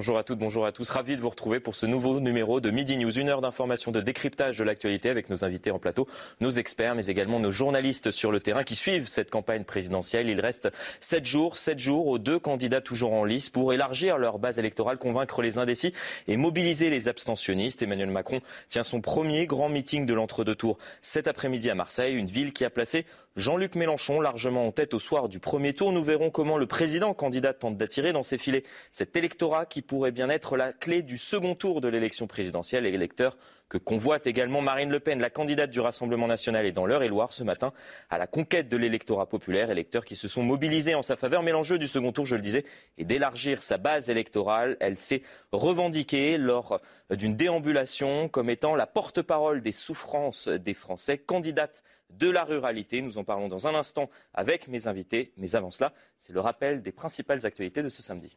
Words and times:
Bonjour 0.00 0.16
à 0.16 0.24
toutes, 0.24 0.38
bonjour 0.38 0.64
à 0.64 0.72
tous. 0.72 0.88
Ravi 0.88 1.14
de 1.14 1.20
vous 1.20 1.28
retrouver 1.28 1.60
pour 1.60 1.74
ce 1.74 1.84
nouveau 1.84 2.20
numéro 2.20 2.62
de 2.62 2.70
Midi 2.70 2.96
News. 2.96 3.18
Une 3.18 3.28
heure 3.28 3.42
d'information, 3.42 3.92
de 3.92 4.00
décryptage 4.00 4.56
de 4.56 4.64
l'actualité 4.64 5.10
avec 5.10 5.28
nos 5.28 5.44
invités 5.44 5.70
en 5.72 5.78
plateau, 5.78 6.08
nos 6.40 6.48
experts, 6.48 6.94
mais 6.94 7.04
également 7.04 7.38
nos 7.38 7.50
journalistes 7.50 8.10
sur 8.10 8.32
le 8.32 8.40
terrain 8.40 8.64
qui 8.64 8.76
suivent 8.76 9.08
cette 9.08 9.28
campagne 9.28 9.64
présidentielle. 9.64 10.30
Il 10.30 10.40
reste 10.40 10.70
sept 11.00 11.26
jours, 11.26 11.58
sept 11.58 11.78
jours 11.78 12.06
aux 12.06 12.18
deux 12.18 12.38
candidats 12.38 12.80
toujours 12.80 13.12
en 13.12 13.26
lice 13.26 13.50
pour 13.50 13.74
élargir 13.74 14.16
leur 14.16 14.38
base 14.38 14.58
électorale, 14.58 14.96
convaincre 14.96 15.42
les 15.42 15.58
indécis 15.58 15.92
et 16.28 16.38
mobiliser 16.38 16.88
les 16.88 17.08
abstentionnistes. 17.08 17.82
Emmanuel 17.82 18.08
Macron 18.08 18.40
tient 18.70 18.84
son 18.84 19.02
premier 19.02 19.44
grand 19.44 19.68
meeting 19.68 20.06
de 20.06 20.14
l'entre-deux 20.14 20.54
tours 20.54 20.78
cet 21.02 21.28
après-midi 21.28 21.68
à 21.68 21.74
Marseille, 21.74 22.16
une 22.16 22.24
ville 22.24 22.54
qui 22.54 22.64
a 22.64 22.70
placé 22.70 23.04
Jean-Luc 23.36 23.76
Mélenchon, 23.76 24.20
largement 24.20 24.66
en 24.66 24.72
tête 24.72 24.92
au 24.92 24.98
soir 24.98 25.28
du 25.28 25.38
premier 25.38 25.72
tour. 25.72 25.92
Nous 25.92 26.02
verrons 26.02 26.30
comment 26.30 26.58
le 26.58 26.66
président 26.66 27.14
candidat 27.14 27.54
tente 27.54 27.76
d'attirer 27.76 28.12
dans 28.12 28.24
ses 28.24 28.38
filets 28.38 28.64
cet 28.90 29.14
électorat 29.14 29.66
qui 29.66 29.82
pourrait 29.82 30.10
bien 30.10 30.28
être 30.30 30.56
la 30.56 30.72
clé 30.72 31.02
du 31.02 31.16
second 31.16 31.54
tour 31.54 31.80
de 31.80 31.86
l'élection 31.86 32.26
présidentielle. 32.26 32.86
Et 32.86 32.90
l'électeur 32.90 33.38
que 33.68 33.78
convoite 33.78 34.26
également 34.26 34.62
Marine 34.62 34.90
Le 34.90 34.98
Pen, 34.98 35.20
la 35.20 35.30
candidate 35.30 35.70
du 35.70 35.78
Rassemblement 35.78 36.26
national, 36.26 36.66
est 36.66 36.72
dans 36.72 36.86
l'Eure-et-Loire 36.86 37.32
ce 37.32 37.44
matin 37.44 37.72
à 38.10 38.18
la 38.18 38.26
conquête 38.26 38.68
de 38.68 38.76
l'électorat 38.76 39.26
populaire, 39.26 39.70
électeurs 39.70 40.04
qui 40.04 40.16
se 40.16 40.26
sont 40.26 40.42
mobilisés 40.42 40.96
en 40.96 41.02
sa 41.02 41.14
faveur. 41.14 41.44
Mais 41.44 41.52
l'enjeu 41.52 41.78
du 41.78 41.86
second 41.86 42.10
tour, 42.10 42.26
je 42.26 42.34
le 42.34 42.42
disais, 42.42 42.64
est 42.98 43.04
d'élargir 43.04 43.62
sa 43.62 43.78
base 43.78 44.10
électorale. 44.10 44.76
Elle 44.80 44.98
s'est 44.98 45.22
revendiquée 45.52 46.36
lors 46.36 46.80
d'une 47.10 47.36
déambulation 47.36 48.28
comme 48.28 48.50
étant 48.50 48.74
la 48.74 48.88
porte-parole 48.88 49.62
des 49.62 49.70
souffrances 49.70 50.48
des 50.48 50.74
Français, 50.74 51.16
candidate 51.16 51.84
de 52.18 52.28
la 52.28 52.44
ruralité. 52.44 53.02
Nous 53.02 53.18
en 53.18 53.24
parlons 53.24 53.48
dans 53.48 53.66
un 53.66 53.74
instant 53.74 54.10
avec 54.34 54.68
mes 54.68 54.86
invités. 54.86 55.32
Mais 55.36 55.54
avant 55.54 55.70
cela, 55.70 55.92
c'est 56.18 56.32
le 56.32 56.40
rappel 56.40 56.82
des 56.82 56.92
principales 56.92 57.44
actualités 57.46 57.82
de 57.82 57.88
ce 57.88 58.02
samedi. 58.02 58.36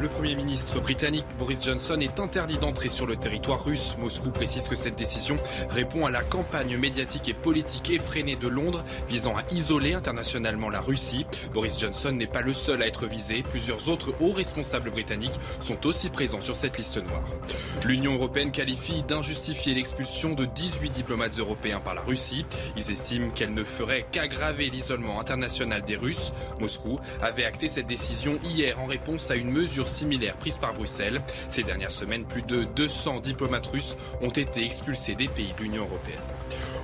Le 0.00 0.08
Premier 0.08 0.34
ministre 0.34 0.80
britannique 0.80 1.26
Boris 1.38 1.62
Johnson 1.62 1.98
est 2.00 2.20
interdit 2.20 2.56
d'entrer 2.56 2.88
sur 2.88 3.06
le 3.06 3.16
territoire 3.16 3.62
russe. 3.62 3.96
Moscou 3.98 4.30
précise 4.30 4.66
que 4.66 4.74
cette 4.74 4.96
décision 4.96 5.36
répond 5.68 6.06
à 6.06 6.10
la 6.10 6.22
campagne 6.22 6.78
médiatique 6.78 7.28
et 7.28 7.34
politique 7.34 7.90
effrénée 7.90 8.36
de 8.36 8.48
Londres 8.48 8.82
visant 9.08 9.36
à 9.36 9.42
isoler 9.52 9.92
internationalement 9.92 10.70
la 10.70 10.80
Russie. 10.80 11.26
Boris 11.52 11.78
Johnson 11.78 12.12
n'est 12.12 12.26
pas 12.26 12.40
le 12.40 12.54
seul 12.54 12.82
à 12.82 12.86
être 12.86 13.06
visé. 13.06 13.42
Plusieurs 13.42 13.90
autres 13.90 14.14
hauts 14.20 14.32
responsables 14.32 14.90
britanniques 14.90 15.38
sont 15.60 15.86
aussi 15.86 16.08
présents 16.08 16.40
sur 16.40 16.56
cette 16.56 16.78
liste 16.78 16.96
noire. 16.96 17.24
L'Union 17.84 18.14
européenne 18.14 18.52
qualifie 18.52 19.02
d'injustifier 19.02 19.74
l'expulsion 19.74 20.32
de 20.32 20.46
18 20.46 20.92
diplomates 20.92 21.38
européens 21.38 21.80
par 21.80 21.94
la 21.94 22.00
Russie. 22.00 22.46
Ils 22.74 22.90
estiment 22.90 23.28
qu'elle 23.28 23.52
ne 23.52 23.64
ferait 23.64 24.06
qu'aggraver 24.10 24.70
l'isolement 24.70 25.20
international 25.20 25.82
des 25.82 25.96
Russes. 25.96 26.32
Moscou 26.58 26.98
avait 27.20 27.44
acté 27.44 27.68
cette 27.68 27.86
décision 27.86 28.38
hier 28.44 28.80
en 28.80 28.86
réponse 28.86 29.30
à 29.30 29.36
une 29.36 29.50
mesure 29.50 29.89
similaire 29.90 30.36
prise 30.36 30.58
par 30.58 30.74
Bruxelles. 30.74 31.20
Ces 31.48 31.62
dernières 31.62 31.90
semaines, 31.90 32.24
plus 32.24 32.42
de 32.42 32.64
200 32.64 33.20
diplomates 33.20 33.66
russes 33.66 33.96
ont 34.22 34.30
été 34.30 34.64
expulsés 34.64 35.14
des 35.14 35.28
pays 35.28 35.52
de 35.58 35.62
l'Union 35.62 35.84
européenne. 35.84 36.20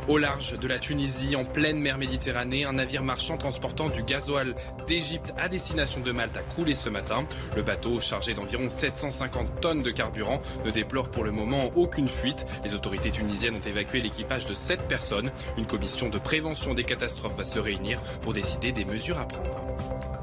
Au 0.09 0.19
large 0.19 0.57
de 0.57 0.69
la 0.69 0.79
Tunisie, 0.79 1.35
en 1.35 1.45
pleine 1.45 1.81
mer 1.81 1.99
Méditerranée, 1.99 2.65
un 2.65 2.75
navire 2.75 3.03
marchand 3.03 3.37
transportant 3.37 3.89
du 3.89 4.05
gasoil 4.05 4.55
d'Égypte 4.87 5.33
à 5.37 5.49
destination 5.49 6.01
de 6.01 6.13
Malte 6.13 6.37
a 6.37 6.43
coulé 6.43 6.75
ce 6.75 6.89
matin. 6.89 7.27
Le 7.57 7.63
bateau, 7.63 8.01
chargé 8.01 8.33
d'environ 8.33 8.69
750 8.69 9.61
tonnes 9.61 9.83
de 9.83 9.91
carburant, 9.91 10.41
ne 10.65 10.71
déplore 10.71 11.09
pour 11.09 11.25
le 11.25 11.33
moment 11.33 11.73
aucune 11.75 12.07
fuite. 12.07 12.47
Les 12.63 12.75
autorités 12.75 13.11
tunisiennes 13.11 13.57
ont 13.57 13.69
évacué 13.69 14.01
l'équipage 14.01 14.47
de 14.47 14.55
7 14.55 14.83
personnes. 14.87 15.33
Une 15.59 15.67
commission 15.67 16.09
de 16.09 16.19
prévention 16.19 16.73
des 16.73 16.85
catastrophes 16.85 17.37
va 17.37 17.45
se 17.45 17.59
réunir 17.59 18.01
pour 18.23 18.33
décider 18.33 18.71
des 18.71 18.85
mesures 18.85 19.19
à 19.19 19.27
prendre. 19.27 20.16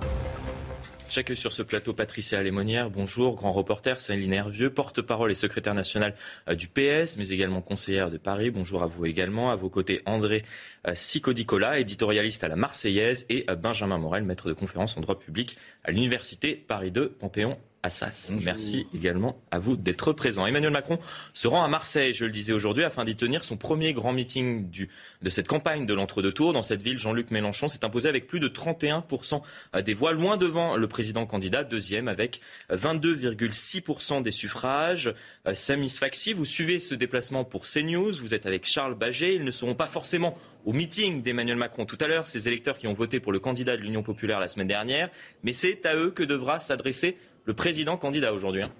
J'accueille 1.13 1.37
sur 1.37 1.53
ce 1.53 1.61
plateau 1.61 1.93
Patricia 1.93 2.41
Lémonière. 2.41 2.89
Bonjour, 2.89 3.35
grand 3.35 3.51
reporter, 3.51 3.99
Céline 3.99 4.33
Hervieux, 4.33 4.71
porte-parole 4.71 5.29
et 5.29 5.35
secrétaire 5.35 5.75
national 5.75 6.15
euh, 6.49 6.55
du 6.55 6.67
PS, 6.67 7.17
mais 7.17 7.29
également 7.29 7.61
conseillère 7.61 8.09
de 8.09 8.17
Paris. 8.17 8.49
Bonjour 8.49 8.81
à 8.81 8.87
vous 8.87 9.05
également. 9.05 9.51
À 9.51 9.55
vos 9.55 9.69
côtés, 9.69 10.01
André 10.07 10.41
euh, 10.87 10.95
Sicodicola, 10.95 11.77
éditorialiste 11.77 12.43
à 12.43 12.47
la 12.47 12.55
Marseillaise, 12.55 13.27
et 13.29 13.45
euh, 13.47 13.55
Benjamin 13.55 13.99
Morel, 13.99 14.23
maître 14.23 14.47
de 14.47 14.53
conférence 14.53 14.97
en 14.97 15.01
droit 15.01 15.19
public 15.19 15.55
à 15.83 15.91
l'Université 15.91 16.55
Paris 16.55 16.89
2, 16.89 17.09
Panthéon 17.09 17.59
Assas. 17.83 18.31
Merci 18.43 18.87
également 18.95 19.41
à 19.51 19.59
vous 19.59 19.75
d'être 19.75 20.13
présent. 20.13 20.45
Emmanuel 20.45 20.71
Macron 20.71 20.99
se 21.33 21.49
rend 21.49 21.63
à 21.63 21.67
Marseille, 21.67 22.13
je 22.13 22.23
le 22.23 22.31
disais 22.31 22.53
aujourd'hui, 22.53 22.85
afin 22.85 23.03
d'y 23.03 23.15
tenir 23.15 23.43
son 23.43 23.57
premier 23.57 23.93
grand 23.93 24.13
meeting 24.13 24.69
du, 24.69 24.89
de 25.21 25.29
cette 25.29 25.49
campagne 25.49 25.85
de 25.85 25.93
l'entre-deux 25.93 26.31
tours. 26.31 26.53
Dans 26.53 26.63
cette 26.63 26.81
ville, 26.81 26.97
Jean-Luc 26.97 27.29
Mélenchon 27.29 27.67
s'est 27.67 27.83
imposé 27.83 28.07
avec 28.07 28.25
plus 28.25 28.39
de 28.39 28.47
31% 28.47 29.41
des 29.83 29.93
voix, 29.93 30.13
loin 30.13 30.37
devant 30.37 30.77
le 30.77 30.87
président 30.87 31.25
candidat, 31.25 31.65
deuxième 31.65 32.07
avec 32.07 32.39
22,6% 32.71 34.21
des 34.21 34.31
suffrages. 34.31 35.13
Euh, 35.45 35.53
Samis 35.53 35.89
Faxi, 35.89 36.33
vous 36.33 36.45
suivez 36.45 36.79
ce 36.79 36.95
déplacement 36.95 37.43
pour 37.43 37.63
CNews, 37.65 38.13
vous 38.13 38.33
êtes 38.33 38.45
avec 38.45 38.65
Charles 38.65 38.95
Baget, 38.95 39.35
ils 39.35 39.43
ne 39.43 39.51
seront 39.51 39.75
pas 39.75 39.87
forcément 39.87 40.37
au 40.65 40.71
meeting 40.71 41.21
d'Emmanuel 41.21 41.57
Macron 41.57 41.85
tout 41.85 41.97
à 41.99 42.07
l'heure, 42.07 42.25
ces 42.25 42.47
électeurs 42.47 42.77
qui 42.77 42.87
ont 42.87 42.93
voté 42.93 43.19
pour 43.19 43.33
le 43.33 43.39
candidat 43.39 43.75
de 43.75 43.81
l'Union 43.81 44.03
populaire 44.03 44.39
la 44.39 44.47
semaine 44.47 44.67
dernière, 44.67 45.09
mais 45.43 45.51
c'est 45.51 45.85
à 45.85 45.95
eux 45.97 46.11
que 46.11 46.23
devra 46.23 46.59
s'adresser 46.59 47.17
le 47.45 47.53
président 47.53 47.97
candidat 47.97 48.33
aujourd'hui. 48.33 48.63
Hein. 48.63 48.71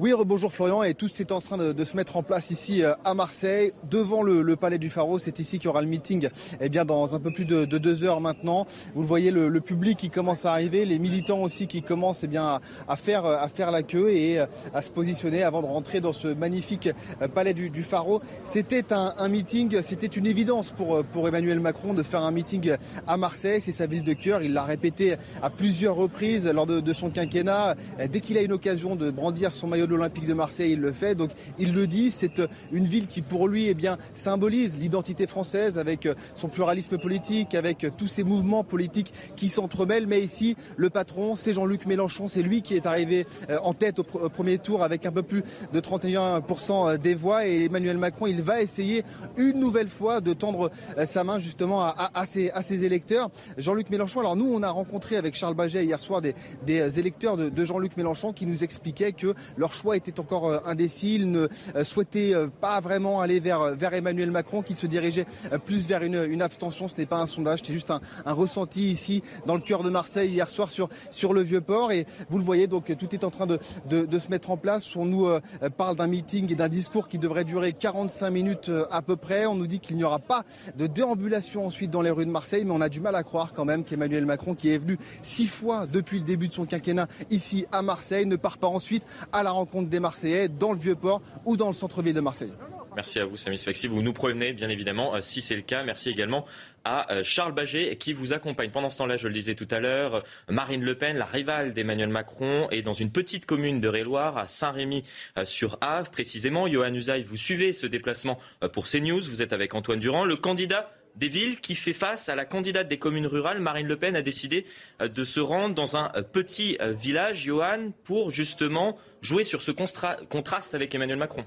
Oui, 0.00 0.14
bonjour 0.24 0.50
Florian, 0.50 0.82
et 0.82 0.94
tout 0.94 1.10
est 1.20 1.30
en 1.30 1.42
train 1.42 1.58
de, 1.58 1.84
se 1.84 1.94
mettre 1.94 2.16
en 2.16 2.22
place 2.22 2.50
ici 2.50 2.82
euh, 2.82 2.94
à 3.04 3.12
Marseille, 3.12 3.74
devant 3.90 4.22
le, 4.22 4.56
palais 4.56 4.78
du 4.78 4.88
Pharaon. 4.88 5.18
C'est 5.18 5.40
ici 5.40 5.58
qu'il 5.58 5.66
y 5.66 5.68
aura 5.68 5.82
le 5.82 5.88
meeting 5.88 6.30
eh 6.58 6.70
bien, 6.70 6.86
dans 6.86 7.14
un 7.14 7.20
peu 7.20 7.30
plus 7.30 7.44
de, 7.44 7.66
deux 7.66 8.02
heures 8.02 8.22
maintenant. 8.22 8.66
Vous 8.94 9.02
le 9.02 9.06
voyez, 9.06 9.30
le, 9.30 9.60
public 9.60 9.98
qui 9.98 10.08
commence 10.08 10.46
à 10.46 10.52
arriver, 10.52 10.86
les 10.86 10.98
militants 10.98 11.42
aussi 11.42 11.66
qui 11.66 11.82
commencent 11.82 12.24
eh 12.24 12.28
bien, 12.28 12.60
à, 12.88 12.96
faire, 12.96 13.26
à 13.26 13.46
faire 13.48 13.70
la 13.70 13.82
queue 13.82 14.10
et 14.10 14.40
euh, 14.40 14.46
à 14.72 14.80
se 14.80 14.90
positionner 14.90 15.42
avant 15.42 15.60
de 15.60 15.66
rentrer 15.66 16.00
dans 16.00 16.14
ce 16.14 16.28
magnifique 16.28 16.88
euh, 17.20 17.28
palais 17.28 17.52
du, 17.52 17.68
du 17.68 17.82
Pharaon. 17.82 18.20
C'était 18.46 18.94
un, 18.94 19.28
meeting, 19.28 19.82
c'était 19.82 20.06
une 20.06 20.26
évidence 20.26 20.70
pour, 20.70 21.04
pour 21.04 21.28
Emmanuel 21.28 21.60
Macron 21.60 21.92
de 21.92 22.02
faire 22.02 22.22
un 22.22 22.30
meeting 22.30 22.74
à 23.06 23.18
Marseille. 23.18 23.60
C'est 23.60 23.70
sa 23.70 23.84
ville 23.84 24.04
de 24.04 24.14
cœur. 24.14 24.42
Il 24.42 24.54
l'a 24.54 24.64
répété 24.64 25.16
à 25.42 25.50
plusieurs 25.50 25.96
reprises 25.96 26.48
lors 26.48 26.66
de, 26.66 26.80
de 26.80 26.92
son 26.94 27.10
quinquennat. 27.10 27.76
Dès 28.10 28.22
qu'il 28.22 28.38
a 28.38 28.40
une 28.40 28.52
occasion 28.52 28.96
de 28.96 29.10
brandir 29.10 29.52
son 29.52 29.66
maillot 29.66 29.89
l'Olympique 29.90 30.26
de 30.26 30.34
Marseille, 30.34 30.72
il 30.72 30.80
le 30.80 30.92
fait. 30.92 31.14
Donc 31.14 31.30
il 31.58 31.72
le 31.72 31.86
dit, 31.86 32.10
c'est 32.10 32.42
une 32.72 32.86
ville 32.86 33.06
qui 33.06 33.22
pour 33.22 33.48
lui 33.48 33.68
eh 33.68 33.74
bien, 33.74 33.98
symbolise 34.14 34.78
l'identité 34.78 35.26
française 35.26 35.78
avec 35.78 36.08
son 36.34 36.48
pluralisme 36.48 36.98
politique, 36.98 37.54
avec 37.54 37.86
tous 37.96 38.08
ces 38.08 38.24
mouvements 38.24 38.64
politiques 38.64 39.12
qui 39.36 39.48
s'entremêlent. 39.48 40.06
Mais 40.06 40.20
ici, 40.20 40.56
le 40.76 40.90
patron, 40.90 41.36
c'est 41.36 41.52
Jean-Luc 41.52 41.86
Mélenchon, 41.86 42.28
c'est 42.28 42.42
lui 42.42 42.62
qui 42.62 42.74
est 42.74 42.86
arrivé 42.86 43.26
euh, 43.48 43.58
en 43.62 43.74
tête 43.74 43.98
au, 43.98 44.04
premier 44.04 44.58
tour 44.58 44.82
avec 44.82 45.06
un 45.06 45.12
peu 45.12 45.22
plus 45.22 45.42
de 45.72 45.80
31% 45.80 46.98
des 46.98 47.14
voix. 47.14 47.46
Et 47.46 47.64
Emmanuel 47.64 47.98
Macron, 47.98 48.26
il 48.26 48.42
va 48.42 48.60
essayer 48.60 49.04
une 49.36 49.58
nouvelle 49.58 49.88
fois 49.88 50.20
de 50.20 50.32
tendre 50.32 50.70
euh, 50.98 51.06
sa 51.06 51.24
main 51.24 51.38
justement 51.38 51.82
à, 51.82 52.26
ses, 52.26 52.84
électeurs. 52.84 53.30
Jean-Luc 53.58 53.90
Mélenchon, 53.90 54.20
alors 54.20 54.36
nous, 54.36 54.50
on 54.52 54.62
a 54.62 54.70
rencontré 54.70 55.16
avec 55.16 55.34
Charles 55.34 55.54
Baget 55.54 55.84
hier 55.84 56.00
soir 56.00 56.22
des, 56.22 56.98
électeurs 56.98 57.36
de, 57.36 57.48
de 57.48 57.64
Jean-Luc 57.64 57.96
Mélenchon 57.96 58.32
qui 58.32 58.46
nous 58.46 58.64
expliquaient 58.64 59.12
que 59.12 59.34
leur 59.56 59.74
choix 59.80 59.96
était 59.96 60.20
encore 60.20 60.48
euh, 60.48 60.58
indécis. 60.66 61.14
Il 61.14 61.30
ne 61.30 61.48
euh, 61.74 61.84
souhaitait 61.84 62.34
euh, 62.34 62.48
pas 62.48 62.80
vraiment 62.80 63.20
aller 63.20 63.40
vers, 63.40 63.94
Emmanuel 63.94 64.30
Macron, 64.30 64.62
qu'il 64.62 64.76
se 64.76 64.86
dirigeait 64.86 65.26
plus 65.64 65.86
vers 65.86 66.02
une, 66.02 66.42
abstention. 66.42 66.88
Ce 66.88 66.94
n'est 66.96 67.06
pas 67.06 67.18
un 67.18 67.26
sondage, 67.26 67.60
c'est 67.64 67.72
juste 67.72 67.90
un, 67.90 68.00
ressenti 68.32 68.90
ici 68.90 69.22
dans 69.46 69.54
le 69.54 69.60
cœur 69.60 69.82
de 69.82 69.90
Marseille 69.90 70.30
hier 70.30 70.48
soir 70.48 70.70
sur, 70.70 71.32
le 71.32 71.42
Vieux-Port. 71.42 71.92
Et 71.92 72.06
vous 72.28 72.38
le 72.38 72.44
voyez, 72.44 72.66
donc 72.66 72.94
tout 72.96 73.14
est 73.14 73.24
en 73.24 73.30
train 73.30 73.46
de, 73.46 73.58
de, 73.88 74.18
se 74.18 74.28
mettre 74.28 74.50
en 74.50 74.56
place. 74.56 74.94
On 74.96 75.04
nous 75.04 75.28
parle 75.76 75.96
d'un 75.96 76.06
meeting 76.06 76.52
et 76.52 76.54
d'un 76.54 76.68
discours 76.68 77.08
qui 77.08 77.18
devrait 77.18 77.44
durer 77.44 77.72
45 77.72 78.30
minutes 78.30 78.70
à 78.90 79.02
peu 79.02 79.16
près. 79.16 79.46
On 79.46 79.54
nous 79.54 79.66
dit 79.66 79.80
qu'il 79.80 79.96
n'y 79.96 80.04
aura 80.04 80.18
pas 80.18 80.44
de 80.76 80.86
déambulation 80.86 81.66
ensuite 81.66 81.90
dans 81.90 82.02
les 82.02 82.10
rues 82.10 82.26
de 82.26 82.30
Marseille, 82.30 82.64
mais 82.64 82.72
on 82.72 82.80
a 82.80 82.88
du 82.88 83.00
mal 83.00 83.14
à 83.16 83.22
croire 83.22 83.52
quand 83.52 83.64
même 83.64 83.84
qu'Emmanuel 83.84 84.24
Macron, 84.24 84.54
qui 84.54 84.70
est 84.70 84.78
venu 84.78 84.98
six 85.22 85.46
fois 85.46 85.86
depuis 85.86 86.18
le 86.18 86.24
début 86.24 86.48
de 86.48 86.52
son 86.52 86.64
quinquennat 86.64 87.08
ici 87.30 87.66
à 87.72 87.82
Marseille, 87.82 88.26
ne 88.26 88.36
part 88.36 88.58
pas 88.58 88.68
ensuite 88.68 89.06
à 89.32 89.42
la 89.42 89.50
rencontre 89.50 89.69
des 89.82 90.00
Marseillais 90.00 90.48
dans 90.48 90.72
le 90.72 90.78
Vieux-Port 90.78 91.22
ou 91.44 91.56
dans 91.56 91.68
le 91.68 91.72
centre-ville 91.72 92.14
de 92.14 92.20
Marseille. 92.20 92.52
Merci 92.96 93.20
à 93.20 93.24
vous, 93.24 93.36
Samis 93.36 93.58
Faxi. 93.58 93.86
Vous 93.86 94.02
nous 94.02 94.12
provenez, 94.12 94.52
bien 94.52 94.68
évidemment, 94.68 95.14
euh, 95.14 95.20
si 95.20 95.40
c'est 95.42 95.54
le 95.54 95.62
cas. 95.62 95.84
Merci 95.84 96.10
également 96.10 96.44
à 96.84 97.12
euh, 97.12 97.22
Charles 97.24 97.52
Baget 97.52 97.96
qui 97.96 98.12
vous 98.12 98.32
accompagne. 98.32 98.70
Pendant 98.70 98.90
ce 98.90 98.98
temps-là, 98.98 99.16
je 99.16 99.28
le 99.28 99.34
disais 99.34 99.54
tout 99.54 99.68
à 99.70 99.80
l'heure, 99.80 100.24
Marine 100.48 100.82
Le 100.82 100.94
Pen, 100.94 101.16
la 101.16 101.26
rivale 101.26 101.72
d'Emmanuel 101.72 102.08
Macron, 102.08 102.68
est 102.70 102.82
dans 102.82 102.92
une 102.92 103.10
petite 103.10 103.46
commune 103.46 103.80
de 103.80 103.88
Réloir, 103.88 104.38
à 104.38 104.46
Saint-Rémy-sur-Havre. 104.48 106.08
Euh, 106.08 106.10
précisément, 106.10 106.66
Johan 106.66 106.94
Usaï, 106.94 107.22
vous 107.22 107.36
suivez 107.36 107.72
ce 107.72 107.86
déplacement 107.86 108.38
euh, 108.64 108.68
pour 108.68 108.86
CNews. 108.86 109.20
Vous 109.20 109.42
êtes 109.42 109.52
avec 109.52 109.74
Antoine 109.74 110.00
Durand, 110.00 110.24
le 110.24 110.36
candidat 110.36 110.90
des 111.16 111.28
villes 111.28 111.60
qui 111.60 111.74
fait 111.74 111.92
face 111.92 112.28
à 112.28 112.34
la 112.34 112.44
candidate 112.44 112.88
des 112.88 112.98
communes 112.98 113.26
rurales. 113.26 113.60
Marine 113.60 113.86
Le 113.86 113.96
Pen 113.96 114.16
a 114.16 114.22
décidé 114.22 114.66
de 115.00 115.24
se 115.24 115.40
rendre 115.40 115.74
dans 115.74 115.96
un 115.96 116.10
petit 116.22 116.78
village, 116.80 117.44
Johan, 117.44 117.92
pour 118.04 118.30
justement 118.30 118.98
jouer 119.22 119.44
sur 119.44 119.62
ce 119.62 119.70
contraste 119.70 120.74
avec 120.74 120.94
Emmanuel 120.94 121.18
Macron. 121.18 121.44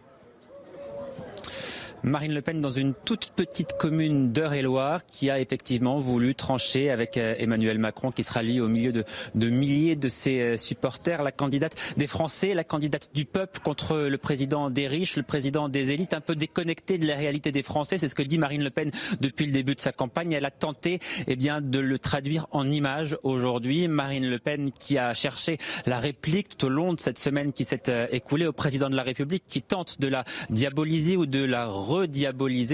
Marine 2.03 2.33
Le 2.33 2.41
Pen 2.41 2.59
dans 2.59 2.69
une 2.69 2.93
toute 3.05 3.31
petite 3.33 3.77
commune 3.77 4.33
d'Eure-et-Loire 4.33 5.05
qui 5.05 5.29
a 5.29 5.39
effectivement 5.39 5.97
voulu 5.97 6.35
trancher 6.35 6.89
avec 6.89 7.15
euh, 7.15 7.33
Emmanuel 7.37 7.79
Macron 7.79 8.11
qui 8.11 8.23
sera 8.23 8.43
lié 8.43 8.59
au 8.59 8.67
milieu 8.67 8.91
de, 8.91 9.05
de, 9.35 9.49
milliers 9.49 9.95
de 9.95 10.09
ses 10.09 10.41
euh, 10.41 10.57
supporters, 10.57 11.23
la 11.23 11.31
candidate 11.31 11.75
des 11.95 12.07
Français, 12.07 12.53
la 12.53 12.65
candidate 12.65 13.09
du 13.13 13.23
peuple 13.23 13.61
contre 13.61 13.95
le 13.95 14.17
président 14.17 14.69
des 14.69 14.87
riches, 14.87 15.15
le 15.15 15.23
président 15.23 15.69
des 15.69 15.91
élites, 15.91 16.13
un 16.13 16.19
peu 16.19 16.35
déconnecté 16.35 16.97
de 16.97 17.07
la 17.07 17.15
réalité 17.15 17.53
des 17.53 17.63
Français. 17.63 17.97
C'est 17.97 18.09
ce 18.09 18.15
que 18.15 18.21
dit 18.21 18.37
Marine 18.37 18.65
Le 18.65 18.69
Pen 18.69 18.91
depuis 19.21 19.45
le 19.45 19.53
début 19.53 19.75
de 19.75 19.81
sa 19.81 19.93
campagne. 19.93 20.33
Elle 20.33 20.45
a 20.45 20.51
tenté 20.51 20.99
eh 21.27 21.37
bien, 21.37 21.61
de 21.61 21.79
le 21.79 21.99
traduire 21.99 22.47
en 22.51 22.69
images 22.69 23.17
aujourd'hui. 23.23 23.87
Marine 23.87 24.29
Le 24.29 24.39
Pen 24.39 24.71
qui 24.71 24.97
a 24.97 25.13
cherché 25.13 25.57
la 25.85 25.99
réplique 25.99 26.57
tout 26.57 26.65
au 26.65 26.69
long 26.69 26.93
de 26.93 26.99
cette 26.99 27.19
semaine 27.19 27.53
qui 27.53 27.63
s'est 27.63 27.87
euh, 27.87 28.07
écoulée 28.11 28.45
au 28.45 28.53
président 28.53 28.89
de 28.89 28.95
la 28.95 29.03
République 29.03 29.45
qui 29.47 29.61
tente 29.61 30.01
de 30.01 30.09
la 30.09 30.25
diaboliser 30.49 31.15
ou 31.15 31.25
de 31.25 31.45
la 31.45 31.67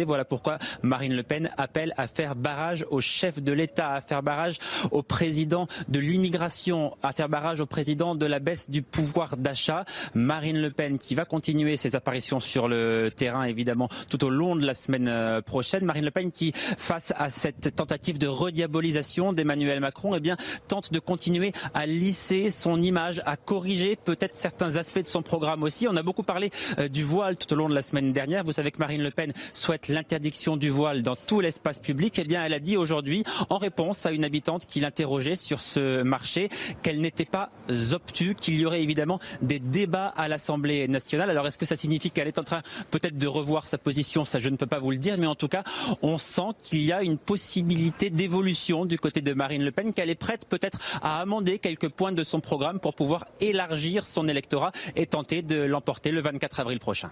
Voilà 0.05 0.25
pourquoi 0.25 0.59
Marine 0.81 1.15
Le 1.15 1.23
Pen 1.23 1.49
appelle 1.57 1.93
à 1.97 2.07
faire 2.07 2.35
barrage 2.35 2.85
au 2.89 3.01
chef 3.01 3.41
de 3.41 3.51
l'État, 3.51 3.93
à 3.93 4.01
faire 4.01 4.23
barrage 4.23 4.59
au 4.91 5.03
président 5.03 5.67
de 5.87 5.99
l'immigration, 5.99 6.95
à 7.03 7.13
faire 7.13 7.29
barrage 7.29 7.59
au 7.59 7.65
président 7.65 8.15
de 8.15 8.25
la 8.25 8.39
baisse 8.39 8.69
du 8.69 8.81
pouvoir 8.81 9.37
d'achat. 9.37 9.85
Marine 10.13 10.61
Le 10.61 10.71
Pen 10.71 10.97
qui 10.99 11.15
va 11.15 11.25
continuer 11.25 11.77
ses 11.77 11.95
apparitions 11.95 12.39
sur 12.39 12.67
le 12.67 13.11
terrain 13.15 13.43
évidemment 13.43 13.89
tout 14.09 14.23
au 14.23 14.29
long 14.29 14.55
de 14.55 14.65
la 14.65 14.73
semaine 14.73 15.07
euh, 15.07 15.41
prochaine. 15.41 15.85
Marine 15.85 16.05
Le 16.05 16.11
Pen 16.11 16.31
qui, 16.31 16.51
face 16.53 17.13
à 17.17 17.29
cette 17.29 17.75
tentative 17.75 18.17
de 18.17 18.27
rediabolisation 18.27 19.33
d'Emmanuel 19.33 19.79
Macron, 19.79 20.13
eh 20.15 20.19
bien, 20.19 20.37
tente 20.67 20.91
de 20.93 20.99
continuer 20.99 21.51
à 21.73 21.85
lisser 21.85 22.51
son 22.51 22.81
image, 22.81 23.21
à 23.25 23.37
corriger 23.37 23.95
peut-être 23.95 24.35
certains 24.35 24.75
aspects 24.75 25.03
de 25.03 25.07
son 25.07 25.21
programme 25.21 25.63
aussi. 25.63 25.87
On 25.87 25.95
a 25.95 26.03
beaucoup 26.03 26.23
parlé 26.23 26.49
euh, 26.79 26.87
du 26.87 27.03
voile 27.03 27.37
tout 27.37 27.51
au 27.53 27.55
long 27.55 27.69
de 27.69 27.75
la 27.75 27.81
semaine 27.81 28.13
dernière. 28.13 28.43
Vous 28.43 28.53
savez 28.53 28.71
que 28.71 28.79
Marine 28.79 29.03
Le 29.03 29.08
le 29.09 29.15
Pen 29.15 29.33
souhaite 29.53 29.87
l'interdiction 29.87 30.55
du 30.55 30.69
voile 30.69 31.01
dans 31.01 31.15
tout 31.15 31.39
l'espace 31.41 31.79
public, 31.79 32.19
eh 32.19 32.23
bien, 32.23 32.43
elle 32.43 32.53
a 32.53 32.59
dit 32.59 32.77
aujourd'hui, 32.77 33.23
en 33.49 33.57
réponse 33.57 34.05
à 34.05 34.11
une 34.11 34.23
habitante 34.23 34.67
qui 34.67 34.79
l'interrogeait 34.79 35.35
sur 35.35 35.61
ce 35.61 36.03
marché, 36.03 36.49
qu'elle 36.83 37.01
n'était 37.01 37.25
pas 37.25 37.49
obtue, 37.91 38.35
qu'il 38.35 38.59
y 38.59 38.65
aurait 38.65 38.83
évidemment 38.83 39.19
des 39.41 39.59
débats 39.59 40.13
à 40.15 40.27
l'Assemblée 40.27 40.87
nationale. 40.87 41.29
Alors, 41.31 41.47
est-ce 41.47 41.57
que 41.57 41.65
ça 41.65 41.75
signifie 41.75 42.11
qu'elle 42.11 42.27
est 42.27 42.37
en 42.37 42.43
train 42.43 42.61
peut-être 42.91 43.17
de 43.17 43.27
revoir 43.27 43.65
sa 43.65 43.77
position? 43.79 44.25
Ça, 44.25 44.39
je 44.39 44.49
ne 44.49 44.57
peux 44.57 44.67
pas 44.67 44.79
vous 44.79 44.91
le 44.91 44.97
dire, 44.97 45.17
mais 45.17 45.27
en 45.27 45.35
tout 45.35 45.47
cas, 45.47 45.63
on 46.03 46.17
sent 46.19 46.53
qu'il 46.61 46.81
y 46.81 46.91
a 46.91 47.01
une 47.01 47.17
possibilité 47.17 48.11
d'évolution 48.11 48.85
du 48.85 48.99
côté 48.99 49.21
de 49.21 49.33
Marine 49.33 49.63
Le 49.63 49.71
Pen, 49.71 49.93
qu'elle 49.93 50.11
est 50.11 50.15
prête 50.15 50.45
peut-être 50.45 50.77
à 51.01 51.19
amender 51.19 51.57
quelques 51.57 51.89
points 51.89 52.11
de 52.11 52.23
son 52.23 52.41
programme 52.41 52.79
pour 52.79 52.93
pouvoir 52.93 53.25
élargir 53.41 54.05
son 54.05 54.27
électorat 54.27 54.71
et 54.95 55.07
tenter 55.07 55.41
de 55.41 55.61
l'emporter 55.61 56.11
le 56.11 56.21
24 56.21 56.59
avril 56.59 56.79
prochain. 56.79 57.09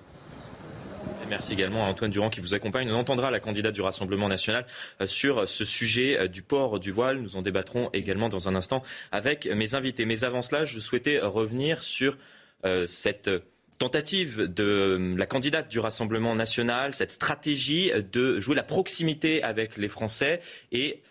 Merci 1.30 1.54
également 1.54 1.86
à 1.86 1.90
Antoine 1.90 2.12
Durand 2.12 2.30
qui 2.30 2.40
vous 2.40 2.54
accompagne. 2.54 2.90
On 2.90 2.96
entendra 2.96 3.32
la 3.32 3.40
candidate 3.40 3.74
du 3.74 3.82
Rassemblement 3.82 4.28
national 4.28 4.66
euh, 5.02 5.08
sur 5.08 5.48
ce 5.50 5.66
sujet 5.66 6.18
euh, 6.18 6.28
du 6.28 6.42
port 6.42 6.80
du 6.80 6.92
voile. 6.92 7.20
Nous 7.20 7.36
en 7.36 7.42
débattrons 7.42 7.90
également 7.94 8.30
dans 8.30 8.48
un 8.48 8.56
instant 8.56 8.84
avec 9.12 9.46
mes 9.46 9.76
invités. 9.76 10.06
Mais 10.06 10.24
avant 10.24 10.42
cela, 10.42 10.66
je 10.66 10.80
souhaitais 10.80 11.20
revenir 11.20 11.82
sur 11.82 12.18
euh, 12.66 12.88
cette 12.88 13.30
tentative 13.78 14.44
de 14.44 15.16
la 15.18 15.26
candidate 15.26 15.70
du 15.70 15.80
Rassemblement 15.80 16.34
national, 16.34 16.94
cette 16.94 17.12
stratégie 17.12 17.92
de 18.12 18.40
jouer 18.40 18.56
la 18.56 18.64
proximité 18.64 19.44
avec 19.44 19.78
les 19.78 19.90
Français 19.90 20.40
et 20.72 21.02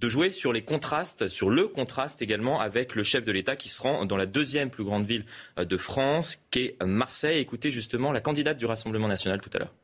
de 0.00 0.08
jouer 0.08 0.30
sur 0.30 0.52
les 0.52 0.62
contrastes, 0.62 1.28
sur 1.28 1.50
le 1.50 1.66
contraste 1.66 2.22
également 2.22 2.60
avec 2.60 2.94
le 2.94 3.02
chef 3.02 3.24
de 3.24 3.32
l'État 3.32 3.56
qui 3.56 3.68
se 3.68 3.82
rend 3.82 4.04
dans 4.06 4.16
la 4.16 4.26
deuxième 4.26 4.70
plus 4.70 4.84
grande 4.84 5.06
ville 5.06 5.24
euh, 5.58 5.64
de 5.64 5.76
France, 5.76 6.38
qui 6.50 6.60
est 6.60 6.82
Marseille. 6.84 7.40
Écoutez 7.40 7.70
justement 7.70 8.12
la 8.12 8.20
candidate 8.20 8.56
du 8.56 8.66
Rassemblement 8.66 9.08
national 9.08 9.40
tout 9.40 9.50
à 9.54 9.58
l'heure. 9.58 9.74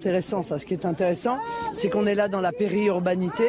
Intéressant, 0.00 0.42
ça. 0.42 0.58
Ce 0.58 0.66
qui 0.66 0.74
est 0.74 0.84
intéressant, 0.84 1.38
c'est 1.72 1.88
qu'on 1.88 2.06
est 2.06 2.14
là 2.14 2.28
dans 2.28 2.40
la 2.40 2.52
périurbanité. 2.52 3.48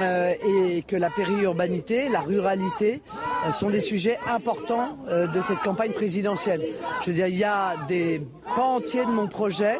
Euh, 0.00 0.32
et 0.42 0.80
que 0.80 0.96
la 0.96 1.10
périurbanité, 1.10 2.08
la 2.08 2.20
ruralité 2.20 3.02
euh, 3.46 3.50
sont 3.50 3.68
des 3.68 3.82
sujets 3.82 4.18
importants 4.26 4.96
de 5.06 5.40
cette 5.42 5.58
campagne 5.58 5.92
présidentielle. 5.92 6.64
Je 7.02 7.10
veux 7.10 7.12
dire, 7.12 7.26
il 7.26 7.36
y 7.36 7.44
a 7.44 7.76
des 7.88 8.22
pans 8.56 8.76
entiers 8.76 9.04
de 9.04 9.10
mon 9.10 9.28
projet 9.28 9.76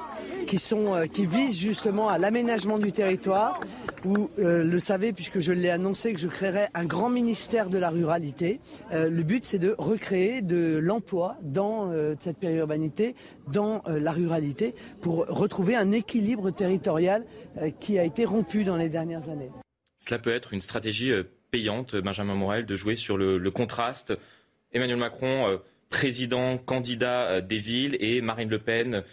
qui, 0.46 0.58
sont, 0.58 1.06
qui 1.12 1.26
visent 1.26 1.58
justement 1.58 2.08
à 2.08 2.18
l'aménagement 2.18 2.78
du 2.78 2.92
territoire, 2.92 3.60
vous 4.04 4.30
euh, 4.38 4.64
le 4.64 4.78
savez, 4.78 5.12
puisque 5.12 5.38
je 5.38 5.52
l'ai 5.52 5.70
annoncé, 5.70 6.12
que 6.12 6.18
je 6.18 6.28
créerai 6.28 6.66
un 6.74 6.84
grand 6.84 7.08
ministère 7.08 7.68
de 7.68 7.78
la 7.78 7.90
ruralité. 7.90 8.60
Euh, 8.92 9.08
le 9.08 9.22
but, 9.22 9.44
c'est 9.44 9.58
de 9.58 9.74
recréer 9.78 10.42
de 10.42 10.78
l'emploi 10.82 11.36
dans 11.42 11.90
euh, 11.90 12.14
cette 12.18 12.38
périurbanité, 12.38 13.14
dans 13.48 13.82
la 13.86 14.12
ruralité, 14.12 14.74
pour 15.02 15.26
retrouver 15.26 15.76
un 15.76 15.92
équilibre 15.92 16.50
territorial 16.50 17.24
qui 17.80 17.98
a 17.98 18.04
été 18.04 18.24
rompu 18.24 18.64
dans 18.64 18.76
les 18.76 18.88
dernières 18.88 19.28
années. 19.28 19.50
Cela 19.98 20.18
peut 20.18 20.30
être 20.30 20.52
une 20.52 20.60
stratégie 20.60 21.12
payante, 21.50 21.96
Benjamin 21.96 22.34
Morel, 22.34 22.66
de 22.66 22.76
jouer 22.76 22.94
sur 22.94 23.16
le, 23.16 23.50
contraste. 23.50 24.12
Emmanuel 24.72 24.98
Macron, 24.98 25.58
président, 25.90 26.58
candidat 26.58 27.40
des 27.40 27.58
villes, 27.58 27.96
et 28.00 28.20
Marine 28.20 28.48
Le 28.48 28.58
Pen, 28.58 29.04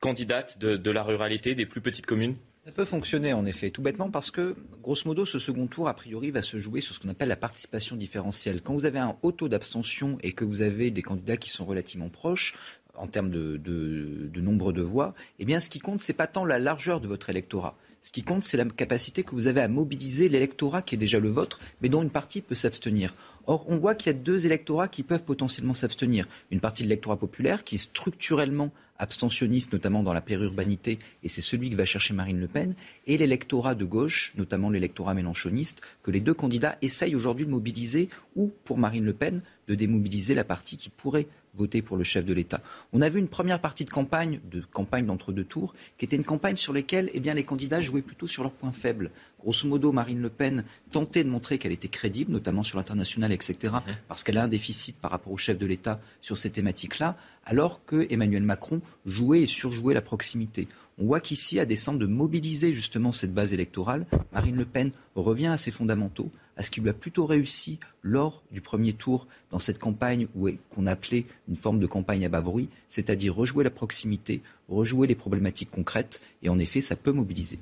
candidate 0.00 0.58
de 0.58 0.90
la 0.90 1.02
ruralité, 1.02 1.54
des 1.54 1.66
plus 1.66 1.80
petites 1.80 2.06
communes 2.06 2.36
ça 2.68 2.74
peut 2.74 2.84
fonctionner 2.84 3.32
en 3.32 3.46
effet, 3.46 3.70
tout 3.70 3.80
bêtement 3.80 4.10
parce 4.10 4.30
que, 4.30 4.54
grosso 4.82 5.04
modo, 5.06 5.24
ce 5.24 5.38
second 5.38 5.68
tour, 5.68 5.88
a 5.88 5.94
priori, 5.94 6.30
va 6.30 6.42
se 6.42 6.58
jouer 6.58 6.82
sur 6.82 6.94
ce 6.94 7.00
qu'on 7.00 7.08
appelle 7.08 7.28
la 7.30 7.36
participation 7.36 7.96
différentielle. 7.96 8.60
Quand 8.60 8.74
vous 8.74 8.84
avez 8.84 8.98
un 8.98 9.16
haut 9.22 9.32
taux 9.32 9.48
d'abstention 9.48 10.18
et 10.22 10.32
que 10.34 10.44
vous 10.44 10.60
avez 10.60 10.90
des 10.90 11.00
candidats 11.00 11.38
qui 11.38 11.48
sont 11.48 11.64
relativement 11.64 12.10
proches, 12.10 12.54
en 12.94 13.06
termes 13.06 13.30
de, 13.30 14.30
nombre 14.36 14.74
de 14.74 14.82
voix, 14.82 15.14
eh 15.38 15.46
bien, 15.46 15.60
ce 15.60 15.70
qui 15.70 15.78
compte, 15.78 16.02
c'est 16.02 16.12
pas 16.12 16.26
tant 16.26 16.44
la 16.44 16.58
largeur 16.58 17.00
de 17.00 17.08
votre 17.08 17.30
électorat. 17.30 17.74
Ce 18.00 18.12
qui 18.12 18.22
compte, 18.22 18.44
c'est 18.44 18.56
la 18.56 18.64
capacité 18.64 19.22
que 19.22 19.34
vous 19.34 19.48
avez 19.48 19.60
à 19.60 19.68
mobiliser 19.68 20.28
l'électorat 20.28 20.82
qui 20.82 20.94
est 20.94 20.98
déjà 20.98 21.18
le 21.18 21.30
vôtre, 21.30 21.58
mais 21.80 21.88
dont 21.88 22.02
une 22.02 22.10
partie 22.10 22.40
peut 22.40 22.54
s'abstenir. 22.54 23.14
Or, 23.46 23.64
on 23.68 23.76
voit 23.76 23.94
qu'il 23.94 24.12
y 24.12 24.14
a 24.14 24.18
deux 24.18 24.46
électorats 24.46 24.88
qui 24.88 25.02
peuvent 25.02 25.24
potentiellement 25.24 25.74
s'abstenir. 25.74 26.28
Une 26.50 26.60
partie 26.60 26.84
de 26.84 26.88
l'électorat 26.88 27.16
populaire 27.16 27.64
qui 27.64 27.74
est 27.74 27.78
structurellement 27.78 28.70
abstentionniste, 28.98 29.72
notamment 29.72 30.02
dans 30.02 30.12
la 30.12 30.20
périurbanité, 30.20 30.98
et 31.22 31.28
c'est 31.28 31.40
celui 31.40 31.70
que 31.70 31.76
va 31.76 31.84
chercher 31.84 32.14
Marine 32.14 32.40
Le 32.40 32.48
Pen, 32.48 32.74
et 33.06 33.16
l'électorat 33.16 33.74
de 33.74 33.84
gauche, 33.84 34.32
notamment 34.36 34.70
l'électorat 34.70 35.14
mélanchoniste, 35.14 35.82
que 36.02 36.10
les 36.10 36.20
deux 36.20 36.34
candidats 36.34 36.78
essayent 36.82 37.14
aujourd'hui 37.14 37.46
de 37.46 37.50
mobiliser, 37.50 38.08
ou 38.36 38.52
pour 38.64 38.78
Marine 38.78 39.04
Le 39.04 39.12
Pen, 39.12 39.42
de 39.68 39.74
démobiliser 39.74 40.34
la 40.34 40.44
partie 40.44 40.76
qui 40.76 40.88
pourrait 40.88 41.26
voter 41.58 41.82
pour 41.82 41.96
le 41.96 42.04
chef 42.04 42.24
de 42.24 42.32
l'État. 42.32 42.62
On 42.92 43.02
a 43.02 43.08
vu 43.08 43.18
une 43.18 43.28
première 43.28 43.60
partie 43.60 43.84
de 43.84 43.90
campagne, 43.90 44.40
de 44.50 44.62
campagne 44.62 45.04
d'entre-deux 45.04 45.44
tours, 45.44 45.74
qui 45.98 46.04
était 46.04 46.16
une 46.16 46.24
campagne 46.24 46.56
sur 46.56 46.72
laquelle 46.72 47.10
eh 47.12 47.20
bien, 47.20 47.34
les 47.34 47.44
candidats 47.44 47.80
jouaient 47.80 48.02
plutôt 48.02 48.26
sur 48.26 48.42
leurs 48.42 48.52
points 48.52 48.72
faibles. 48.72 49.10
Grosso 49.40 49.68
modo, 49.68 49.92
Marine 49.92 50.22
Le 50.22 50.30
Pen 50.30 50.64
tentait 50.90 51.24
de 51.24 51.28
montrer 51.28 51.58
qu'elle 51.58 51.72
était 51.72 51.88
crédible, 51.88 52.32
notamment 52.32 52.62
sur 52.62 52.78
l'international, 52.78 53.32
etc., 53.32 53.56
mhm. 53.62 53.94
parce 54.08 54.24
qu'elle 54.24 54.38
a 54.38 54.44
un 54.44 54.48
déficit 54.48 54.96
par 54.96 55.10
rapport 55.10 55.32
au 55.32 55.36
chef 55.36 55.58
de 55.58 55.66
l'État 55.66 56.00
sur 56.20 56.38
ces 56.38 56.50
thématiques-là, 56.50 57.16
alors 57.44 57.84
que 57.84 58.06
Emmanuel 58.10 58.42
Macron 58.42 58.80
jouait 59.06 59.42
et 59.42 59.46
surjouait 59.46 59.94
la 59.94 60.02
proximité. 60.02 60.68
On 61.00 61.06
voit 61.06 61.20
qu'ici, 61.20 61.60
à 61.60 61.64
descendre 61.64 62.00
de 62.00 62.06
mobiliser 62.06 62.72
justement 62.72 63.12
cette 63.12 63.32
base 63.32 63.54
électorale, 63.54 64.06
Marine 64.32 64.56
Le 64.56 64.64
Pen 64.64 64.90
revient 65.14 65.46
à 65.46 65.56
ses 65.56 65.70
fondamentaux, 65.70 66.30
à 66.58 66.62
ce 66.64 66.70
qui 66.70 66.80
lui 66.80 66.90
a 66.90 66.92
plutôt 66.92 67.24
réussi 67.24 67.78
lors 68.02 68.42
du 68.50 68.60
premier 68.60 68.92
tour 68.92 69.26
dans 69.50 69.60
cette 69.60 69.78
campagne 69.78 70.26
qu'on 70.70 70.86
appelait 70.86 71.24
une 71.48 71.56
forme 71.56 71.78
de 71.78 71.86
campagne 71.86 72.26
à 72.26 72.28
bas 72.28 72.40
bruit, 72.40 72.68
c'est-à-dire 72.88 73.34
rejouer 73.34 73.64
la 73.64 73.70
proximité, 73.70 74.42
rejouer 74.68 75.06
les 75.06 75.14
problématiques 75.14 75.70
concrètes, 75.70 76.20
et 76.42 76.48
en 76.48 76.58
effet, 76.58 76.80
ça 76.80 76.96
peut 76.96 77.12
mobiliser. 77.12 77.60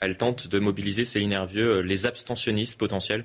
Elle 0.00 0.18
tente 0.18 0.48
de 0.48 0.58
mobiliser, 0.58 1.04
Céline 1.04 1.32
Hervieux, 1.32 1.80
les 1.80 2.06
abstentionnistes 2.06 2.76
potentiels? 2.76 3.24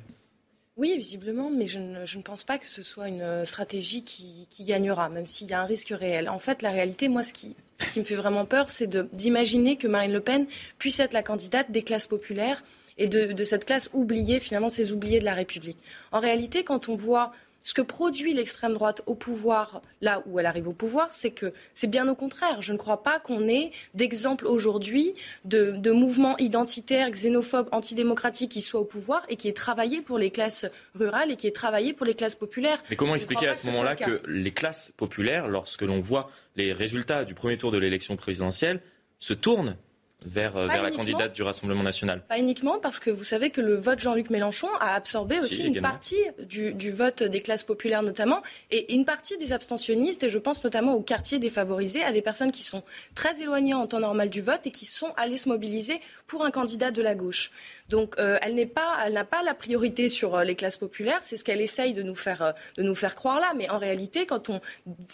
Oui, 0.77 0.95
visiblement, 0.95 1.49
mais 1.49 1.65
je 1.65 1.79
ne, 1.79 2.21
pense 2.21 2.43
pas 2.43 2.57
que 2.57 2.65
ce 2.65 2.81
soit 2.81 3.07
une 3.07 3.43
stratégie 3.43 4.03
qui, 4.03 4.47
gagnera, 4.61 5.09
même 5.09 5.25
s'il 5.25 5.47
y 5.47 5.53
a 5.53 5.61
un 5.61 5.65
risque 5.65 5.89
réel. 5.89 6.29
En 6.29 6.39
fait, 6.39 6.61
la 6.61 6.71
réalité, 6.71 7.09
moi, 7.09 7.23
ce 7.23 7.33
qui, 7.33 7.55
ce 7.83 7.89
qui 7.89 7.99
me 7.99 8.05
fait 8.05 8.15
vraiment 8.15 8.45
peur, 8.45 8.69
c'est 8.69 8.87
d'imaginer 9.13 9.77
que 9.77 9.87
Marine 9.87 10.13
Le 10.13 10.21
Pen 10.21 10.45
puisse 10.77 10.99
être 10.99 11.13
la 11.13 11.23
candidate 11.23 11.71
des 11.71 11.81
classes 11.81 12.07
populaires 12.07 12.63
et 12.97 13.07
de, 13.07 13.43
cette 13.43 13.65
classe 13.65 13.89
oubliée, 13.93 14.39
finalement, 14.39 14.69
ces 14.69 14.91
oubliés 14.91 15.19
de 15.19 15.25
la 15.25 15.33
République. 15.33 15.77
En 16.11 16.19
réalité, 16.19 16.63
quand 16.63 16.89
on 16.89 16.95
voit 16.95 17.31
ce 17.63 17.73
que 17.73 17.81
produit 17.81 18.33
l'extrême 18.33 18.73
droite 18.73 19.03
au 19.05 19.15
pouvoir, 19.15 19.81
là 20.01 20.23
où 20.25 20.39
elle 20.39 20.45
arrive 20.45 20.67
au 20.67 20.73
pouvoir, 20.73 21.09
c'est 21.11 21.31
que 21.31 21.53
c'est 21.73 21.89
bien 21.89 22.07
au 22.07 22.15
contraire. 22.15 22.61
Je 22.61 22.73
ne 22.73 22.77
crois 22.77 23.03
pas 23.03 23.19
qu'on 23.19 23.47
ait 23.47 23.71
d'exemples 23.93 24.47
aujourd'hui 24.47 25.13
de, 25.45 25.91
mouvements 25.91 26.37
identitaires, 26.37 27.11
xénophobes, 27.11 27.69
antidémocratiques 27.71 28.51
qui 28.51 28.61
soient 28.61 28.79
au 28.79 28.85
pouvoir 28.85 29.23
et 29.29 29.35
qui 29.35 29.47
aient 29.47 29.53
travaillé 29.53 30.01
pour 30.01 30.17
les 30.17 30.31
classes 30.31 30.65
rurales 30.95 31.31
et 31.31 31.35
qui 31.35 31.47
aient 31.47 31.51
travaillé 31.51 31.93
pour 31.93 32.05
les 32.05 32.15
classes 32.15 32.35
populaires. 32.35 32.81
Mais 32.89 32.95
comment 32.95 33.15
expliquer 33.15 33.47
à 33.47 33.55
ce 33.55 33.67
moment-là 33.67 33.95
que 33.95 34.21
les 34.27 34.51
classes 34.51 34.91
populaires, 34.97 35.47
lorsque 35.47 35.83
l'on 35.83 35.99
voit 35.99 36.31
les 36.55 36.73
résultats 36.73 37.25
du 37.25 37.35
premier 37.35 37.57
tour 37.57 37.71
de 37.71 37.77
l'élection 37.77 38.15
présidentielle, 38.15 38.81
se 39.19 39.33
tournent 39.33 39.77
vers, 40.25 40.55
euh, 40.55 40.67
vers 40.67 40.83
la 40.83 40.91
candidate 40.91 41.33
du 41.33 41.41
Rassemblement 41.41 41.83
national. 41.83 42.21
Pas 42.27 42.37
uniquement 42.37 42.79
parce 42.79 42.99
que 42.99 43.09
vous 43.09 43.23
savez 43.23 43.49
que 43.49 43.61
le 43.61 43.75
vote 43.75 43.99
Jean-Luc 43.99 44.29
Mélenchon 44.29 44.67
a 44.79 44.93
absorbé 44.93 45.39
aussi 45.39 45.65
une 45.65 45.81
partie 45.81 46.21
du, 46.47 46.73
du, 46.73 46.91
vote 46.91 47.23
des 47.23 47.41
classes 47.41 47.63
populaires 47.63 48.03
notamment 48.03 48.41
et 48.69 48.93
une 48.93 49.05
partie 49.05 49.37
des 49.37 49.53
abstentionnistes 49.53 50.23
et 50.23 50.29
je 50.29 50.37
pense 50.37 50.63
notamment 50.63 50.93
aux 50.93 51.01
quartiers 51.01 51.39
défavorisés, 51.39 52.03
à 52.03 52.11
des 52.11 52.21
personnes 52.21 52.51
qui 52.51 52.63
sont 52.63 52.83
très 53.15 53.41
éloignées 53.41 53.73
en 53.73 53.87
temps 53.87 53.99
normal 53.99 54.29
du 54.29 54.41
vote 54.41 54.61
et 54.65 54.71
qui 54.71 54.85
sont 54.85 55.11
allées 55.17 55.37
se 55.37 55.49
mobiliser 55.49 55.99
pour 56.27 56.45
un 56.45 56.51
candidat 56.51 56.91
de 56.91 57.01
la 57.01 57.15
gauche. 57.15 57.51
Donc 57.89 58.15
euh, 58.19 58.37
elle 58.41 58.55
n'est 58.55 58.65
pas, 58.65 58.97
elle 59.05 59.13
n'a 59.13 59.25
pas 59.25 59.41
la 59.43 59.55
priorité 59.55 60.07
sur 60.07 60.35
euh, 60.35 60.43
les 60.43 60.55
classes 60.55 60.77
populaires, 60.77 61.19
c'est 61.23 61.37
ce 61.37 61.43
qu'elle 61.43 61.61
essaye 61.61 61.93
de 61.93 62.03
nous 62.03 62.15
faire 62.15 62.53
de 62.77 62.83
nous 62.83 62.95
faire 62.95 63.15
croire 63.15 63.39
là, 63.39 63.53
mais 63.55 63.69
en 63.69 63.79
réalité 63.79 64.25
quand 64.25 64.49
on 64.49 64.61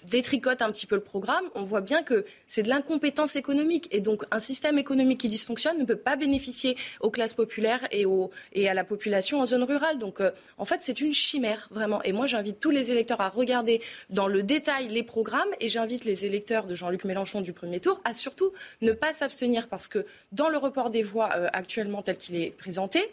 détricote 0.06 0.62
un 0.62 0.72
petit 0.72 0.86
peu 0.86 0.96
le 0.96 1.02
programme, 1.02 1.46
on 1.56 1.64
voit 1.64 1.82
bien 1.82 2.04
que 2.04 2.26
c'est 2.48 2.64
de 2.64 2.70
l'incompétence 2.70 3.36
économique 3.36 3.88
et 3.92 4.02
donc 4.02 4.24
un 4.32 4.40
système 4.40 4.78
économique 4.78 4.97
économique 4.98 5.20
qui 5.20 5.28
dysfonctionne 5.28 5.78
ne 5.78 5.86
peut 5.86 5.96
pas 5.96 6.16
bénéficier 6.16 6.76
aux 7.02 7.12
classes 7.12 7.36
populaires 7.36 7.88
et, 7.92 8.68
à 8.68 8.74
la 8.74 8.84
population 8.84 9.40
en 9.40 9.46
zone 9.46 9.64
rurale. 9.64 10.00
Donc, 10.00 10.20
euh, 10.20 10.32
en 10.58 10.66
fait, 10.66 10.78
c'est 10.82 11.00
une 11.02 11.14
chimère, 11.14 11.68
vraiment. 11.70 12.02
Et 12.04 12.14
moi, 12.14 12.26
j'invite 12.26 12.60
tous 12.60 12.72
les 12.72 12.92
électeurs 12.92 13.22
à 13.22 13.30
regarder 13.30 13.82
dans 14.10 14.28
le 14.28 14.42
détail 14.42 14.88
les 14.88 15.04
programmes 15.04 15.50
et 15.60 15.68
j'invite 15.68 16.04
les 16.06 16.26
électeurs 16.26 16.66
de 16.66 16.74
Jean-Luc 16.74 17.04
Mélenchon 17.04 17.42
du 17.42 17.54
premier 17.54 17.80
tour 17.80 18.02
à 18.06 18.14
surtout 18.14 18.52
ne 18.82 18.92
pas 18.92 19.14
s'abstenir 19.14 19.68
parce 19.68 19.88
que 19.88 20.06
dans 20.32 20.50
le 20.50 20.58
report 20.58 20.90
des 20.90 21.04
voix 21.04 21.30
euh, 21.36 21.48
actuellement 21.54 22.02
tel 22.02 22.18
qu'il 22.18 22.36
est 22.36 22.52
présenté, 22.58 23.12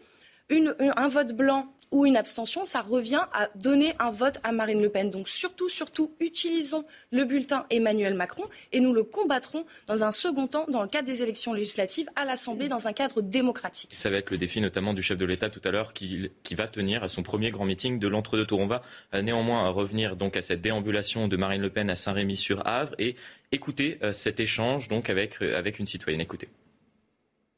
un 0.50 1.08
vote 1.08 1.32
blanc 1.32 1.66
ou 1.90 2.06
une 2.06 2.16
abstention, 2.16 2.64
ça 2.64 2.80
revient 2.80 3.22
à 3.32 3.48
donner 3.54 3.94
un 3.98 4.10
vote 4.10 4.38
à 4.42 4.52
Marine 4.52 4.82
Le 4.82 4.88
Pen. 4.88 5.10
Donc 5.10 5.28
surtout, 5.28 5.68
surtout, 5.68 6.14
utilisons 6.20 6.84
le 7.12 7.24
bulletin 7.24 7.66
Emmanuel 7.70 8.14
Macron 8.14 8.44
et 8.72 8.80
nous 8.80 8.92
le 8.92 9.04
combattrons 9.04 9.64
dans 9.86 10.04
un 10.04 10.12
second 10.12 10.46
temps 10.46 10.66
dans 10.68 10.82
le 10.82 10.88
cadre 10.88 11.06
des 11.06 11.22
élections 11.22 11.52
législatives 11.52 12.08
à 12.16 12.24
l'Assemblée 12.24 12.68
dans 12.68 12.88
un 12.88 12.92
cadre 12.92 13.22
démocratique. 13.22 13.90
Ça 13.94 14.10
va 14.10 14.16
être 14.16 14.30
le 14.30 14.38
défi 14.38 14.60
notamment 14.60 14.92
du 14.92 15.02
chef 15.02 15.16
de 15.16 15.24
l'État 15.24 15.48
tout 15.48 15.62
à 15.64 15.70
l'heure 15.70 15.92
qui, 15.92 16.30
va 16.54 16.66
tenir 16.68 17.02
à 17.02 17.08
son 17.08 17.22
premier 17.22 17.50
grand 17.50 17.64
meeting 17.64 17.98
de 17.98 18.08
l'entre-deux 18.08 18.46
tours. 18.46 18.60
On 18.60 18.66
va 18.66 18.82
euh, 19.14 19.22
néanmoins 19.22 19.68
revenir 19.70 20.16
donc 20.16 20.36
à 20.36 20.42
cette 20.42 20.60
déambulation 20.60 21.26
de 21.26 21.36
Marine 21.36 21.62
Le 21.62 21.70
Pen 21.70 21.90
à 21.90 21.96
Saint-Rémy-sur-Havre 21.96 22.94
et 22.98 23.16
écouter 23.50 23.98
euh, 24.02 24.12
cet 24.12 24.40
échange 24.40 24.88
euh, 24.90 25.58
avec 25.58 25.78
une 25.78 25.86
citoyenne. 25.86 26.20
Écoutez. 26.20 26.48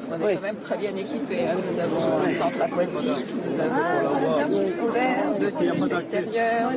On 0.09 0.29
est 0.29 0.35
quand 0.35 0.43
même 0.43 0.61
très 0.61 0.77
bien 0.77 0.95
équipés. 0.95 1.47
Hein. 1.47 1.57
Nous 1.71 1.79
avons 1.79 2.19
un 2.19 2.33
centre 2.33 2.61
aquatique, 2.61 3.27
nous 3.47 3.61
avons 3.61 3.75
un 3.75 4.37
service 4.37 4.71
scolaire, 4.71 5.39
deux 5.39 5.51
services 5.51 5.93
extérieurs, 5.93 6.73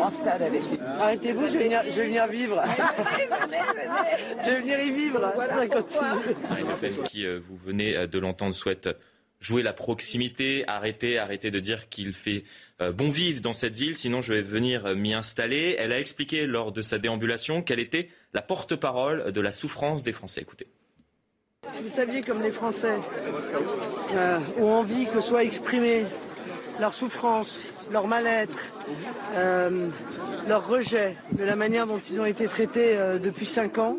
en 0.00 0.10
stade 0.10 0.42
avec 0.42 0.62
Arrêtez-vous, 0.98 1.46
je, 1.46 1.52
je 1.52 1.58
vais 1.58 2.06
venir 2.06 2.26
vivre. 2.28 2.62
je 4.44 4.50
vais 4.50 4.60
venir 4.60 4.80
y 4.80 4.90
vivre. 4.90 5.32
Voilà, 5.34 5.56
ça 5.56 5.68
continue. 5.68 7.04
qui, 7.04 7.26
euh, 7.26 7.38
vous 7.38 7.56
venez 7.56 7.96
euh, 7.96 8.06
de 8.06 8.18
l'entendre, 8.18 8.54
souhaite 8.54 8.88
jouer 9.40 9.62
la 9.62 9.74
proximité, 9.74 10.64
arrêter, 10.66 11.18
arrêter 11.18 11.50
de 11.50 11.60
dire 11.60 11.90
qu'il 11.90 12.14
fait 12.14 12.44
euh, 12.80 12.92
bon 12.92 13.10
vivre 13.10 13.42
dans 13.42 13.52
cette 13.52 13.74
ville, 13.74 13.94
sinon 13.94 14.22
je 14.22 14.32
vais 14.32 14.42
venir 14.42 14.96
m'y 14.96 15.12
installer. 15.12 15.76
Elle 15.78 15.92
a 15.92 15.98
expliqué 15.98 16.46
lors 16.46 16.72
de 16.72 16.80
sa 16.80 16.98
déambulation 16.98 17.60
qu'elle 17.60 17.80
était 17.80 18.08
la 18.32 18.40
porte-parole 18.40 19.32
de 19.32 19.40
la 19.42 19.52
souffrance 19.52 20.02
des 20.02 20.12
Français. 20.12 20.40
Écoutez. 20.40 20.66
Si 21.70 21.82
vous 21.82 21.88
saviez 21.88 22.20
comme 22.20 22.42
les 22.42 22.50
Français 22.50 22.98
euh, 24.14 24.38
ont 24.60 24.72
envie 24.72 25.06
que 25.06 25.22
soit 25.22 25.42
exprimée 25.42 26.04
leur 26.78 26.92
souffrance, 26.92 27.68
leur 27.90 28.06
mal-être, 28.06 28.58
euh, 29.36 29.88
leur 30.46 30.68
rejet 30.68 31.16
de 31.32 31.44
la 31.44 31.56
manière 31.56 31.86
dont 31.86 31.98
ils 31.98 32.20
ont 32.20 32.26
été 32.26 32.46
traités 32.46 32.96
euh, 32.96 33.18
depuis 33.18 33.46
cinq 33.46 33.78
ans, 33.78 33.96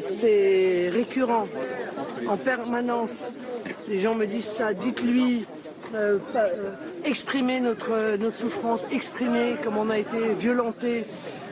c'est 0.00 0.90
récurrent 0.92 1.46
en 2.26 2.36
permanence. 2.36 3.38
Les 3.88 3.96
gens 3.96 4.14
me 4.14 4.26
disent 4.26 4.44
ça, 4.44 4.74
dites-lui, 4.74 5.46
exprimez 7.04 7.60
notre, 7.60 8.16
notre 8.16 8.36
souffrance, 8.36 8.84
exprimez 8.90 9.54
comme 9.62 9.78
on 9.78 9.88
a 9.88 9.98
été 9.98 10.34
violenté, 10.34 11.06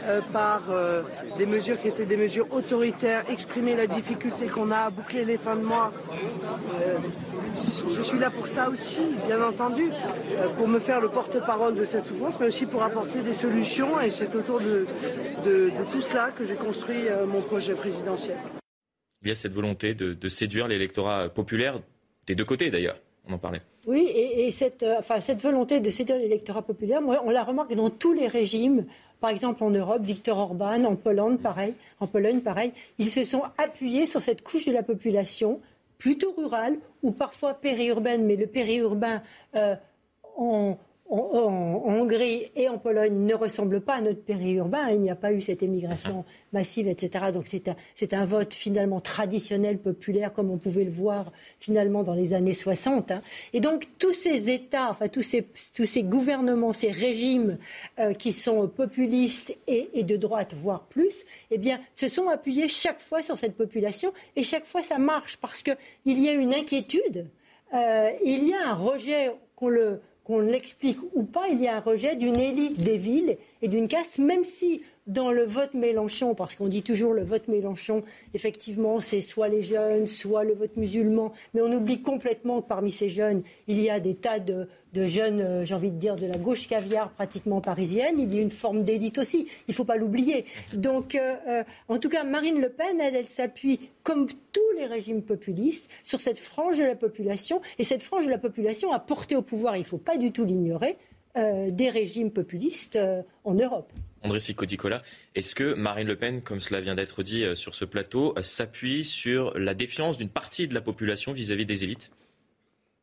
euh, 0.08 0.20
par 0.32 0.70
euh, 0.70 1.02
des 1.36 1.44
mesures 1.44 1.78
qui 1.80 1.88
étaient 1.88 2.06
des 2.06 2.16
mesures 2.16 2.46
autoritaires, 2.50 3.24
exprimer 3.30 3.76
la 3.76 3.86
difficulté 3.86 4.48
qu'on 4.48 4.70
a 4.70 4.78
à 4.78 4.90
boucler 4.90 5.24
les 5.24 5.36
fins 5.36 5.56
de 5.56 5.62
mois. 5.62 5.92
Euh, 6.80 6.98
je 7.54 8.02
suis 8.02 8.18
là 8.18 8.30
pour 8.30 8.46
ça 8.46 8.70
aussi, 8.70 9.02
bien 9.26 9.42
entendu, 9.42 9.90
pour 10.56 10.68
me 10.68 10.78
faire 10.78 11.00
le 11.00 11.08
porte-parole 11.08 11.74
de 11.74 11.84
cette 11.84 12.04
souffrance, 12.04 12.38
mais 12.40 12.46
aussi 12.46 12.66
pour 12.66 12.82
apporter 12.82 13.20
des 13.20 13.32
solutions. 13.32 14.00
Et 14.00 14.10
c'est 14.10 14.34
autour 14.34 14.60
de, 14.60 14.86
de, 15.44 15.70
tout 15.90 16.00
cela 16.00 16.30
que 16.30 16.44
j'ai 16.44 16.54
construit 16.54 17.04
mon 17.26 17.42
projet 17.42 17.74
présidentiel. 17.74 18.36
Il 19.22 19.28
y 19.28 19.32
a 19.32 19.34
cette 19.34 19.52
volonté 19.52 19.94
de, 19.94 20.28
séduire 20.28 20.68
l'électorat 20.68 21.28
populaire, 21.28 21.80
des 22.26 22.34
deux 22.34 22.44
côtés 22.44 22.70
d'ailleurs, 22.70 22.98
on 23.28 23.32
en 23.34 23.38
parlait. 23.38 23.62
Oui, 23.86 24.10
et, 24.14 24.50
cette, 24.50 24.84
enfin, 24.98 25.18
cette 25.18 25.40
volonté 25.40 25.80
de 25.80 25.90
séduire 25.90 26.18
l'électorat 26.18 26.62
populaire, 26.62 27.00
on 27.02 27.30
la 27.30 27.42
remarque 27.42 27.74
dans 27.74 27.90
tous 27.90 28.12
les 28.12 28.28
régimes 28.28 28.84
par 29.20 29.30
exemple, 29.30 29.64
en 29.64 29.70
Europe, 29.70 30.02
Viktor 30.02 30.38
Orban, 30.38 30.84
en 30.84 30.96
Pologne, 30.96 31.38
pareil, 31.38 31.74
en 32.00 32.06
Pologne, 32.06 32.40
pareil, 32.40 32.72
ils 32.98 33.10
se 33.10 33.24
sont 33.24 33.42
appuyés 33.56 34.06
sur 34.06 34.20
cette 34.20 34.42
couche 34.42 34.64
de 34.64 34.72
la 34.72 34.82
population 34.82 35.60
plutôt 35.98 36.32
rurale 36.36 36.78
ou 37.02 37.10
parfois 37.10 37.54
périurbaine, 37.54 38.24
mais 38.24 38.36
le 38.36 38.46
périurbain 38.46 39.22
euh, 39.56 39.74
en, 40.36 40.78
en, 41.10 41.82
Hongrie 41.86 42.50
et 42.54 42.68
en 42.68 42.78
Pologne 42.78 43.24
ne 43.24 43.34
ressemble 43.34 43.80
pas 43.80 43.94
à 43.94 44.00
notre 44.00 44.22
périurbain. 44.22 44.90
Il 44.90 45.00
n'y 45.00 45.10
a 45.10 45.16
pas 45.16 45.32
eu 45.32 45.40
cette 45.40 45.62
émigration 45.62 46.24
massive, 46.52 46.88
etc. 46.88 47.26
Donc 47.32 47.46
c'est 47.46 48.14
un, 48.14 48.24
vote 48.24 48.52
finalement 48.52 49.00
traditionnel, 49.00 49.78
populaire, 49.78 50.32
comme 50.32 50.50
on 50.50 50.58
pouvait 50.58 50.84
le 50.84 50.90
voir 50.90 51.32
finalement 51.60 52.02
dans 52.02 52.14
les 52.14 52.34
années 52.34 52.54
60. 52.54 53.10
Hein. 53.10 53.20
Et 53.52 53.60
donc 53.60 53.86
tous 53.98 54.12
ces 54.12 54.50
États, 54.50 54.90
enfin 54.90 55.08
tous 55.08 55.22
ces, 55.22 55.46
tous 55.74 55.86
ces 55.86 56.02
gouvernements, 56.02 56.72
ces 56.72 56.90
régimes 56.90 57.58
euh, 57.98 58.12
qui 58.12 58.32
sont 58.32 58.68
populistes 58.68 59.56
et, 59.66 60.02
de 60.02 60.16
droite, 60.16 60.54
voire 60.54 60.84
plus, 60.84 61.24
eh 61.50 61.58
bien, 61.58 61.80
se 61.96 62.08
sont 62.08 62.28
appuyés 62.28 62.68
chaque 62.68 63.00
fois 63.00 63.22
sur 63.22 63.38
cette 63.38 63.56
population 63.56 64.12
et 64.36 64.42
chaque 64.42 64.66
fois 64.66 64.82
ça 64.82 64.98
marche 64.98 65.38
parce 65.38 65.62
qu'il 65.62 65.76
y 66.04 66.28
a 66.28 66.32
une 66.32 66.54
inquiétude, 66.54 67.26
euh, 67.74 68.10
il 68.24 68.46
y 68.46 68.54
a 68.54 68.70
un 68.70 68.74
rejet 68.74 69.32
qu'on 69.56 69.68
le 69.68 70.00
qu'on 70.28 70.40
l'explique 70.40 70.98
ou 71.14 71.22
pas, 71.24 71.48
il 71.48 71.62
y 71.62 71.66
a 71.66 71.76
un 71.76 71.80
rejet 71.80 72.14
d'une 72.14 72.38
élite 72.38 72.78
des 72.78 72.98
villes 72.98 73.38
et 73.62 73.68
d'une 73.68 73.88
caste, 73.88 74.18
même 74.18 74.44
si 74.44 74.82
dans 75.08 75.32
le 75.32 75.44
vote 75.44 75.74
Mélenchon, 75.74 76.34
parce 76.34 76.54
qu'on 76.54 76.68
dit 76.68 76.82
toujours 76.82 77.14
le 77.14 77.24
vote 77.24 77.48
Mélenchon, 77.48 78.04
effectivement, 78.34 79.00
c'est 79.00 79.22
soit 79.22 79.48
les 79.48 79.62
jeunes, 79.62 80.06
soit 80.06 80.44
le 80.44 80.54
vote 80.54 80.76
musulman, 80.76 81.32
mais 81.54 81.62
on 81.62 81.72
oublie 81.72 82.02
complètement 82.02 82.60
que 82.60 82.68
parmi 82.68 82.92
ces 82.92 83.08
jeunes, 83.08 83.42
il 83.66 83.80
y 83.80 83.88
a 83.88 84.00
des 84.00 84.14
tas 84.14 84.38
de, 84.38 84.68
jeunes, 84.94 85.40
euh, 85.40 85.64
j'ai 85.64 85.74
envie 85.74 85.90
de 85.90 85.96
dire, 85.96 86.16
de 86.16 86.26
la 86.26 86.36
gauche 86.36 86.68
caviar 86.68 87.10
pratiquement 87.10 87.60
parisienne. 87.60 88.18
Il 88.18 88.34
y 88.34 88.38
a 88.38 88.42
une 88.42 88.50
forme 88.50 88.84
d'élite 88.84 89.18
aussi, 89.18 89.48
il 89.66 89.70
ne 89.70 89.74
faut 89.74 89.84
pas 89.84 89.96
l'oublier. 89.96 90.44
Donc, 90.74 91.14
euh, 91.14 91.36
euh, 91.48 91.64
en 91.88 91.98
tout 91.98 92.10
cas, 92.10 92.22
Marine 92.22 92.60
Le 92.60 92.68
Pen, 92.68 93.00
elle, 93.00 93.16
elle 93.16 93.28
s'appuie, 93.28 93.80
comme 94.02 94.26
tous 94.26 94.76
les 94.76 94.86
régimes 94.86 95.22
populistes, 95.22 95.88
sur 96.02 96.20
cette 96.20 96.38
frange 96.38 96.78
de 96.78 96.84
la 96.84 96.96
population. 96.96 97.62
Et 97.78 97.84
cette 97.84 98.02
frange 98.02 98.26
de 98.26 98.30
la 98.30 98.38
population 98.38 98.92
a 98.92 98.98
porté 98.98 99.36
au 99.36 99.42
pouvoir, 99.42 99.76
il 99.76 99.80
ne 99.80 99.86
faut 99.86 99.96
pas 99.96 100.18
du 100.18 100.32
tout 100.32 100.44
l'ignorer, 100.44 100.98
des 101.36 101.88
régimes 101.88 102.32
populistes 102.32 102.98
en 103.44 103.54
Europe. 103.54 103.92
André 104.22 104.40
Sicodicola, 104.40 105.02
est-ce 105.34 105.54
que 105.54 105.74
Marine 105.74 106.08
Le 106.08 106.16
Pen, 106.16 106.42
comme 106.42 106.60
cela 106.60 106.80
vient 106.80 106.94
d'être 106.94 107.22
dit 107.22 107.44
euh, 107.44 107.54
sur 107.54 107.74
ce 107.74 107.84
plateau, 107.84 108.34
euh, 108.36 108.42
s'appuie 108.42 109.04
sur 109.04 109.56
la 109.58 109.74
défiance 109.74 110.18
d'une 110.18 110.28
partie 110.28 110.66
de 110.66 110.74
la 110.74 110.80
population 110.80 111.32
vis-à-vis 111.32 111.66
des 111.66 111.84
élites? 111.84 112.10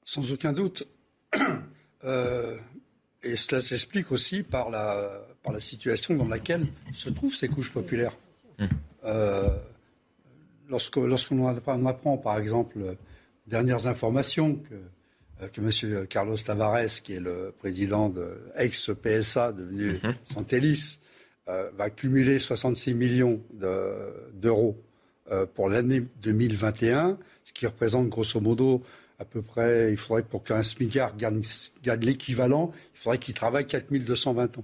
Sans 0.04 0.32
aucun 0.32 0.54
doute. 0.54 0.88
Euh, 2.04 2.56
et 3.24 3.36
cela 3.36 3.62
s'explique 3.62 4.12
aussi 4.12 4.44
par 4.44 4.70
la, 4.70 5.26
par 5.42 5.52
la 5.52 5.60
situation 5.60 6.16
dans 6.16 6.28
laquelle 6.28 6.68
se 6.94 7.10
trouvent 7.10 7.34
ces 7.34 7.48
couches 7.48 7.74
populaires. 7.74 8.16
Hum. 8.60 8.70
Lorsqu'on 10.70 11.88
apprend, 11.88 12.18
par 12.18 12.38
exemple, 12.38 12.96
dernières 13.48 13.88
informations 13.88 14.62
que, 15.40 15.48
que 15.48 15.62
M. 15.62 16.06
Carlos 16.06 16.38
Tavares, 16.38 17.02
qui 17.04 17.14
est 17.14 17.20
le 17.20 17.56
président 17.58 18.10
de 18.10 18.38
ex-PSA 18.56 19.54
devenu 19.54 20.00
hum. 20.04 20.14
Euh, 21.48 21.70
va 21.78 21.92
cumuler 21.92 22.40
66 22.40 22.96
millions 22.96 23.40
d'euros 24.34 24.76
euh, 25.32 25.46
pour 25.46 25.70
l'année 25.70 26.02
2021, 26.24 27.20
ce 27.44 27.54
qui 27.54 27.68
représente 27.68 28.10
grosso 28.10 28.40
modo 28.40 28.82
à 29.20 29.26
peu 29.26 29.42
près, 29.42 29.92
il 29.92 29.98
faudrait 29.98 30.24
pour 30.24 30.44
qu'un 30.44 30.64
smigard 30.64 31.16
gagne, 31.16 31.42
l'équivalent, 32.02 32.72
il 32.94 33.00
faudrait 33.00 33.18
qu'il 33.18 33.34
travaille 33.34 33.66
4220 33.66 34.58
ans. 34.58 34.64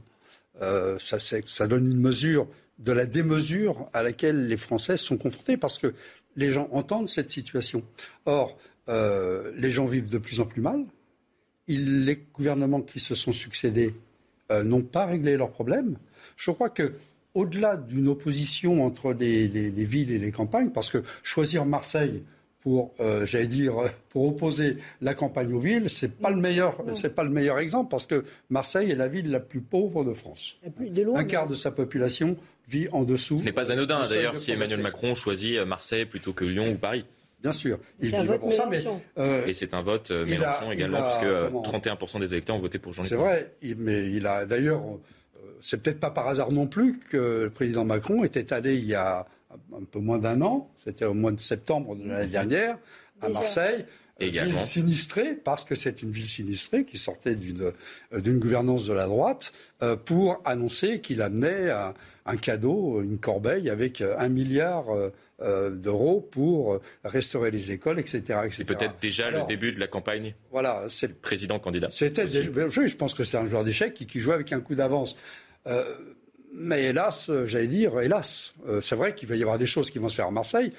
Euh, 0.61 0.97
ça, 0.99 1.17
ça, 1.19 1.67
donne 1.67 1.87
une 1.89 1.99
mesure 1.99 2.47
de 2.79 2.91
la 2.91 3.05
démesure 3.05 3.89
à 3.93 4.03
laquelle 4.03 4.47
les 4.47 4.57
Français 4.57 4.97
sont 4.97 5.17
confrontés 5.17 5.57
parce 5.57 5.79
que 5.79 5.93
les 6.35 6.51
gens 6.51 6.67
entendent 6.71 7.07
cette 7.07 7.31
situation. 7.31 7.83
Or, 8.25 8.57
euh, 8.89 9.51
les 9.55 9.71
gens 9.71 9.85
vivent 9.85 10.09
de 10.09 10.17
plus 10.17 10.39
en 10.39 10.45
plus 10.45 10.61
mal. 10.61 10.85
les 11.67 12.19
gouvernements 12.33 12.81
qui 12.81 12.99
se 12.99 13.15
sont 13.15 13.31
succédés 13.31 13.93
euh, 14.51 14.63
n'ont 14.63 14.81
pas 14.81 15.05
réglé 15.05 15.37
leurs 15.37 15.51
problèmes. 15.51 15.95
Je 16.41 16.49
crois 16.49 16.71
que 16.71 16.93
au-delà 17.35 17.77
d'une 17.77 18.07
opposition 18.07 18.83
entre 18.83 19.13
les, 19.13 19.47
villes 19.47 20.11
et 20.11 20.17
les 20.17 20.31
campagnes, 20.31 20.71
parce 20.71 20.89
que 20.89 21.03
choisir 21.21 21.65
Marseille 21.65 22.23
pour, 22.61 22.93
euh, 22.99 23.27
j'allais 23.27 23.47
dire, 23.47 23.75
pour 24.09 24.27
opposer 24.27 24.77
la 25.01 25.13
campagne 25.13 25.53
aux 25.53 25.59
villes, 25.59 25.87
c'est 25.87 26.17
pas 26.17 26.31
le 26.31 26.37
meilleur, 26.37 26.83
c'est 26.95 27.13
pas 27.13 27.23
le 27.23 27.29
meilleur 27.29 27.59
exemple 27.59 27.91
parce 27.91 28.07
que 28.07 28.25
Marseille 28.49 28.89
est 28.89 28.95
la 28.95 29.07
ville 29.07 29.29
la 29.29 29.39
plus 29.39 29.61
pauvre 29.61 30.03
de 30.03 30.13
France. 30.13 30.57
Un 31.15 31.23
quart 31.25 31.47
de 31.47 31.53
sa 31.53 31.69
population 31.69 32.35
vit 32.67 32.87
en 32.91 33.03
dessous. 33.03 33.37
Ce 33.37 33.43
n'est 33.43 33.51
pas 33.51 33.71
anodin 33.71 34.07
d'ailleurs 34.07 34.37
si 34.37 34.51
Emmanuel 34.51 34.81
Macron 34.81 35.13
choisit 35.13 35.59
Marseille 35.59 36.05
plutôt 36.05 36.33
que 36.33 36.45
Lyon 36.45 36.71
ou 36.71 36.75
Paris. 36.75 37.05
Bien 37.41 37.53
sûr. 37.53 37.79
Il 38.01 38.15
un 38.15 38.23
vote 38.23 38.51
ça, 38.51 38.67
mais, 38.69 38.83
euh, 39.17 39.45
et 39.47 39.53
c'est 39.53 39.73
un 39.73 39.81
vote 39.81 40.11
euh, 40.11 40.25
Mélenchon 40.25 40.71
également, 40.71 41.03
puisque 41.03 41.23
31% 41.23 42.19
des 42.19 42.33
électeurs 42.33 42.55
ont 42.55 42.59
voté 42.59 42.77
pour 42.77 42.93
Jean-Luc 42.93 43.09
C'est 43.09 43.15
vrai, 43.15 43.51
mais 43.77 44.11
il 44.11 44.27
a 44.27 44.45
d'ailleurs, 44.45 44.83
c'est 45.61 45.81
peut-être 45.81 45.99
pas 45.99 46.09
par 46.09 46.27
hasard 46.27 46.51
non 46.51 46.67
plus 46.67 46.99
que 46.99 47.43
le 47.43 47.49
président 47.49 47.85
Macron 47.85 48.23
était 48.23 48.51
allé 48.51 48.75
il 48.75 48.85
y 48.85 48.95
a 48.95 49.25
un 49.73 49.83
peu 49.83 49.99
moins 49.99 50.17
d'un 50.17 50.41
an, 50.41 50.69
c'était 50.83 51.05
au 51.05 51.13
mois 51.13 51.31
de 51.31 51.39
septembre 51.39 51.95
de 51.95 52.07
l'année 52.07 52.27
dernière, 52.27 52.77
à 53.21 53.29
Marseille. 53.29 53.85
Également. 54.19 54.59
Ville 54.59 54.61
sinistrée, 54.61 55.33
parce 55.33 55.63
que 55.63 55.73
c'est 55.73 56.03
une 56.03 56.11
ville 56.11 56.27
sinistrée 56.27 56.85
qui 56.85 56.99
sortait 56.99 57.33
d'une 57.33 57.71
euh, 58.13 58.39
gouvernance 58.39 58.85
de 58.85 58.93
la 58.93 59.07
droite, 59.07 59.51
euh, 59.81 59.95
pour 59.95 60.41
annoncer 60.45 61.01
qu'il 61.01 61.23
amenait 61.23 61.71
un, 61.71 62.35
cadeau, 62.37 63.01
une 63.01 63.17
corbeille 63.17 63.67
avec 63.67 63.99
euh, 64.01 64.15
un 64.19 64.29
milliard 64.29 64.85
d'euros 65.71 66.21
pour 66.29 66.79
restaurer 67.03 67.49
les 67.49 67.71
écoles, 67.71 67.99
etc. 67.99 68.41
C'est 68.51 68.63
peut-être 68.63 68.99
déjà 69.01 69.31
le 69.31 69.43
début 69.47 69.71
de 69.71 69.79
la 69.79 69.87
campagne 69.87 70.35
voilà, 70.51 70.83
c'est 70.87 71.07
le 71.07 71.15
président 71.15 71.57
candidat. 71.57 71.87
C'était, 71.89 72.29
je 72.29 72.95
pense 72.95 73.15
que 73.15 73.23
c'est 73.23 73.37
un 73.37 73.47
joueur 73.47 73.63
d'échecs 73.63 73.95
qui, 73.95 74.05
qui 74.05 74.19
joue 74.19 74.33
avec 74.33 74.53
un 74.53 74.59
coup 74.59 74.75
d'avance. 74.75 75.15
Mais 76.53 76.85
hélas, 76.85 77.31
j'allais 77.45 77.67
dire, 77.67 77.99
hélas, 77.99 78.53
euh, 78.67 78.81
c'est 78.81 78.95
vrai 78.95 79.15
qu'il 79.15 79.29
va 79.29 79.35
y 79.35 79.41
avoir 79.41 79.57
des 79.57 79.65
choses 79.65 79.89
qui 79.89 79.99
vont 79.99 80.09
se 80.09 80.15
faire 80.15 80.27
à 80.27 80.31
Marseille. 80.31 80.73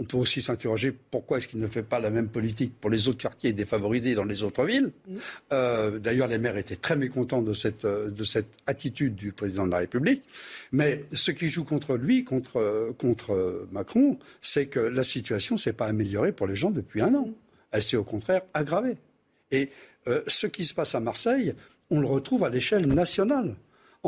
On 0.00 0.04
peut 0.04 0.18
aussi 0.18 0.42
s'interroger 0.42 0.92
pourquoi 0.92 1.38
est-ce 1.38 1.48
qu'il 1.48 1.58
ne 1.58 1.66
fait 1.66 1.82
pas 1.82 1.98
la 1.98 2.10
même 2.10 2.28
politique 2.28 2.78
pour 2.78 2.88
les 2.88 3.08
autres 3.08 3.18
quartiers 3.18 3.52
défavorisés 3.52 4.14
dans 4.14 4.24
les 4.24 4.44
autres 4.44 4.64
villes. 4.64 4.92
Mm. 5.08 5.16
Euh, 5.52 5.98
d'ailleurs, 5.98 6.28
les 6.28 6.38
maires 6.38 6.56
étaient 6.56 6.76
très 6.76 6.94
mécontents 6.94 7.42
de 7.42 7.52
cette, 7.52 7.84
euh, 7.84 8.10
de 8.10 8.22
cette 8.22 8.58
attitude 8.66 9.16
du 9.16 9.32
président 9.32 9.66
de 9.66 9.72
la 9.72 9.78
République. 9.78 10.22
Mais 10.72 11.04
ce 11.12 11.30
qui 11.30 11.48
joue 11.48 11.64
contre 11.64 11.96
lui, 11.96 12.22
contre, 12.22 12.94
contre 12.98 13.66
Macron, 13.72 14.18
c'est 14.42 14.66
que 14.66 14.78
la 14.78 15.02
situation 15.02 15.54
ne 15.54 15.60
s'est 15.60 15.72
pas 15.72 15.86
améliorée 15.86 16.32
pour 16.32 16.46
les 16.46 16.54
gens 16.54 16.70
depuis 16.70 17.00
un 17.00 17.14
an. 17.14 17.30
Elle 17.72 17.82
s'est 17.82 17.96
au 17.96 18.04
contraire 18.04 18.42
aggravée. 18.54 18.98
Et 19.50 19.70
ce 20.26 20.46
qui 20.46 20.64
se 20.64 20.74
passe 20.74 20.94
à 20.94 21.00
Marseille, 21.00 21.54
on 21.90 22.00
le 22.00 22.06
retrouve 22.06 22.44
à 22.44 22.50
l'échelle 22.50 22.86
nationale 22.86 23.56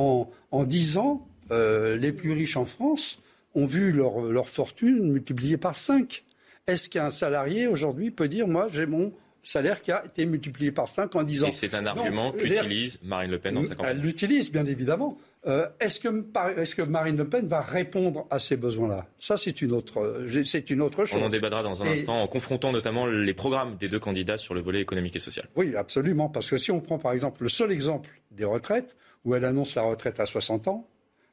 en, 0.01 0.65
dix 0.65 0.97
ans, 0.97 1.27
euh, 1.51 1.97
les 1.97 2.13
plus 2.13 2.33
riches 2.33 2.57
en 2.57 2.65
France 2.65 3.21
ont 3.55 3.67
vu 3.67 3.93
leur, 3.93 4.49
fortune 4.49 5.11
multipliée 5.11 5.57
par 5.57 5.77
cinq. 5.77 6.25
Est-ce 6.67 6.89
qu'un 6.89 7.11
salarié 7.11 7.67
aujourd'hui 7.67 8.11
peut 8.11 8.29
dire 8.29 8.47
moi 8.47 8.69
j'ai 8.71 8.87
mon 8.87 9.13
salaire 9.43 9.81
qui 9.83 9.91
a 9.91 10.05
été 10.05 10.27
multiplié 10.27 10.71
par 10.71 10.87
cinq 10.87 11.17
en 11.17 11.23
dix 11.23 11.43
ans 11.43 11.49
Et 11.49 11.51
c'est 11.51 11.75
un 11.75 11.87
argument 11.87 12.33
qu'utilise 12.33 12.99
Marine 13.03 13.31
Le 13.31 13.39
Pen 13.39 13.55
dans 13.55 13.63
sa 13.63 13.75
campagne. 13.75 13.97
Elle 13.97 14.03
l'utilise 14.03 14.53
bien 14.53 14.67
évidemment. 14.67 15.19
Euh, 15.47 15.67
est-ce, 15.81 16.01
que, 16.01 16.83
Marine 16.83 17.17
Le 17.17 17.27
Pen 17.27 17.47
va 17.47 17.63
répondre 17.63 18.27
à 18.29 18.39
ces 18.39 18.59
besoins-là? 18.59 19.07
Ça, 19.17 19.39
c'est 19.39 19.63
une, 19.63 19.73
autre, 19.73 20.27
c'est 20.45 20.69
une 20.69 20.83
autre 20.83 21.07
chose. 21.07 21.19
On 21.21 21.25
en 21.25 21.31
débattra 21.31 21.63
dans 21.63 21.83
un 21.83 21.87
instant 21.87 22.23
en 22.23 22.27
confrontant 22.27 22.73
notamment 22.73 23.07
les 23.07 23.35
programmes 23.35 23.77
des 23.77 23.89
deux 23.89 23.99
candidats 23.99 24.37
sur 24.37 24.53
le 24.53 24.61
volet 24.61 24.83
économique 24.83 25.17
et 25.17 25.21
social. 25.21 25.49
Oui, 25.57 25.75
absolument. 25.75 26.29
Parce 26.29 26.51
que 26.51 26.59
si 26.59 26.71
on 26.71 26.81
prend 26.81 26.99
par 26.99 27.13
exemple 27.13 27.43
le 27.43 27.49
seul 27.49 27.73
exemple 27.73 28.11
des 28.31 28.45
retraites, 28.45 28.97
où 29.25 29.35
elle 29.35 29.45
annonce 29.45 29.75
la 29.75 29.83
retraite 29.83 30.21
à 30.21 30.27
60 30.27 30.69
ans, 30.69 30.89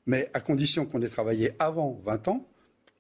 mais 0.06 0.30
à 0.34 0.40
condition 0.40 0.86
qu'on 0.86 1.02
ait 1.02 1.10
travaillé 1.10 1.54
avant 1.60 2.00
20 2.06 2.28
ans, 2.28 2.48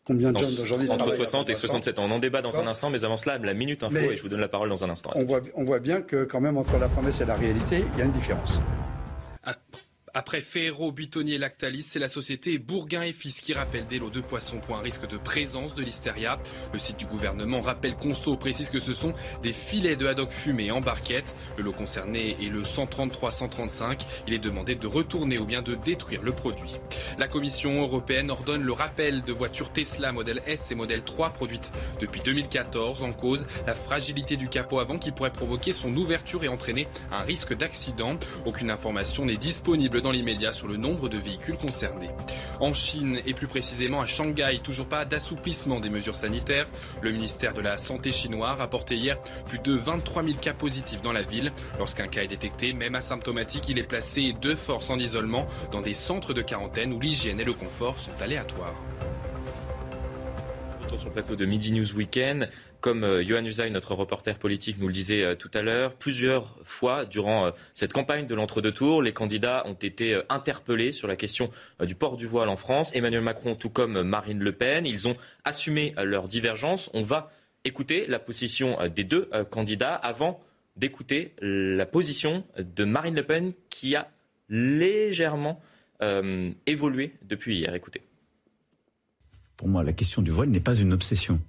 Combien 0.07 0.31
de 0.31 0.37
jeunes 0.37 0.63
aujourd'hui 0.63 0.89
Entre 0.89 1.11
60 1.11 1.49
et 1.49 1.53
67 1.53 1.99
ans. 1.99 2.05
On 2.05 2.11
en 2.11 2.19
débat 2.19 2.41
dans 2.41 2.61
un 2.61 2.67
instant, 2.67 2.89
mais 2.89 3.03
avant 3.03 3.17
cela, 3.17 3.37
la 3.39 3.53
minute 3.53 3.83
info, 3.83 3.97
et 3.97 4.15
je 4.15 4.21
vous 4.21 4.29
donne 4.29 4.39
la 4.39 4.47
parole 4.47 4.69
dans 4.69 4.85
un 4.85 4.89
instant. 4.89 5.11
On 5.15 5.25
voit, 5.25 5.41
on 5.55 5.65
voit, 5.65 5.79
bien 5.79 6.01
que 6.01 6.23
quand 6.23 6.39
même 6.39 6.55
entre 6.55 6.77
la 6.77 6.87
promesse 6.87 7.19
et 7.19 7.25
la 7.25 7.35
réalité, 7.35 7.83
il 7.93 7.99
y 7.99 8.01
a 8.01 8.05
une 8.05 8.11
différence. 8.11 8.61
Après 10.19 10.41
Ferrero, 10.41 10.91
Buitoni 10.91 11.37
Lactalis, 11.37 11.83
c'est 11.83 11.99
la 11.99 12.07
société 12.07 12.57
Bourguin 12.57 13.03
et 13.03 13.13
Fils 13.13 13.39
qui 13.39 13.53
rappelle 13.53 13.85
des 13.85 13.99
lots 13.99 14.09
de 14.09 14.19
poissons 14.19 14.59
pour 14.59 14.75
un 14.75 14.81
risque 14.81 15.07
de 15.07 15.15
présence 15.15 15.75
de 15.75 15.83
l'hystéria. 15.83 16.39
Le 16.73 16.79
site 16.79 16.97
du 16.97 17.05
gouvernement 17.05 17.61
rappelle 17.61 17.95
Conso 17.95 18.35
précise 18.35 18.69
que 18.69 18.79
ce 18.79 18.93
sont 18.93 19.13
des 19.43 19.53
filets 19.53 19.95
de 19.95 20.07
haddock 20.07 20.31
fumés 20.31 20.71
en 20.71 20.81
barquette. 20.81 21.35
Le 21.55 21.63
lot 21.63 21.71
concerné 21.71 22.35
est 22.43 22.49
le 22.49 22.63
133-135. 22.63 24.07
Il 24.25 24.33
est 24.33 24.39
demandé 24.39 24.73
de 24.73 24.87
retourner 24.87 25.37
ou 25.37 25.45
bien 25.45 25.61
de 25.61 25.75
détruire 25.75 26.23
le 26.23 26.31
produit. 26.31 26.77
La 27.19 27.27
Commission 27.27 27.79
européenne 27.79 28.31
ordonne 28.31 28.63
le 28.63 28.73
rappel 28.73 29.21
de 29.21 29.31
voitures 29.31 29.71
Tesla 29.71 30.11
modèle 30.13 30.41
S 30.47 30.71
et 30.71 30.75
modèle 30.75 31.03
3 31.03 31.29
produites 31.29 31.71
depuis 32.01 32.21
2014 32.21 33.03
en 33.03 33.13
cause 33.13 33.45
la 33.67 33.75
fragilité 33.75 34.35
du 34.35 34.49
capot 34.49 34.79
avant 34.79 34.97
qui 34.97 35.11
pourrait 35.11 35.31
provoquer 35.31 35.73
son 35.73 35.95
ouverture 35.95 36.43
et 36.43 36.47
entraîner 36.47 36.87
un 37.11 37.21
risque 37.21 37.55
d'accident. 37.55 38.17
Aucune 38.47 38.71
information 38.71 39.23
n'est 39.23 39.37
disponible 39.37 40.01
l'immédiat 40.11 40.51
sur 40.51 40.67
le 40.67 40.77
nombre 40.77 41.09
de 41.09 41.17
véhicules 41.17 41.57
concernés. 41.57 42.09
En 42.59 42.73
Chine 42.73 43.19
et 43.25 43.33
plus 43.33 43.47
précisément 43.47 44.01
à 44.01 44.05
Shanghai, 44.05 44.59
toujours 44.63 44.87
pas 44.87 45.05
d'assouplissement 45.05 45.79
des 45.79 45.89
mesures 45.89 46.15
sanitaires. 46.15 46.67
Le 47.01 47.11
ministère 47.11 47.53
de 47.53 47.61
la 47.61 47.77
Santé 47.77 48.11
chinois 48.11 48.49
a 48.49 48.55
rapporté 48.55 48.95
hier 48.95 49.21
plus 49.45 49.59
de 49.59 49.73
23 49.73 50.23
000 50.23 50.37
cas 50.37 50.53
positifs 50.53 51.01
dans 51.01 51.13
la 51.13 51.23
ville. 51.23 51.51
Lorsqu'un 51.77 52.07
cas 52.07 52.23
est 52.23 52.27
détecté, 52.27 52.73
même 52.73 52.95
asymptomatique, 52.95 53.69
il 53.69 53.77
est 53.77 53.83
placé 53.83 54.33
de 54.33 54.55
force 54.55 54.89
en 54.89 54.97
isolement 54.97 55.45
dans 55.71 55.81
des 55.81 55.93
centres 55.93 56.33
de 56.33 56.41
quarantaine 56.41 56.93
où 56.93 56.99
l'hygiène 56.99 57.39
et 57.39 57.45
le 57.45 57.53
confort 57.53 57.99
sont 57.99 58.21
aléatoires. 58.21 58.75
Sur 60.95 61.07
le 61.07 61.13
plateau 61.13 61.35
de 61.35 61.45
Midi 61.45 61.73
News 61.73 61.93
Weekend, 61.93 62.49
comme 62.81 63.03
euh, 63.03 63.23
Johan 63.23 63.43
Usaï, 63.43 63.69
notre 63.71 63.93
reporter 63.93 64.39
politique, 64.39 64.77
nous 64.79 64.87
le 64.87 64.93
disait 64.93 65.23
euh, 65.23 65.35
tout 65.35 65.51
à 65.53 65.61
l'heure, 65.61 65.93
plusieurs 65.93 66.57
fois 66.63 67.05
durant 67.05 67.47
euh, 67.47 67.51
cette 67.73 67.93
campagne 67.93 68.25
de 68.25 68.33
l'entre-deux 68.33 68.71
tours, 68.71 69.01
les 69.01 69.11
candidats 69.11 69.63
ont 69.67 69.73
été 69.73 70.19
interpellés 70.29 70.91
sur 70.91 71.07
la 71.07 71.15
question 71.15 71.51
du 71.81 71.93
port 71.93 72.15
du 72.15 72.25
voile 72.25 72.49
en 72.49 72.55
France. 72.55 72.95
Emmanuel 72.95 73.21
Macron, 73.21 73.55
tout 73.55 73.69
comme 73.69 74.01
Marine 74.01 74.39
Le 74.39 74.53
Pen, 74.53 74.85
ils 74.85 75.07
ont 75.07 75.17
assumé 75.43 75.93
leurs 76.01 76.27
divergences. 76.27 76.89
On 76.93 77.03
va 77.03 77.31
écouter 77.65 78.05
la 78.07 78.19
position 78.19 78.77
des 78.87 79.03
deux 79.03 79.29
candidats 79.49 79.93
avant 79.93 80.39
d'écouter 80.77 81.33
la 81.41 81.85
position 81.85 82.45
de 82.57 82.85
Marine 82.85 83.15
Le 83.15 83.23
Pen 83.23 83.53
qui 83.69 83.95
a 83.95 84.09
légèrement 84.49 85.61
évolué 86.65 87.13
depuis 87.23 87.57
hier. 87.57 87.75
Écoutez. 87.75 88.06
Pour 89.57 89.67
moi, 89.67 89.83
la 89.83 89.93
question 89.93 90.21
du 90.21 90.31
voile 90.31 90.49
n'est 90.49 90.59
pas 90.59 90.75
une 90.75 90.93
obsession. 90.93 91.39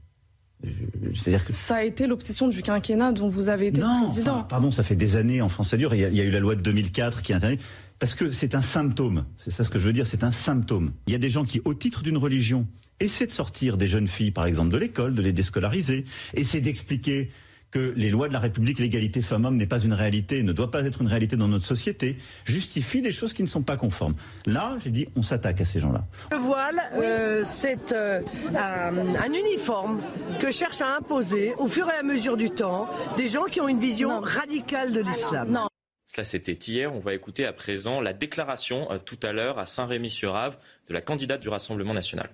C'est-à-dire 1.14 1.44
que 1.44 1.52
ça 1.52 1.76
a 1.76 1.84
été 1.84 2.06
l'obsession 2.08 2.48
du 2.48 2.62
quinquennat 2.62 3.12
dont 3.12 3.28
vous 3.28 3.48
avez 3.48 3.68
été 3.68 3.80
non, 3.80 4.06
président. 4.06 4.42
pardon, 4.42 4.72
ça 4.72 4.82
fait 4.82 4.96
des 4.96 5.14
années 5.14 5.40
en 5.40 5.48
France 5.48 5.68
ça 5.68 5.76
dure. 5.76 5.94
Il 5.94 6.00
y 6.00 6.04
a, 6.04 6.08
il 6.08 6.16
y 6.16 6.20
a 6.20 6.24
eu 6.24 6.30
la 6.30 6.40
loi 6.40 6.56
de 6.56 6.62
2004 6.62 7.22
qui 7.22 7.32
interdit 7.32 7.62
parce 8.00 8.14
que 8.14 8.32
c'est 8.32 8.56
un 8.56 8.62
symptôme. 8.62 9.24
C'est 9.36 9.52
ça 9.52 9.62
ce 9.62 9.70
que 9.70 9.78
je 9.78 9.86
veux 9.86 9.92
dire. 9.92 10.06
C'est 10.06 10.24
un 10.24 10.32
symptôme. 10.32 10.92
Il 11.06 11.12
y 11.12 11.16
a 11.16 11.18
des 11.18 11.30
gens 11.30 11.44
qui, 11.44 11.60
au 11.64 11.74
titre 11.74 12.02
d'une 12.02 12.16
religion, 12.16 12.66
essaient 12.98 13.26
de 13.26 13.32
sortir 13.32 13.76
des 13.76 13.86
jeunes 13.86 14.08
filles, 14.08 14.32
par 14.32 14.46
exemple, 14.46 14.72
de 14.72 14.78
l'école, 14.78 15.14
de 15.14 15.22
les 15.22 15.32
déscolariser, 15.32 16.04
essaient 16.34 16.60
d'expliquer 16.60 17.30
que 17.70 17.92
les 17.96 18.10
lois 18.10 18.28
de 18.28 18.32
la 18.32 18.38
République, 18.38 18.78
l'égalité 18.78 19.22
femmes-hommes 19.22 19.56
n'est 19.56 19.66
pas 19.66 19.80
une 19.80 19.92
réalité, 19.92 20.42
ne 20.42 20.52
doit 20.52 20.70
pas 20.70 20.84
être 20.84 21.02
une 21.02 21.08
réalité 21.08 21.36
dans 21.36 21.48
notre 21.48 21.66
société, 21.66 22.16
justifie 22.44 23.02
des 23.02 23.10
choses 23.10 23.32
qui 23.32 23.42
ne 23.42 23.48
sont 23.48 23.62
pas 23.62 23.76
conformes. 23.76 24.14
Là, 24.46 24.76
j'ai 24.82 24.90
dit, 24.90 25.08
on 25.16 25.22
s'attaque 25.22 25.60
à 25.60 25.64
ces 25.64 25.80
gens-là. 25.80 26.04
Le 26.30 26.38
voile, 26.38 26.80
euh, 26.94 27.42
c'est 27.44 27.92
euh, 27.92 28.20
un, 28.56 29.32
uniforme 29.32 30.00
que 30.40 30.50
cherche 30.50 30.80
à 30.80 30.96
imposer 30.96 31.54
au 31.58 31.68
fur 31.68 31.88
et 31.88 31.98
à 31.98 32.02
mesure 32.02 32.36
du 32.36 32.50
temps 32.50 32.88
des 33.16 33.28
gens 33.28 33.44
qui 33.44 33.60
ont 33.60 33.68
une 33.68 33.80
vision 33.80 34.20
radicale 34.20 34.92
de 34.92 35.00
l'islam. 35.00 35.50
Non. 35.50 35.68
Cela, 36.06 36.24
c'était 36.24 36.52
hier. 36.52 36.94
On 36.94 37.00
va 37.00 37.12
écouter 37.12 37.44
à 37.44 37.52
présent 37.52 38.00
la 38.00 38.14
déclaration 38.14 38.90
euh, 38.90 38.98
tout 38.98 39.18
à 39.22 39.32
l'heure 39.32 39.58
à 39.58 39.66
Saint-Rémy-sur-Ave 39.66 40.56
de 40.88 40.94
la 40.94 41.02
candidate 41.02 41.40
du 41.40 41.50
Rassemblement 41.50 41.92
national. 41.92 42.30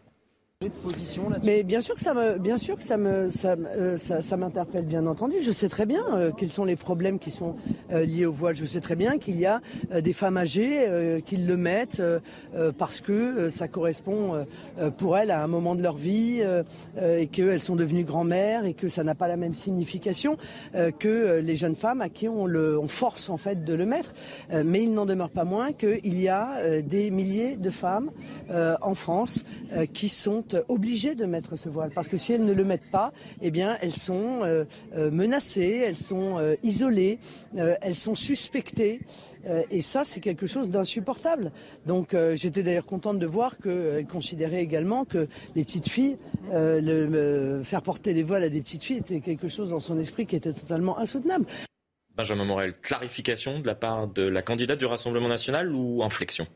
Mais 1.45 1.63
bien 1.63 1.81
sûr 1.81 1.95
que 1.95 2.01
ça 2.01 2.15
me, 2.15 2.39
bien 2.39 2.59
sûr 2.59 2.77
que 2.77 2.85
ça 2.85 2.97
me, 2.97 3.29
ça, 3.29 3.57
euh, 3.77 4.37
m'interpelle 4.37 4.85
bien 4.85 5.07
entendu. 5.07 5.37
Je 5.41 5.53
sais 5.53 5.69
très 5.69 5.87
bien 5.87 6.05
euh, 6.15 6.31
quels 6.37 6.51
sont 6.51 6.65
les 6.65 6.77
problèmes 6.77 7.19
qui 7.19 7.31
sont 7.31 7.57
euh, 7.93 8.05
liés 8.05 8.27
au 8.27 8.33
voile. 8.33 8.57
Je 8.57 8.65
sais 8.65 8.81
très 8.81 8.97
bien 8.97 9.19
qu'il 9.19 9.39
y 9.39 9.47
a 9.47 9.61
des 10.01 10.13
femmes 10.13 10.37
âgées 10.37 11.23
qui 11.27 11.37
le 11.37 11.57
mettent 11.57 12.03
parce 12.79 13.01
que 13.01 13.49
ça 13.49 13.69
correspond 13.69 14.47
pour 14.99 15.17
elles 15.17 15.31
à 15.31 15.43
un 15.43 15.47
moment 15.47 15.75
de 15.75 15.83
leur 15.83 15.97
vie 15.97 16.43
et 17.01 17.27
qu'elles 17.27 17.61
sont 17.61 17.77
devenues 17.77 18.05
grand-mères 18.05 18.65
et 18.65 18.75
que 18.75 18.89
ça 18.89 19.05
n'a 19.05 19.15
pas 19.15 19.29
la 19.29 19.37
même 19.37 19.55
signification 19.55 20.37
que 20.99 21.41
les 21.41 21.57
jeunes 21.57 21.77
femmes 21.77 22.01
à 22.01 22.09
qui 22.09 22.29
on 22.29 22.45
on 22.45 22.89
force 22.89 23.29
en 23.29 23.37
fait 23.37 23.65
de 23.65 23.75
le 23.75 23.87
mettre. 23.87 24.15
Mais 24.65 24.83
il 24.83 24.95
n'en 24.95 25.07
demeure 25.07 25.31
pas 25.31 25.45
moins 25.45 25.73
qu'il 25.73 26.21
y 26.21 26.29
a 26.29 26.81
des 26.81 27.11
milliers 27.11 27.57
de 27.57 27.71
femmes 27.71 28.11
en 28.51 28.95
France 28.95 29.45
qui 29.93 30.09
sont 30.09 30.45
euh, 30.55 30.63
obligées 30.69 31.15
de 31.15 31.25
mettre 31.27 31.57
ce 31.57 31.69
voile 31.69 31.91
parce 31.95 32.09
que 32.09 32.17
si 32.17 32.33
elles 32.33 32.45
ne 32.45 32.53
le 32.53 32.65
mettent 32.65 32.91
pas, 32.91 33.13
eh 33.43 33.51
bien 33.51 33.77
elles 33.81 33.93
sont 33.93 34.43
euh, 34.43 34.65
euh, 34.95 35.11
menacées, 35.11 35.83
elles 35.87 35.97
sont 35.97 36.39
isolées, 36.63 37.19
elles 37.57 37.95
sont 37.95 38.15
suspectées. 38.15 39.01
Et 39.71 39.83
ça, 39.83 40.05
c'est 40.05 40.21
quelque 40.21 40.47
chose 40.47 40.71
d'insupportable. 40.71 41.53
Donc, 41.85 42.17
j'étais 42.33 42.63
d'ailleurs 42.63 42.87
contente 42.87 43.19
de 43.19 43.27
voir 43.27 43.59
qu'elle 43.59 44.07
considérait 44.07 44.63
également 44.63 45.05
que 45.05 45.29
les 45.55 45.65
petites 45.65 45.89
filles, 45.89 46.17
le, 46.51 46.81
le- 46.81 47.63
faire 47.63 47.83
porter 47.83 48.15
les 48.15 48.23
voiles 48.23 48.43
à 48.45 48.49
des 48.49 48.63
petites 48.63 48.83
filles 48.83 48.99
était 48.99 49.21
quelque 49.21 49.49
chose 49.49 49.69
dans 49.71 49.81
son 49.81 49.99
esprit 49.99 50.25
qui 50.25 50.37
était 50.37 50.53
totalement 50.55 50.99
insoutenable. 50.99 51.45
Benjamin 52.17 52.45
Morel, 52.47 52.75
clarification 52.81 53.59
de 53.61 53.67
la 53.67 53.75
part 53.75 54.09
de 54.09 54.23
la 54.23 54.41
candidate 54.41 54.79
du 54.79 54.87
Rassemblement 54.87 55.29
national 55.29 55.75
ou 55.75 56.03
inflexion? 56.03 56.47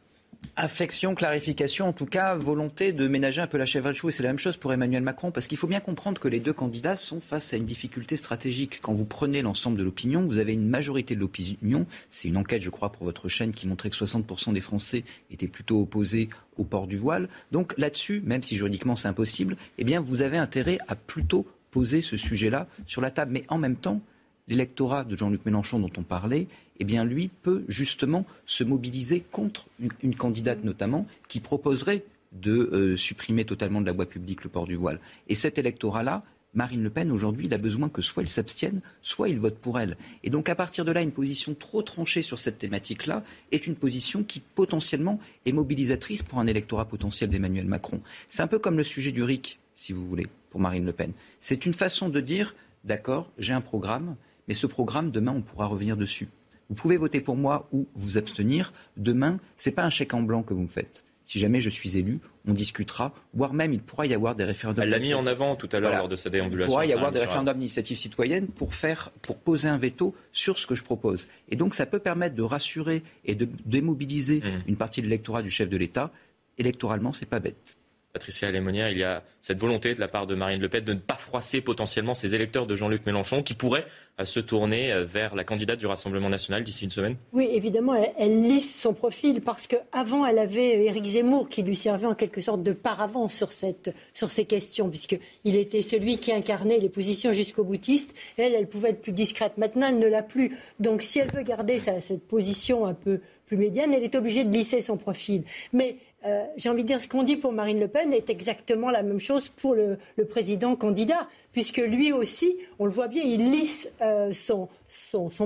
Afflexion, 0.57 1.15
clarification, 1.15 1.87
en 1.87 1.93
tout 1.93 2.07
cas, 2.07 2.35
volonté 2.35 2.93
de 2.93 3.07
ménager 3.07 3.41
un 3.41 3.47
peu 3.47 3.59
la 3.59 3.67
chèvre 3.67 3.87
et 3.87 3.91
le 3.91 3.95
chou. 3.95 4.11
C'est 4.11 4.25
la 4.25 4.31
même 4.31 4.41
chose 4.41 4.57
pour 4.57 4.73
Emmanuel 4.73 5.03
Macron, 5.03 5.31
parce 5.31 5.47
qu'il 5.47 5.57
faut 5.57 5.69
bien 5.69 5.79
comprendre 5.79 6.21
que 6.21 6.27
les 6.27 6.41
deux 6.41 6.53
candidats 6.53 6.97
sont 6.97 7.21
face 7.21 7.55
à 7.55 7.57
une 7.57 7.65
difficulté 7.65 8.17
stratégique. 8.17 8.81
Quand 8.83 8.93
vous 8.93 9.05
prenez 9.05 9.41
l'ensemble 9.41 9.77
de 9.77 9.85
l'opinion, 9.85 10.27
vous 10.27 10.39
avez 10.39 10.55
une 10.55 10.69
majorité 10.69 11.15
de 11.15 11.21
l'opinion. 11.21 11.87
C'est 12.11 12.27
une 12.27 12.37
enquête, 12.37 12.63
je 12.63 12.71
crois, 12.71 12.91
pour 12.91 13.05
votre 13.05 13.29
chaîne 13.29 13.53
qui 13.53 13.69
montrait 13.69 13.91
que 13.91 13.97
60% 13.97 14.53
des 14.53 14.61
Français 14.61 15.05
étaient 15.31 15.47
plutôt 15.47 15.81
opposés 15.81 16.29
au 16.57 16.65
port 16.65 16.89
du 16.89 16.97
voile. 16.97 17.29
Donc 17.53 17.75
là-dessus, 17.79 18.21
même 18.25 18.43
si 18.43 18.57
juridiquement 18.57 18.97
c'est 18.97 19.09
impossible, 19.09 19.57
eh 19.79 19.85
bien, 19.85 20.01
vous 20.01 20.23
avez 20.23 20.39
intérêt 20.39 20.79
à 20.89 20.97
plutôt 20.97 21.47
poser 21.71 22.01
ce 22.01 22.17
sujet-là 22.17 22.67
sur 22.87 23.01
la 23.01 23.13
table. 23.13 23.33
Mais 23.33 23.45
en 23.49 23.59
même 23.59 23.77
temps, 23.77 24.01
l'électorat 24.49 25.05
de 25.05 25.17
Jean-Luc 25.17 25.45
Mélenchon 25.47 25.79
dont 25.79 25.93
on 25.97 26.03
parlait, 26.03 26.47
eh 26.81 26.85
bien 26.85 27.05
lui 27.05 27.31
peut 27.43 27.65
justement 27.69 28.25
se 28.47 28.65
mobiliser 28.65 29.25
contre 29.31 29.67
une, 30.03 30.15
candidate 30.15 30.65
notamment 30.65 31.07
qui 31.29 31.41
proposerait 31.41 32.05
de 32.33 32.71
euh, 32.73 32.97
supprimer 32.97 33.45
totalement 33.45 33.81
de 33.81 33.87
la 33.87 33.93
voie 33.93 34.07
publique 34.07 34.45
le 34.45 34.51
port 34.51 34.67
du 34.67 34.77
voile. 34.77 35.01
Et 35.29 35.35
cet 35.35 35.59
électorat-là, 35.59 36.23
Marine 36.55 36.83
Le 36.83 36.91
Pen, 36.91 37.11
aujourd'hui, 37.11 37.47
il 37.47 37.55
a 37.55 37.59
besoin 37.59 37.89
que 37.89 38.03
soit 38.03 38.23
il 38.23 38.29
s'abstienne, 38.29 38.81
soit 39.03 39.29
il 39.29 39.39
vote 39.39 39.59
pour 39.59 39.79
elle. 39.79 39.97
Et 40.25 40.31
donc, 40.31 40.49
à 40.49 40.55
partir 40.55 40.85
de 40.85 40.93
là, 40.93 41.03
une 41.03 41.13
position 41.13 41.55
trop 41.55 41.83
tranchée 41.83 42.23
sur 42.23 42.39
cette 42.39 42.59
thématique-là 42.59 43.23
est 43.53 43.67
une 43.67 43.77
position 43.77 44.23
qui, 44.23 44.41
potentiellement, 44.41 45.21
est 45.45 45.53
mobilisatrice 45.53 46.23
pour 46.23 46.39
un 46.39 46.47
électorat 46.47 46.87
potentiel 46.87 47.29
d'Emmanuel 47.29 47.67
Macron. 47.67 48.01
C'est 48.29 48.43
un 48.43 48.47
peu 48.47 48.59
comme 48.59 48.79
le 48.79 48.85
sujet 48.85 49.13
du 49.13 49.23
RIC, 49.23 49.59
si 49.75 49.93
vous 49.93 50.07
voulez, 50.07 50.27
pour 50.51 50.61
Marine 50.61 50.87
Le 50.87 50.93
Pen. 50.93 51.13
C'est 51.41 51.67
une 51.67 51.75
façon 51.75 52.09
de 52.09 52.21
dire, 52.21 52.55
d'accord, 52.85 53.31
j'ai 53.39 53.53
un 53.53 53.61
programme, 53.61 54.17
mais 54.49 54.55
ce 54.55 54.67
programme, 54.67 55.11
demain, 55.11 55.33
on 55.37 55.43
pourra 55.43 55.67
revenir 55.67 55.97
dessus. 55.97 56.29
Vous 56.69 56.75
pouvez 56.75 56.97
voter 56.97 57.21
pour 57.21 57.37
moi 57.37 57.69
ou 57.73 57.87
vous 57.95 58.19
abstenir. 58.19 58.73
Demain, 58.97 59.39
ce 59.57 59.69
n'est 59.69 59.75
pas 59.75 59.85
un 59.85 59.91
chèque 59.91 60.13
en 60.15 60.23
blanc 60.23 60.43
que 60.43 60.53
vous 60.55 60.63
me 60.63 60.69
faites. 60.69 61.05
Si 61.25 61.39
jamais 61.39 61.61
je 61.61 61.69
suis 61.69 61.99
élu, 61.99 62.21
on 62.47 62.55
discutera, 62.55 63.13
voire 63.35 63.53
même 63.53 63.75
il 63.75 63.81
pourra 63.81 64.07
y 64.07 64.15
avoir 64.15 64.35
des 64.35 64.45
référendums. 64.45 64.83
Elle 64.85 64.89
l'a 64.91 64.99
mis 64.99 65.13
en 65.13 65.27
avant 65.27 65.57
tout 65.57 65.69
à 65.73 65.79
l'heure 65.79 65.91
Voilà. 65.91 65.99
lors 65.99 66.09
de 66.09 66.17
sa 66.17 66.31
Il 66.31 66.33
déambulation. 66.33 66.73
pourra 66.73 66.87
y 66.87 66.93
avoir 66.95 67.13
des 67.13 67.21
référendums 67.21 67.59
d'initiative 67.59 67.99
citoyenne 67.99 68.47
pour 68.49 68.73
faire, 68.75 69.11
pour 69.21 69.37
poser 69.37 69.69
un 69.69 69.77
veto 69.77 70.15
sur 70.33 70.59
ce 70.59 70.67
que 70.67 70.75
je 70.75 70.83
propose. 70.85 71.29
Et 71.51 71.57
donc, 71.57 71.75
ça 71.75 71.85
peut 71.85 71.99
permettre 71.99 72.35
de 72.35 72.43
rassurer 72.43 73.03
et 73.27 73.35
de 73.35 73.47
démobiliser 73.67 74.41
Mmh. 74.41 74.69
une 74.69 74.77
partie 74.77 75.01
de 75.03 75.07
l'électorat 75.07 75.43
du 75.43 75.51
chef 75.51 75.69
de 75.69 75.77
l'État. 75.77 76.11
Électoralement, 76.57 77.13
c'est 77.13 77.27
pas 77.27 77.41
bête. 77.41 77.77
Patricia 78.13 78.51
Lémonière, 78.51 78.91
il 78.91 78.99
y 78.99 79.05
a 79.05 79.23
cette 79.43 79.59
volonté 79.59 79.95
de 79.95 80.01
la 80.01 80.09
part 80.09 80.27
de 80.27 80.35
Marine 80.35 80.61
Le 80.61 80.69
Pen 80.71 80.83
de 80.83 80.95
ne 80.95 80.99
pas 80.99 81.17
froisser 81.17 81.61
potentiellement 81.61 82.15
ces 82.15 82.35
électeurs 82.35 82.67
de 82.67 82.75
Jean-Luc 82.75 83.05
Mélenchon 83.05 83.43
qui 83.43 83.53
pourraient 83.53 83.85
euh, 84.19 84.25
se 84.25 84.41
tourner 84.41 84.93
euh, 84.93 85.05
vers 85.05 85.35
la 85.35 85.45
candidate 85.45 85.79
du 85.79 85.87
Rassemblement 85.87 86.31
national 86.31 86.65
d'ici 86.65 86.85
une 86.85 86.91
semaine 86.91 87.17
Oui, 87.35 87.49
évidemment, 87.53 87.95
elle, 88.17 88.43
lisse 88.43 88.81
son 88.81 88.95
profil 88.95 89.43
parce 89.43 89.67
qu'avant, 89.67 90.25
elle 90.25 90.39
avait 90.39 90.87
Éric 90.87 91.05
Zemmour 91.05 91.51
qui 91.51 91.63
lui 91.63 91.77
servait 91.77 92.07
en 92.07 92.15
quelque 92.15 92.41
sorte 92.41 92.63
de 92.63 92.73
paravent 92.73 93.29
sur, 93.29 93.53
cette, 93.53 93.95
sur 94.15 94.31
ces 94.31 94.47
questions, 94.47 94.89
puisqu'il 94.89 95.57
était 95.57 95.83
celui 95.83 96.19
qui 96.19 96.33
incarnait 96.33 96.79
les 96.79 96.89
positions 96.89 97.35
jusqu'au 97.35 97.63
boutiste. 97.63 98.15
Elle, 98.39 98.55
elle 98.55 98.69
pouvait 98.69 98.91
être 98.91 99.03
plus 99.03 99.13
discrète. 99.13 99.59
Maintenant, 99.59 99.89
elle 99.89 99.99
ne 99.99 100.09
l'a 100.09 100.23
plus. 100.23 100.57
Donc, 100.81 101.03
si 101.03 101.19
elle 101.19 101.31
veut 101.31 101.43
garder 101.43 101.79
cette 101.79 102.27
position 102.27 102.87
un 102.87 102.95
peu 102.95 103.21
plus 103.47 103.57
médiane, 103.57 103.93
elle 103.95 104.05
est 104.05 104.15
obligée 104.15 104.45
de 104.45 104.53
lisser 104.53 104.83
son 104.83 104.97
profil. 104.97 105.43
Mais 105.73 105.97
euh, 106.25 106.45
j'ai 106.57 106.69
envie 106.69 106.83
de 106.83 106.89
dire, 106.89 107.01
ce 107.01 107.07
qu'on 107.07 107.23
dit 107.23 107.37
pour 107.37 107.53
Marine 107.53 107.79
Le 107.79 107.87
Pen 107.87 108.13
est 108.13 108.29
exactement 108.29 108.91
la 108.91 109.03
même 109.03 109.21
chose 109.21 109.49
pour 109.49 109.75
le, 109.75 109.99
président 110.29 110.75
candidat, 110.75 111.29
puisque 111.53 111.79
lui 111.79 112.13
aussi, 112.13 112.57
on 112.79 112.87
le 112.87 112.91
voit 112.91 113.09
bien, 113.09 113.23
il 113.23 113.53
lisse 113.53 113.89
euh, 114.03 114.33
son, 114.33 114.69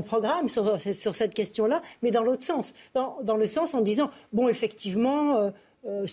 programme 0.03 0.49
sur, 0.49 0.79
cette 0.81 1.35
question-là, 1.35 1.83
mais 2.03 2.11
dans 2.11 2.23
l'autre 2.23 2.45
sens, 2.45 2.75
dans, 2.95 3.37
le 3.37 3.47
sens 3.47 3.75
en 3.75 3.83
disant, 3.83 4.11
bon, 4.33 4.49
effectivement, 4.49 5.53
euh, 5.85 6.07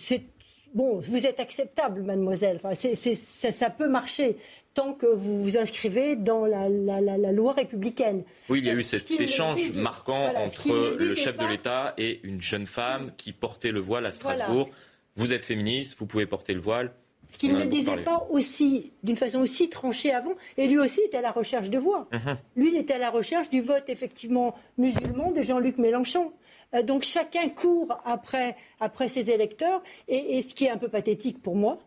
Bon, 0.75 0.99
vous 0.99 1.25
êtes 1.25 1.39
acceptable, 1.39 2.03
mademoiselle. 2.03 2.61
Ça 2.75 3.69
peut 3.71 3.87
marcher 3.87 4.37
tant 4.79 4.93
que 4.93 5.05
vous 5.05 5.43
vous 5.43 5.57
inscrivez 5.57 6.15
dans 6.15 6.45
la, 6.45 6.69
la- 6.69 7.01
la- 7.01 7.17
la 7.17 7.31
loi 7.31 7.53
républicaine. 7.53 8.23
Oui, 8.49 8.59
il 8.59 8.65
y 8.65 8.69
a 8.69 8.73
eu 8.73 8.83
cet 8.83 9.11
échange 9.11 9.71
marquant 9.73 10.23
voilà, 10.29 10.41
entre 10.45 10.95
le 10.97 11.15
chef 11.15 11.37
de 11.37 11.45
l'État 11.45 11.93
et 11.97 12.19
une 12.23 12.41
jeune 12.41 12.65
femme 12.65 13.11
qui 13.17 13.31
portait 13.33 13.71
le 13.71 13.79
voile 13.79 14.05
à 14.05 14.09
Voilà. 14.21 14.35
Strasbourg. 14.35 14.69
Vous 15.15 15.33
êtes 15.33 15.43
féministe, 15.43 15.97
vous 15.99 16.05
pouvez 16.05 16.25
porter 16.25 16.53
le 16.53 16.61
voile. 16.61 16.93
Ce 17.31 17.37
qu'il 17.37 17.53
ne 17.53 17.65
disait 17.65 17.85
parlé. 17.91 18.03
pas 18.03 18.25
aussi, 18.31 18.91
d'une 19.03 19.15
façon 19.15 19.39
aussi 19.39 19.69
tranchée 19.69 20.11
avant, 20.11 20.33
et 20.57 20.65
lui 20.67 20.79
aussi 20.79 21.01
était 21.01 21.17
à 21.17 21.21
la 21.21 21.31
recherche 21.31 21.69
de 21.69 21.77
voix. 21.77 22.07
Mhm. 22.11 22.37
Lui, 22.55 22.69
il 22.73 22.77
était 22.77 22.93
à 22.95 22.97
la 22.97 23.11
recherche 23.11 23.49
du 23.51 23.61
vote 23.61 23.87
effectivement 23.89 24.55
musulman 24.79 25.31
de 25.31 25.41
Jean-Luc 25.41 25.77
Mélenchon. 25.77 26.31
Euh, 26.73 26.81
donc 26.83 27.03
chacun 27.03 27.49
court 27.49 27.99
après, 28.05 28.55
après 28.79 29.07
ses 29.09 29.29
électeurs, 29.29 29.83
et, 30.07 30.37
et 30.37 30.41
ce 30.41 30.55
qui 30.55 30.65
est 30.65 30.69
un 30.71 30.77
peu 30.77 30.89
pathétique 30.89 31.41
pour 31.41 31.55
moi, 31.55 31.77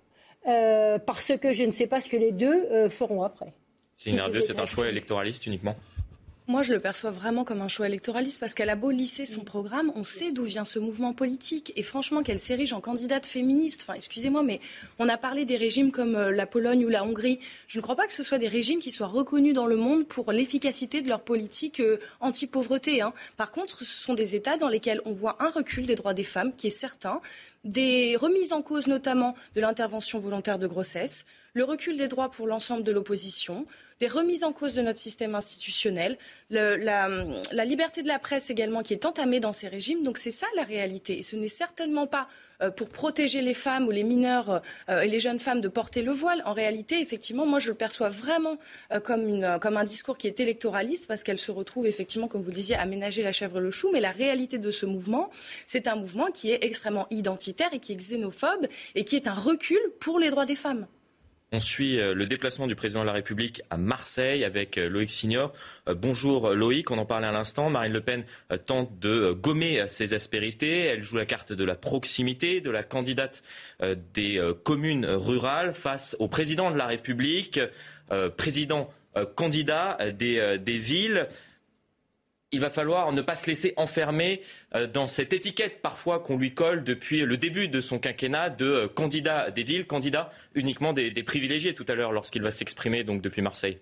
euh, 0.48 0.98
parce 0.98 1.37
que 1.37 1.52
je 1.52 1.64
ne 1.64 1.72
sais 1.72 1.87
pas 1.87 2.00
ce 2.00 2.09
que 2.09 2.16
les 2.16 2.33
deux 2.33 2.66
euh, 2.70 2.88
feront 2.88 3.22
après. 3.22 3.52
C'est 3.94 4.12
nerveux, 4.12 4.40
c'est 4.42 4.59
un 4.59 4.66
choix 4.66 4.88
électoraliste 4.88 5.46
uniquement. 5.46 5.76
Moi, 6.52 6.60
je 6.60 6.74
le 6.74 6.80
perçois 6.80 7.10
vraiment 7.10 7.44
comme 7.44 7.62
un 7.62 7.68
choix 7.68 7.86
électoraliste 7.86 8.38
parce 8.38 8.52
qu'elle 8.52 8.68
a 8.68 8.76
beau 8.76 8.90
lisser 8.90 9.24
son 9.24 9.40
programme, 9.40 9.90
on 9.96 10.04
sait 10.04 10.32
d'où 10.32 10.44
vient 10.44 10.66
ce 10.66 10.78
mouvement 10.78 11.14
politique. 11.14 11.72
Et 11.76 11.82
franchement, 11.82 12.22
qu'elle 12.22 12.38
s'érige 12.38 12.74
en 12.74 12.82
candidate 12.82 13.24
féministe, 13.24 13.80
enfin, 13.84 13.94
excusez-moi, 13.94 14.42
mais 14.42 14.60
on 14.98 15.08
a 15.08 15.16
parlé 15.16 15.46
des 15.46 15.56
régimes 15.56 15.90
comme 15.90 16.14
euh, 16.14 16.30
la 16.30 16.44
Pologne 16.44 16.84
ou 16.84 16.90
la 16.90 17.04
Hongrie. 17.04 17.38
Je 17.68 17.78
ne 17.78 17.82
crois 17.82 17.96
pas 17.96 18.06
que 18.06 18.12
ce 18.12 18.22
soit 18.22 18.36
des 18.36 18.48
régimes 18.48 18.80
qui 18.80 18.90
soient 18.90 19.06
reconnus 19.06 19.54
dans 19.54 19.64
le 19.64 19.76
monde 19.76 20.06
pour 20.06 20.30
l'efficacité 20.30 21.00
de 21.00 21.08
leur 21.08 21.22
politique 21.22 21.80
euh, 21.80 21.96
anti-pauvreté. 22.20 23.00
hein. 23.00 23.14
Par 23.38 23.50
contre, 23.50 23.82
ce 23.82 23.98
sont 23.98 24.12
des 24.12 24.36
États 24.36 24.58
dans 24.58 24.68
lesquels 24.68 25.00
on 25.06 25.12
voit 25.12 25.42
un 25.42 25.48
recul 25.48 25.86
des 25.86 25.94
droits 25.94 26.12
des 26.12 26.22
femmes 26.22 26.52
qui 26.54 26.66
est 26.66 26.70
certain, 26.70 27.22
des 27.64 28.14
remises 28.16 28.52
en 28.52 28.60
cause 28.60 28.88
notamment 28.88 29.34
de 29.54 29.62
l'intervention 29.62 30.18
volontaire 30.18 30.58
de 30.58 30.66
grossesse, 30.66 31.24
le 31.54 31.64
recul 31.64 31.96
des 31.96 32.08
droits 32.08 32.30
pour 32.30 32.46
l'ensemble 32.46 32.82
de 32.82 32.92
l'opposition, 32.92 33.66
des 34.00 34.08
remises 34.08 34.42
en 34.42 34.52
cause 34.52 34.74
de 34.74 34.82
notre 34.82 34.98
système 34.98 35.34
institutionnel, 35.34 36.16
la, 36.50 37.64
liberté 37.64 38.02
de 38.02 38.08
la 38.08 38.18
presse 38.18 38.50
également 38.50 38.82
qui 38.82 38.94
est 38.94 39.04
entamée 39.06 39.38
dans 39.38 39.52
ces 39.52 39.68
régimes. 39.68 40.02
Donc 40.02 40.18
c'est 40.18 40.30
ça 40.30 40.46
la 40.56 40.64
réalité. 40.64 41.18
Et 41.18 41.22
ce 41.22 41.36
n'est 41.36 41.48
certainement 41.48 42.06
pas 42.06 42.26
euh, 42.62 42.70
pour 42.70 42.88
protéger 42.88 43.42
les 43.42 43.54
femmes 43.54 43.86
ou 43.86 43.90
les 43.90 44.02
mineurs 44.02 44.62
euh, 44.88 45.00
et 45.02 45.08
les 45.08 45.20
jeunes 45.20 45.38
femmes 45.38 45.60
de 45.60 45.68
porter 45.68 46.02
le 46.02 46.10
voile. 46.10 46.42
En 46.46 46.52
réalité, 46.52 47.00
effectivement, 47.00 47.46
moi 47.46 47.58
je 47.58 47.68
le 47.68 47.74
perçois 47.74 48.08
vraiment 48.08 48.56
euh, 48.92 48.98
comme 48.98 49.76
un 49.76 49.84
discours 49.84 50.16
qui 50.16 50.26
est 50.26 50.40
électoraliste 50.40 51.06
parce 51.06 51.22
qu'elle 51.22 51.38
se 51.38 51.52
retrouve 51.52 51.86
effectivement, 51.86 52.28
comme 52.28 52.42
vous 52.42 52.50
le 52.50 52.54
disiez, 52.54 52.76
à 52.76 52.86
ménager 52.86 53.22
la 53.22 53.32
chèvre 53.32 53.58
et 53.58 53.62
le 53.62 53.70
chou. 53.70 53.90
Mais 53.92 54.00
la 54.00 54.10
réalité 54.10 54.58
de 54.58 54.70
ce 54.70 54.86
mouvement, 54.86 55.30
c'est 55.66 55.86
un 55.86 55.96
mouvement 55.96 56.30
qui 56.32 56.50
est 56.50 56.64
extrêmement 56.64 57.06
identitaire 57.10 57.72
et 57.72 57.78
qui 57.78 57.92
est 57.92 57.96
xénophobe 57.96 58.66
et 58.94 59.04
qui 59.04 59.16
est 59.16 59.28
un 59.28 59.34
recul 59.34 59.80
pour 60.00 60.18
les 60.18 60.30
droits 60.30 60.46
des 60.46 60.56
femmes. 60.56 60.86
On 61.54 61.60
suit 61.60 62.00
euh, 62.00 62.14
le 62.14 62.24
déplacement 62.24 62.66
du 62.66 62.74
président 62.74 63.02
de 63.02 63.06
la 63.06 63.12
République 63.12 63.60
à 63.68 63.76
Marseille 63.76 64.42
avec 64.42 64.78
euh, 64.78 64.88
Loïc 64.88 65.10
Signor. 65.10 65.52
Euh, 65.86 65.94
Bonjour 65.94 66.48
Loïc, 66.48 66.90
on 66.90 66.96
en 66.96 67.04
parlait 67.04 67.26
à 67.26 67.32
l'instant. 67.32 67.68
Marine 67.68 67.92
Le 67.92 68.00
Pen 68.00 68.24
tente 68.64 68.98
de 68.98 69.32
gommer 69.32 69.86
ses 69.86 70.14
aspérités. 70.14 70.78
Elle 70.78 71.02
joue 71.02 71.18
la 71.18 71.26
carte 71.26 71.52
de 71.52 71.64
la 71.64 71.74
proximité, 71.74 72.62
de 72.62 72.70
la 72.70 72.82
candidate 72.82 73.42
des 74.14 74.40
communes 74.64 75.04
rurales 75.06 75.74
face 75.74 76.16
au 76.18 76.28
président 76.28 76.70
de 76.70 76.76
la 76.76 76.86
République, 76.86 77.60
président 78.36 78.90
candidat 79.34 79.98
des, 80.12 80.58
des 80.58 80.78
villes. 80.78 81.28
Il 82.52 82.60
va 82.60 82.70
falloir 82.70 83.12
ne 83.12 83.22
pas 83.22 83.34
se 83.34 83.46
laisser 83.46 83.72
enfermer 83.76 84.40
euh, 84.74 84.86
dans 84.86 85.06
cette 85.06 85.32
étiquette 85.32 85.80
parfois 85.80 86.20
qu'on 86.20 86.36
lui 86.36 86.52
colle 86.52 86.84
depuis 86.84 87.20
le 87.20 87.36
début 87.36 87.68
de 87.68 87.80
son 87.80 87.98
quinquennat 87.98 88.50
de 88.50 88.66
euh, 88.66 88.88
candidat 88.88 89.50
des 89.50 89.64
villes, 89.64 89.86
candidat 89.86 90.30
uniquement 90.54 90.92
des, 90.92 91.10
des 91.10 91.22
privilégiés 91.22 91.74
tout 91.74 91.86
à 91.88 91.94
l'heure 91.94 92.12
lorsqu'il 92.12 92.42
va 92.42 92.50
s'exprimer 92.50 93.04
donc 93.04 93.22
depuis 93.22 93.42
Marseille. 93.42 93.78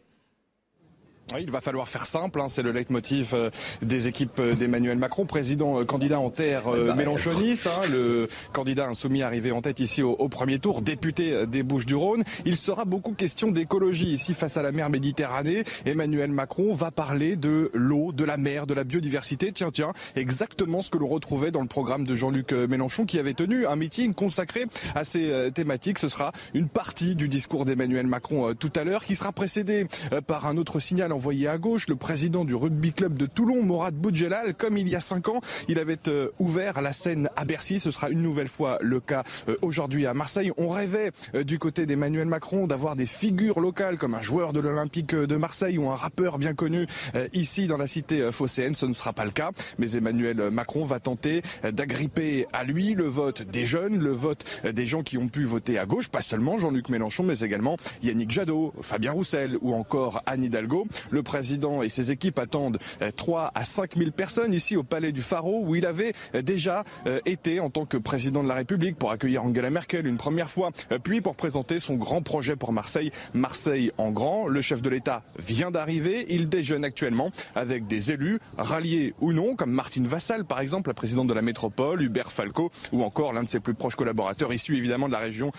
Oui, 1.33 1.43
il 1.45 1.51
va 1.51 1.61
falloir 1.61 1.87
faire 1.87 2.07
simple, 2.07 2.41
hein, 2.41 2.49
c'est 2.49 2.63
le 2.63 2.73
leitmotiv 2.73 3.35
euh, 3.35 3.51
des 3.83 4.09
équipes 4.09 4.41
euh, 4.41 4.55
d'Emmanuel 4.55 4.99
Macron, 4.99 5.27
président 5.27 5.79
euh, 5.79 5.85
candidat 5.85 6.19
en 6.19 6.31
terre 6.31 6.65
mélanchoniste, 6.97 7.69
hein, 7.69 7.87
le 7.91 8.29
candidat 8.53 8.89
insoumis 8.89 9.23
arrivé 9.23 9.53
en 9.53 9.63
tête 9.63 9.79
ici 9.79 10.03
au, 10.03 10.29
premier 10.29 10.59
tour, 10.59 10.83
député 10.83 11.47
des 11.47 11.63
Bouches-du-Rhône. 11.63 12.25
Il 12.45 12.57
sera 12.57 12.85
beaucoup 12.85 13.13
question 13.13 13.51
d'écologie 13.51 14.13
ici 14.13 14.35
face 14.35 14.57
à 14.57 14.63
la 14.63 14.73
mer 14.73 14.91
Méditerranée. 14.91 15.65
Emmanuel 15.87 16.31
Macron 16.31 16.75
va 16.75 16.91
parler 16.91 17.37
de 17.37 17.71
l'eau, 17.75 18.13
de 18.13 18.25
la 18.25 18.37
mer, 18.37 18.67
de 18.67 18.75
la 18.75 18.85
biodiversité. 18.85 19.53
Tiens, 19.53 19.71
tiens, 19.73 19.93
exactement 20.17 20.83
ce 20.83 20.91
que 20.91 20.99
l'on 20.99 21.09
retrouvait 21.09 21.51
dans 21.51 21.63
le 21.63 21.69
programme 21.69 22.07
de 22.07 22.15
Jean-Luc 22.15 22.53
Mélenchon 22.53 23.07
qui 23.07 23.19
avait 23.19 23.35
tenu 23.35 23.67
un 23.67 23.77
meeting 23.77 24.15
consacré 24.15 24.67
à 24.95 25.05
ces 25.05 25.51
thématiques. 25.55 25.99
Ce 25.99 26.09
sera 26.09 26.33
une 26.55 26.69
partie 26.69 27.15
du 27.15 27.29
discours 27.29 27.65
d'Emmanuel 27.65 28.07
Macron 28.07 28.55
tout 28.55 28.73
à 28.75 28.85
l'heure 28.85 29.05
qui 29.05 29.15
sera 29.15 29.33
précédé 29.33 29.87
par 30.27 30.47
un 30.47 30.57
autre 30.57 30.81
signal 30.81 31.13
en 31.13 31.20
envoyé 31.21 31.49
à 31.49 31.59
gauche, 31.59 31.87
le 31.87 31.97
président 31.97 32.47
du 32.47 32.55
rugby 32.55 32.95
club 32.95 33.19
de 33.19 33.27
Toulon, 33.27 33.63
Morad 33.63 33.95
Boudjelal, 33.95 34.55
comme 34.55 34.79
il 34.79 34.89
y 34.89 34.97
a 34.97 35.01
cinq 35.01 35.29
ans, 35.29 35.43
il 35.69 35.79
avait 35.79 35.99
euh, 36.09 36.29
ouvert 36.39 36.81
la 36.81 36.95
scène 36.95 37.29
à 37.37 37.45
Bercy. 37.45 37.79
Ce 37.79 37.91
sera 37.91 38.09
une 38.09 38.23
nouvelle 38.23 38.49
fois 38.49 38.79
le 38.81 39.01
cas 39.01 39.23
euh, 39.51 39.57
aujourd'hui 39.61 40.07
à 40.07 40.15
Marseille. 40.15 40.51
On 40.57 40.71
rêvait 40.71 41.11
euh, 41.35 41.45
du 41.45 41.59
côté 41.59 41.85
d'Emmanuel 41.85 42.27
Macron 42.27 42.67
d'avoir 42.67 42.97
des 42.97 43.05
figures 43.05 43.61
locales 43.61 43.99
comme 43.99 44.15
un 44.15 44.23
joueur 44.23 44.55
de 44.55 44.61
l'Olympique 44.61 45.15
de 45.15 45.37
Marseille 45.37 45.77
ou 45.77 45.91
un 45.91 45.95
rappeur 45.95 46.39
bien 46.39 46.55
connu 46.55 46.87
ici 47.35 47.67
dans 47.67 47.77
la 47.77 47.87
cité 47.87 48.33
phocéenne. 48.33 48.75
Ce 48.75 48.87
ne 48.87 48.95
sera 48.95 49.13
pas 49.13 49.27
le 49.27 49.31
cas, 49.31 49.51
mais 49.79 49.93
Emmanuel 49.93 50.51
Macron 50.51 50.87
va 50.87 51.01
tenter 51.01 51.43
d'agripper 51.71 52.47
à 52.55 52.65
lui 52.65 52.95
le 52.95 53.05
vote 53.05 53.43
des 53.43 53.67
jeunes, 53.67 53.99
le 53.99 54.13
vote 54.13 54.45
des 54.65 54.87
gens 54.87 55.03
qui 55.03 55.19
ont 55.19 55.29
pu 55.29 55.45
voter 55.45 55.79
à 55.79 55.85
gauche, 55.85 56.09
pas 56.09 56.23
seulement 56.23 56.57
Jean-Luc 56.57 56.89
Mélenchon, 56.89 57.25
mais 57.25 57.41
également 57.41 57.77
Yannick 58.03 58.31
Jadot, 58.31 58.73
Fabien 58.81 59.13
Roussel 59.13 59.59
ou 59.61 59.75
encore 59.75 60.23
Anne 60.25 60.45
Hidalgo. 60.45 60.87
Le 61.11 61.23
président 61.23 61.83
et 61.83 61.89
ses 61.89 62.11
équipes 62.11 62.39
attendent 62.39 62.79
3 63.17 63.43
euh, 63.43 63.49
à 63.55 63.65
5 63.65 63.97
000 63.97 64.11
personnes 64.11 64.55
ici 64.55 64.77
au 64.77 64.83
Palais 64.83 65.13
du 65.13 65.23
Pharaon 65.23 65.63
où 65.65 65.75
il 65.75 65.87
avait 65.87 66.13
euh, 66.35 66.43
déjà 66.43 66.85
euh, 67.07 67.21
été 67.27 67.61
en 67.61 67.71
tant 67.71 67.87
que 67.87 67.97
président 67.97 68.43
de 68.43 68.49
la 68.49 68.55
République 68.55 68.97
pour 68.97 69.11
accueillir 69.11 69.45
Angela 69.45 69.71
Merkel 69.71 70.07
une 70.07 70.17
première 70.17 70.51
fois, 70.51 70.71
puis 71.03 71.21
pour 71.21 71.35
présenter 71.35 71.79
son 71.79 71.97
grand 71.97 72.23
projet 72.23 72.57
pour 72.57 72.73
Marseille, 72.73 73.11
Marseille 73.35 73.93
en 73.99 74.11
grand. 74.11 74.47
Le 74.47 74.61
chef 74.61 74.83
de 74.83 74.89
l'État 74.89 75.23
vient 75.39 75.71
d'arriver, 75.71 76.27
il 76.29 76.49
déjeune 76.49 76.85
actuellement 76.85 77.31
avec 77.55 77.87
des 77.87 78.13
élus, 78.13 78.39
ralliés 78.57 79.15
ou 79.21 79.33
non, 79.33 79.57
comme 79.57 79.71
Martine 79.71 80.07
Vassal 80.07 80.45
par 80.45 80.61
exemple, 80.61 80.91
la 80.91 80.95
présidente 80.95 81.29
de 81.29 81.35
la 81.35 81.43
métropole, 81.43 82.03
Hubert 82.03 82.33
Falco 82.33 82.71
ou 82.93 83.03
encore 83.03 83.33
l'un 83.33 83.43
de 83.43 83.49
ses 83.49 83.61
plus 83.61 83.75
proches 83.75 83.97
collaborateurs 83.97 84.53
issu 84.53 84.77
évidemment 84.77 85.07
de 85.07 85.13
la 85.13 85.19
région 85.19 85.53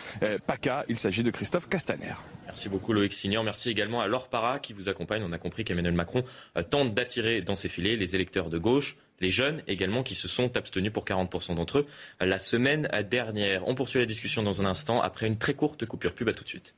PACA. 0.47 0.85
Il 0.89 0.97
s'agit 0.97 1.23
de 1.23 1.31
Christophe 1.31 1.67
Castaner. 1.69 2.13
Merci 2.45 2.69
beaucoup 2.69 2.93
Loïc 2.93 3.13
Signor. 3.13 3.43
Merci 3.43 3.69
également 3.69 4.01
à 4.01 4.07
Laure 4.07 4.27
Para 4.27 4.59
qui 4.59 4.73
vous 4.73 4.89
accompagne. 4.89 5.23
On 5.31 5.33
a 5.33 5.37
compris 5.37 5.63
qu'Emmanuel 5.63 5.93
Macron 5.93 6.25
euh, 6.57 6.63
tente 6.63 6.93
d'attirer 6.93 7.41
dans 7.41 7.55
ses 7.55 7.69
filets 7.69 7.95
les 7.95 8.15
électeurs 8.15 8.49
de 8.49 8.57
gauche, 8.57 8.97
les 9.21 9.31
jeunes 9.31 9.63
également 9.67 10.03
qui 10.03 10.15
se 10.15 10.27
sont 10.27 10.57
abstenus 10.57 10.91
pour 10.91 11.05
40% 11.05 11.55
d'entre 11.55 11.79
eux 11.79 11.87
euh, 12.21 12.25
la 12.25 12.37
semaine 12.37 12.89
dernière. 13.09 13.65
On 13.67 13.75
poursuit 13.75 13.99
la 13.99 14.05
discussion 14.05 14.43
dans 14.43 14.61
un 14.61 14.65
instant 14.65 15.01
après 15.01 15.27
une 15.27 15.37
très 15.37 15.53
courte 15.53 15.85
coupure 15.85 16.13
pub. 16.13 16.27
À 16.27 16.33
tout 16.33 16.43
de 16.43 16.49
suite. 16.49 16.75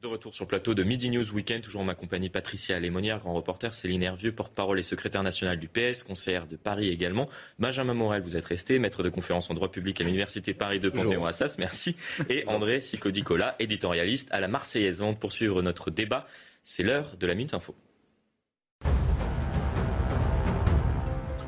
De 0.00 0.06
retour 0.06 0.32
sur 0.32 0.44
le 0.44 0.48
plateau 0.48 0.74
de 0.74 0.84
Midi 0.84 1.10
News 1.10 1.28
Weekend, 1.32 1.60
toujours 1.60 1.80
en 1.80 1.84
ma 1.84 1.96
compagnie 1.96 2.28
Patricia 2.28 2.78
Lémonière, 2.78 3.18
grand 3.18 3.34
reporter, 3.34 3.74
Céline 3.74 4.04
Hervieux, 4.04 4.30
porte-parole 4.30 4.78
et 4.78 4.84
secrétaire 4.84 5.24
national 5.24 5.58
du 5.58 5.66
PS, 5.66 6.04
conseillère 6.04 6.46
de 6.46 6.54
Paris 6.54 6.88
également. 6.88 7.28
Benjamin 7.58 7.94
Morel, 7.94 8.22
vous 8.22 8.36
êtes 8.36 8.44
resté, 8.44 8.78
maître 8.78 9.02
de 9.02 9.08
conférence 9.08 9.50
en 9.50 9.54
droit 9.54 9.72
public 9.72 10.00
à 10.00 10.04
l'Université 10.04 10.54
Paris 10.54 10.78
de 10.78 10.88
Panthéon-Assas, 10.88 11.56
merci. 11.58 11.96
Et 12.28 12.46
André 12.46 12.80
Sicodicola, 12.80 13.56
éditorialiste 13.58 14.28
à 14.30 14.38
la 14.38 14.46
Marseillaise. 14.46 15.02
Avant 15.02 15.14
de 15.14 15.18
poursuivre 15.18 15.62
notre 15.62 15.90
débat, 15.90 16.28
c'est 16.62 16.84
l'heure 16.84 17.16
de 17.16 17.26
la 17.26 17.34
Minute 17.34 17.54
Info. 17.54 17.74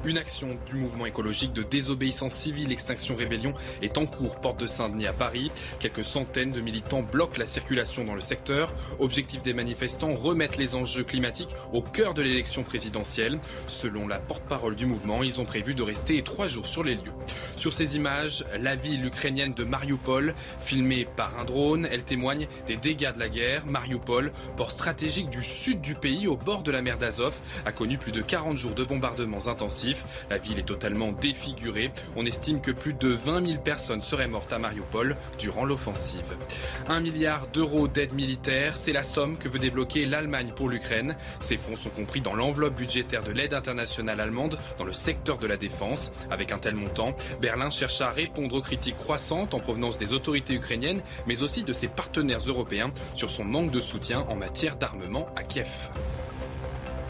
Une 0.03 0.17
action 0.17 0.57
du 0.67 0.77
mouvement 0.77 1.05
écologique 1.05 1.53
de 1.53 1.63
désobéissance 1.63 2.33
civile 2.33 2.73
Extinction 2.73 3.15
Rébellion 3.17 3.53
est 3.83 3.99
en 3.99 4.07
cours 4.07 4.41
porte 4.41 4.59
de 4.59 4.65
Saint-Denis 4.65 5.07
à 5.07 5.13
Paris. 5.13 5.53
Quelques 5.79 6.05
centaines 6.05 6.53
de 6.53 6.63
militants 6.63 7.03
bloquent 7.03 7.39
la 7.39 7.45
circulation 7.45 8.07
dans 8.07 8.15
le 8.15 8.23
secteur. 8.23 8.73
Objectif 8.99 9.43
des 9.43 9.53
manifestants, 9.53 10.15
remettre 10.15 10.59
les 10.59 10.75
enjeux 10.75 11.05
climatiques 11.05 11.55
au 11.75 11.83
cœur 11.83 12.15
de 12.15 12.23
l'élection 12.23 12.63
présidentielle. 12.63 13.39
Selon 13.67 14.09
la 14.09 14.21
porte-parole 14.21 14.75
du 14.75 14.87
mouvement, 14.87 15.23
ils 15.23 15.39
ont 15.39 15.45
prévu 15.45 15.75
de 15.75 15.83
rester 15.83 16.23
trois 16.23 16.47
jours 16.47 16.67
sur 16.67 16.83
les 16.83 16.95
lieux. 16.95 17.13
Sur 17.57 17.75
ces 17.75 17.97
images, 17.97 18.47
la 18.59 18.77
ville 18.77 19.05
ukrainienne 19.05 19.53
de 19.53 19.65
Mariupol, 19.65 20.35
filmée 20.61 21.07
par 21.15 21.39
un 21.39 21.45
drone, 21.45 21.87
elle 21.91 22.05
témoigne 22.05 22.49
des 22.67 22.77
dégâts 22.77 23.13
de 23.13 23.19
la 23.19 23.29
guerre. 23.29 23.67
Mariupol, 23.67 24.33
port 24.57 24.71
stratégique 24.71 25.29
du 25.29 25.43
sud 25.43 25.83
du 25.83 25.95
pays 25.95 26.27
au 26.27 26.37
bord 26.37 26.63
de 26.63 26.71
la 26.71 26.81
mer 26.81 26.97
d'Azov, 26.97 27.35
a 27.67 27.73
connu 27.73 27.99
plus 27.99 28.13
de 28.13 28.23
40 28.23 28.57
jours 28.57 28.75
de 28.75 28.85
bombardements 28.85 29.47
intensifs. 29.47 29.89
La 30.31 30.38
ville 30.38 30.59
est 30.59 30.66
totalement 30.66 31.12
défigurée. 31.12 31.90
On 32.16 32.26
estime 32.26 32.61
que 32.61 32.70
plus 32.70 32.94
de 32.94 33.09
20 33.09 33.46
000 33.46 33.62
personnes 33.62 34.03
seraient 34.03 34.29
mortes 34.29 34.53
à 34.53 34.59
Mariupol 34.59 35.16
durant 35.38 35.64
l'offensive. 35.64 36.37
Un 36.88 37.00
milliard 37.00 37.46
d'euros 37.48 37.88
d'aide 37.88 38.12
militaire, 38.12 38.76
c'est 38.76 38.92
la 38.92 39.03
somme 39.03 39.38
que 39.38 39.48
veut 39.48 39.59
débloquer 39.59 40.07
l'Allemagne 40.07 40.53
pour 40.55 40.68
l'Ukraine. 40.68 41.16
Ces 41.38 41.57
fonds 41.57 41.76
sont 41.76 41.90
compris 41.90 42.20
dans 42.20 42.35
l'enveloppe 42.35 42.76
budgétaire 42.76 43.22
de 43.22 43.33
l'aide 43.33 43.55
internationale 43.55 44.20
allemande 44.20 44.59
dans 44.79 44.85
le 44.85 44.92
secteur 44.92 45.38
de 45.38 45.46
la 45.46 45.57
défense. 45.57 46.12
Avec 46.31 46.53
un 46.53 46.59
tel 46.59 46.74
montant, 46.74 47.14
Berlin 47.40 47.70
cherche 47.70 48.00
à 48.00 48.11
répondre 48.11 48.57
aux 48.57 48.61
critiques 48.61 48.96
croissantes 48.96 49.55
en 49.55 49.61
provenance 49.61 49.98
des 49.98 50.12
autorités 50.12 50.55
ukrainiennes, 50.55 51.03
mais 51.26 51.42
aussi 51.42 51.64
de 51.64 51.72
ses 51.72 51.88
partenaires 51.88 52.40
européens 52.46 52.92
sur 53.14 53.31
son 53.31 53.44
manque 53.44 53.70
de 53.70 53.81
soutien 53.81 54.20
en 54.29 54.37
matière 54.37 54.76
d'armement 54.76 55.26
à 55.37 55.42
Kiev. 55.42 55.90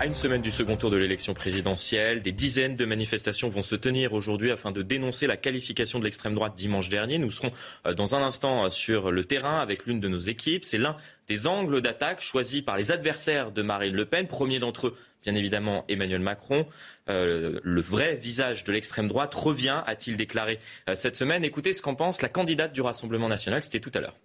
À 0.00 0.06
une 0.06 0.14
semaine 0.14 0.40
du 0.40 0.50
second 0.50 0.78
tour 0.78 0.90
de 0.90 0.96
l'élection 0.96 1.34
présidentielle, 1.34 2.22
des 2.22 2.32
dizaines 2.32 2.74
de 2.74 2.86
manifestations 2.86 3.50
vont 3.50 3.62
se 3.62 3.74
tenir 3.74 4.14
aujourd'hui 4.14 4.50
afin 4.50 4.72
de 4.72 4.80
dénoncer 4.80 5.26
la 5.26 5.36
qualification 5.36 5.98
de 5.98 6.04
l'extrême 6.04 6.34
droite 6.34 6.54
dimanche 6.56 6.88
dernier. 6.88 7.18
Nous 7.18 7.30
serons 7.30 7.52
euh, 7.86 7.92
dans 7.92 8.16
un 8.16 8.22
instant 8.22 8.64
euh, 8.64 8.70
sur 8.70 9.10
le 9.10 9.24
terrain 9.24 9.60
avec 9.60 9.84
l'une 9.84 10.00
de 10.00 10.08
nos 10.08 10.18
équipes. 10.18 10.64
C'est 10.64 10.78
l'un 10.78 10.96
des 11.28 11.46
angles 11.46 11.82
d'attaque 11.82 12.22
choisis 12.22 12.62
par 12.62 12.78
les 12.78 12.92
adversaires 12.92 13.52
de 13.52 13.60
Marine 13.60 13.94
Le 13.94 14.06
Pen. 14.06 14.26
Premier 14.26 14.58
d'entre 14.58 14.86
eux, 14.86 14.96
bien 15.22 15.34
évidemment, 15.34 15.84
Emmanuel 15.90 16.20
Macron. 16.20 16.66
Euh, 17.10 17.60
le 17.62 17.80
vrai 17.82 18.16
visage 18.16 18.64
de 18.64 18.72
l'extrême 18.72 19.06
droite 19.06 19.34
revient, 19.34 19.82
a-t-il 19.86 20.16
déclaré 20.16 20.60
cette 20.94 21.14
semaine. 21.14 21.44
Écoutez 21.44 21.74
ce 21.74 21.82
qu'en 21.82 21.94
pense 21.94 22.22
la 22.22 22.30
candidate 22.30 22.72
du 22.72 22.80
Rassemblement 22.80 23.28
national. 23.28 23.60
C'était 23.60 23.80
tout 23.80 23.92
à 23.92 24.00
l'heure. 24.00 24.16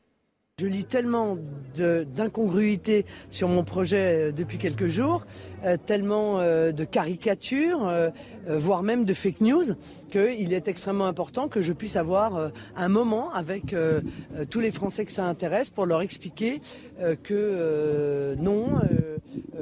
Je 0.58 0.68
lis 0.68 0.86
tellement 0.86 1.38
d'incongruités 1.76 3.06
sur 3.30 3.50
mon 3.50 3.66
projet 3.66 4.30
euh, 4.30 4.32
depuis 4.32 4.58
quelques 4.58 4.88
jours, 4.88 5.26
euh, 5.66 5.76
tellement 5.76 6.40
euh, 6.40 6.72
de 6.72 6.86
caricatures, 6.86 7.92
voire 8.48 8.82
même 8.82 9.04
de 9.04 9.14
fake 9.14 9.42
news, 9.42 9.66
qu'il 10.16 10.54
est 10.54 10.68
extrêmement 10.68 11.08
important 11.08 11.48
que 11.48 11.62
je 11.62 11.74
puisse 11.74 11.96
avoir 11.96 12.52
un 12.76 12.88
moment 12.88 13.34
avec 13.34 13.76
tous 14.50 14.60
les 14.60 14.72
Français 14.72 15.06
que 15.06 15.12
ça 15.12 15.26
intéresse 15.26 15.70
pour 15.70 15.86
leur 15.86 16.02
expliquer 16.02 16.62
que 17.24 18.36
non, 18.40 18.80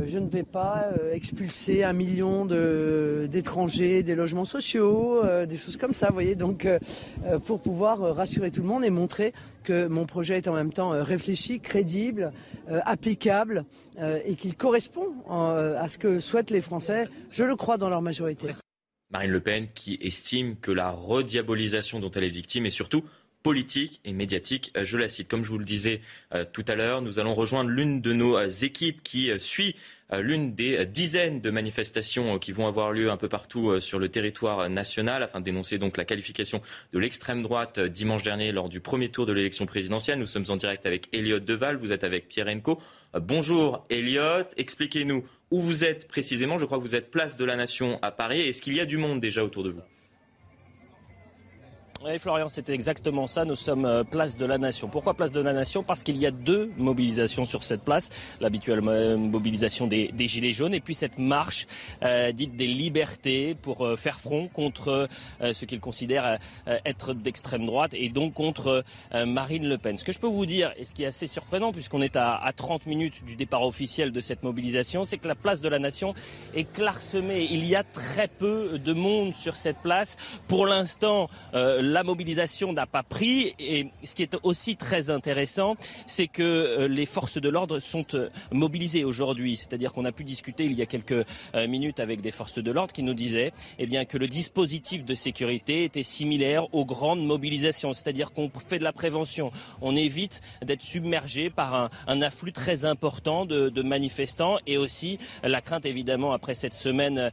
je 0.06 0.20
ne 0.20 0.28
vais 0.28 0.44
pas 0.44 0.90
expulser 1.12 1.84
un 1.84 1.94
million 1.94 2.46
d'étrangers 2.46 4.04
des 4.04 4.16
logements 4.16 4.46
sociaux, 4.46 5.24
des 5.48 5.58
choses 5.58 5.78
comme 5.78 5.94
ça, 5.94 6.08
vous 6.08 6.14
voyez. 6.14 6.36
Donc, 6.36 6.68
pour 7.46 7.60
pouvoir 7.60 8.16
rassurer 8.16 8.52
tout 8.52 8.62
le 8.62 8.68
monde 8.68 8.86
et 8.86 8.90
montrer 8.90 9.34
que 9.64 9.88
mon 9.88 10.06
projet 10.06 10.38
est 10.38 10.48
en 10.48 10.54
même 10.54 10.72
temps 10.72 10.94
euh, 10.94 11.04
réfléchi, 11.04 11.60
crédible, 11.60 12.32
euh, 12.70 12.80
applicable 12.86 13.66
euh, 14.00 14.20
et 14.26 14.36
qu'il 14.36 14.56
correspond 14.56 15.08
à 15.30 15.88
ce 15.88 15.98
que 15.98 16.20
souhaitent 16.20 16.52
les 16.52 16.62
Français, 16.62 17.08
je 17.32 17.44
le 17.44 17.56
crois, 17.56 17.78
dans 17.78 17.90
leur 17.90 18.02
majorité. 18.02 18.48
Marine 19.14 19.32
Le 19.32 19.40
Pen 19.40 19.68
qui 19.74 19.98
estime 20.02 20.58
que 20.58 20.72
la 20.72 20.92
rediabolisation 20.92 22.00
dont 22.00 22.12
elle 22.12 22.26
est 22.26 22.30
victime 22.30 22.66
est 22.66 22.72
surtout 22.72 23.06
politique 23.44 24.02
et 24.06 24.14
médiatique. 24.14 24.72
Je 24.82 24.98
la 24.98 25.10
cite. 25.10 25.28
Comme 25.28 25.44
je 25.44 25.52
vous 25.52 25.58
le 25.58 25.66
disais 25.66 26.00
tout 26.54 26.64
à 26.66 26.76
l'heure, 26.76 27.02
nous 27.02 27.20
allons 27.20 27.36
rejoindre 27.36 27.70
l'une 27.70 28.00
de 28.00 28.14
nos 28.14 28.42
équipes 28.42 29.04
qui 29.04 29.30
suit 29.38 29.76
euh, 30.14 30.22
l'une 30.22 30.54
des 30.54 30.86
dizaines 30.86 31.42
de 31.42 31.50
manifestations 31.50 32.36
euh, 32.36 32.38
qui 32.38 32.52
vont 32.52 32.68
avoir 32.68 32.92
lieu 32.92 33.10
un 33.10 33.18
peu 33.18 33.30
partout 33.30 33.70
euh, 33.70 33.80
sur 33.80 34.00
le 34.00 34.10
territoire 34.10 34.70
national 34.70 35.24
afin 35.24 35.40
de 35.40 35.46
dénoncer 35.46 35.80
la 35.96 36.06
qualification 36.06 36.62
de 36.92 37.00
l'extrême 37.00 37.42
droite 37.42 37.80
dimanche 37.80 38.24
dernier 38.24 38.52
lors 38.52 38.70
du 38.70 38.80
premier 38.80 39.10
tour 39.10 39.26
de 39.26 39.34
l'élection 39.34 39.66
présidentielle. 39.66 40.20
Nous 40.20 40.26
sommes 40.26 40.46
en 40.50 40.56
direct 40.56 40.86
avec 40.86 41.08
Elliot 41.14 41.40
Deval, 41.40 41.78
vous 41.78 41.92
êtes 41.92 42.04
avec 42.04 42.28
Pierre 42.28 42.48
Enco. 42.48 42.80
Bonjour 43.14 43.84
Elliot, 43.90 44.46
expliquez-nous 44.58 45.24
où 45.54 45.62
vous 45.62 45.86
êtes 45.86 46.08
précisément. 46.08 46.58
Je 46.58 46.66
crois 46.66 46.80
que 46.80 46.84
vous 46.84 46.96
êtes 46.96 47.12
place 47.12 47.38
de 47.38 47.46
la 47.46 47.56
Nation 47.56 48.00
à 48.02 48.12
Paris. 48.12 48.42
Est-ce 48.42 48.64
qu'il 48.64 48.74
y 48.74 48.80
a 48.80 48.88
du 48.88 48.98
monde 48.98 49.20
déjà 49.20 49.44
autour 49.44 49.64
de 49.64 49.70
vous? 49.70 49.82
Oui, 52.06 52.20
Florian, 52.20 52.50
c'était 52.50 52.74
exactement 52.74 53.28
ça. 53.28 53.46
Nous 53.46 53.56
sommes 53.56 53.86
euh, 53.86 54.04
place 54.04 54.36
de 54.36 54.46
la 54.46 54.58
Nation. 54.58 54.90
Pourquoi 54.90 55.14
place 55.14 55.32
de 55.32 55.40
la 55.40 55.54
Nation? 55.54 55.84
Parce 55.84 56.04
qu'il 56.04 56.18
y 56.18 56.26
a 56.26 56.32
deux 56.32 56.70
mobilisations 56.76 57.46
sur 57.46 57.64
cette 57.64 57.82
place. 57.82 58.10
L'habituelle 58.42 58.82
mobilisation 58.82 59.88
des, 59.88 60.12
Gilets 60.18 60.52
jaunes 60.52 60.74
et 60.74 60.82
puis 60.82 60.96
cette 60.96 61.18
marche 61.18 61.66
euh, 62.04 62.34
dite 62.34 62.58
des 62.58 62.68
libertés 62.68 63.56
pour 63.56 63.86
euh, 63.86 63.96
faire 63.96 64.20
front 64.20 64.50
contre 64.50 65.08
ce 65.42 65.66
qu'ils 65.66 65.80
considèrent 65.80 66.40
être 66.86 67.14
d'extrême 67.14 67.66
droite 67.66 67.94
et 67.94 68.10
donc 68.10 68.34
contre 68.34 68.84
Marine 69.26 69.68
Le 69.68 69.78
Pen. 69.78 69.98
Ce 69.98 70.04
que 70.04 70.12
je 70.12 70.20
peux 70.20 70.28
vous 70.28 70.46
dire, 70.46 70.74
et 70.78 70.86
ce 70.86 70.94
qui 70.94 71.04
est 71.04 71.08
assez 71.08 71.28
surprenant 71.28 71.72
puisqu'on 71.72 72.02
est 72.02 72.16
à, 72.16 72.36
à 72.36 72.54
30 72.54 72.86
minutes 72.86 73.24
du 73.26 73.36
départ 73.36 73.64
officiel 73.64 74.12
de 74.12 74.20
cette 74.20 74.44
mobilisation, 74.44 75.04
c'est 75.04 75.18
que 75.18 75.28
la 75.28 75.36
place 75.36 75.62
de 75.62 75.70
la 75.70 75.80
Nation 75.80 76.14
est 76.56 76.72
clairsemée. 76.72 77.48
Il 77.50 77.66
y 77.66 77.76
a 77.76 77.84
très 77.84 78.28
peu 78.28 78.80
de 78.80 78.94
monde 78.94 79.34
sur 79.34 79.56
cette 79.56 79.78
place. 79.78 80.18
Pour 80.48 80.66
l'instant, 80.66 81.28
la 81.94 82.04
mobilisation 82.04 82.74
n'a 82.74 82.88
pas 82.88 83.04
pris. 83.04 83.54
Et 83.60 83.88
ce 84.04 84.16
qui 84.16 84.24
est 84.24 84.36
aussi 84.42 84.76
très 84.76 85.12
intéressant, 85.12 85.76
c'est 86.08 86.28
que 86.28 86.42
euh, 86.42 86.88
les 86.88 87.06
forces 87.06 87.40
de 87.40 87.50
l'ordre 87.50 87.78
sont 87.78 88.06
euh, 88.16 88.30
mobilisées 88.52 89.04
aujourd'hui. 89.04 89.56
C'est-à-dire 89.56 89.94
qu'on 89.94 90.04
a 90.04 90.12
pu 90.12 90.24
discuter 90.24 90.66
il 90.66 90.74
y 90.74 90.82
a 90.82 90.88
quelques 90.88 91.12
euh, 91.56 91.68
minutes 91.68 92.00
avec 92.00 92.22
des 92.22 92.32
forces 92.32 92.58
de 92.58 92.72
l'ordre 92.72 92.92
qui 92.94 93.04
nous 93.04 93.14
disaient 93.14 93.54
eh 93.78 93.86
bien, 93.86 94.06
que 94.06 94.18
le 94.18 94.28
dispositif 94.28 95.06
de 95.06 95.14
sécurité 95.14 95.84
était 95.84 96.04
similaire 96.04 96.74
aux 96.74 96.84
grandes 96.84 97.24
mobilisations. 97.24 97.94
C'est-à-dire 97.94 98.32
qu'on 98.32 98.50
fait 98.68 98.80
de 98.80 98.84
la 98.84 98.92
prévention. 98.92 99.52
On 99.82 99.96
évite 99.96 100.42
d'être 100.66 100.82
submergé 100.82 101.52
par 101.52 101.90
un, 102.08 102.22
afflux 102.22 102.54
très 102.54 102.86
important 102.86 103.46
de, 103.46 103.82
manifestants 103.84 104.58
et 104.66 104.78
aussi 104.78 105.20
la 105.44 105.60
crainte 105.60 105.86
évidemment 105.86 106.32
après 106.32 106.54
cette 106.54 106.74
semaine 106.74 107.32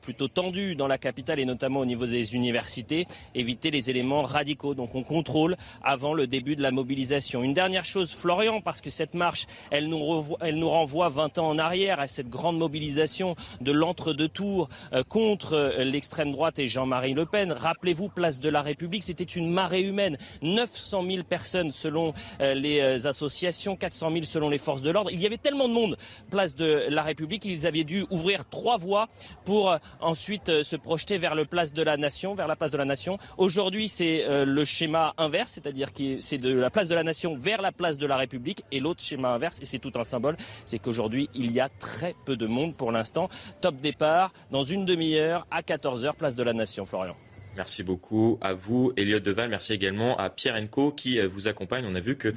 plutôt 0.00 0.28
tendue 0.28 0.74
dans 0.74 0.86
la 0.86 0.96
capitale 0.96 1.38
et 1.38 1.44
notamment 1.44 1.80
au 1.80 1.84
niveau 1.84 2.06
des 2.06 2.34
universités, 2.34 3.06
éviter 3.34 3.70
les 3.70 3.90
radicaux. 4.22 4.74
Donc 4.74 4.94
on 4.94 5.02
contrôle 5.02 5.56
avant 5.82 6.14
le 6.14 6.26
début 6.26 6.56
de 6.56 6.62
la 6.62 6.70
mobilisation. 6.70 7.42
Une 7.42 7.54
dernière 7.54 7.84
chose, 7.84 8.12
Florian, 8.12 8.60
parce 8.60 8.80
que 8.80 8.90
cette 8.90 9.14
marche, 9.14 9.46
elle 9.70 9.88
nous, 9.88 10.24
elle 10.40 10.56
nous 10.56 10.68
renvoie 10.68 11.08
20 11.08 11.38
ans 11.38 11.48
en 11.48 11.58
arrière 11.58 12.00
à 12.00 12.08
cette 12.08 12.28
grande 12.28 12.58
mobilisation 12.58 13.36
de 13.60 13.72
l'entre-deux 13.72 14.28
tours 14.28 14.68
euh, 14.92 15.02
contre 15.02 15.54
euh, 15.54 15.84
l'extrême 15.84 16.30
droite 16.30 16.58
et 16.58 16.66
Jean-Marie 16.66 17.14
Le 17.14 17.26
Pen. 17.26 17.52
Rappelez-vous, 17.52 18.08
place 18.08 18.40
de 18.40 18.48
la 18.48 18.62
République, 18.62 19.02
c'était 19.02 19.24
une 19.24 19.50
marée 19.50 19.82
humaine. 19.82 20.16
900 20.42 21.04
000 21.08 21.22
personnes 21.24 21.70
selon 21.70 22.12
euh, 22.40 22.54
les 22.54 23.06
associations, 23.06 23.76
400 23.76 24.10
000 24.12 24.22
selon 24.22 24.48
les 24.48 24.58
forces 24.58 24.82
de 24.82 24.90
l'ordre. 24.90 25.10
Il 25.10 25.20
y 25.20 25.26
avait 25.26 25.38
tellement 25.38 25.68
de 25.68 25.74
monde, 25.74 25.96
place 26.30 26.54
de 26.54 26.86
la 26.88 27.02
République, 27.02 27.42
qu'ils 27.42 27.66
avaient 27.66 27.84
dû 27.84 28.06
ouvrir 28.10 28.48
trois 28.48 28.76
voies 28.76 29.08
pour 29.44 29.74
ensuite 30.00 30.62
se 30.62 30.76
projeter 30.76 31.18
vers 31.18 31.34
le 31.34 31.44
place 31.44 31.72
de 31.72 31.82
la 31.82 31.96
Nation, 31.96 32.34
vers 32.34 32.46
la 32.46 32.56
place 32.56 32.70
de 32.70 32.76
la 32.76 32.84
Nation. 32.84 33.18
Aujourd'hui, 33.38 33.71
c'est 33.88 34.24
euh, 34.24 34.44
le 34.44 34.64
schéma 34.64 35.14
inverse, 35.18 35.52
c'est-à-dire 35.52 35.92
que 35.92 36.20
c'est 36.20 36.38
de 36.38 36.52
la 36.52 36.70
place 36.70 36.88
de 36.88 36.94
la 36.94 37.02
nation 37.02 37.36
vers 37.36 37.62
la 37.62 37.72
place 37.72 37.98
de 37.98 38.06
la 38.06 38.16
République. 38.16 38.62
Et 38.70 38.80
l'autre 38.80 39.02
schéma 39.02 39.30
inverse, 39.30 39.60
et 39.62 39.66
c'est 39.66 39.78
tout 39.78 39.92
un 39.96 40.04
symbole, 40.04 40.36
c'est 40.64 40.78
qu'aujourd'hui, 40.78 41.28
il 41.34 41.52
y 41.52 41.60
a 41.60 41.68
très 41.68 42.14
peu 42.24 42.36
de 42.36 42.46
monde 42.46 42.74
pour 42.76 42.92
l'instant. 42.92 43.28
Top 43.60 43.76
départ 43.80 44.32
dans 44.50 44.62
une 44.62 44.84
demi-heure 44.84 45.46
à 45.50 45.62
14h, 45.62 46.14
place 46.16 46.36
de 46.36 46.42
la 46.42 46.52
nation. 46.52 46.86
Florian. 46.86 47.16
Merci 47.56 47.82
beaucoup 47.82 48.38
à 48.40 48.54
vous, 48.54 48.92
Elliot 48.96 49.20
Deval. 49.20 49.50
Merci 49.50 49.74
également 49.74 50.16
à 50.16 50.30
Pierre 50.30 50.54
Enco 50.54 50.90
qui 50.90 51.18
euh, 51.18 51.28
vous 51.28 51.48
accompagne. 51.48 51.84
On 51.86 51.94
a 51.94 52.00
vu 52.00 52.16
que 52.16 52.34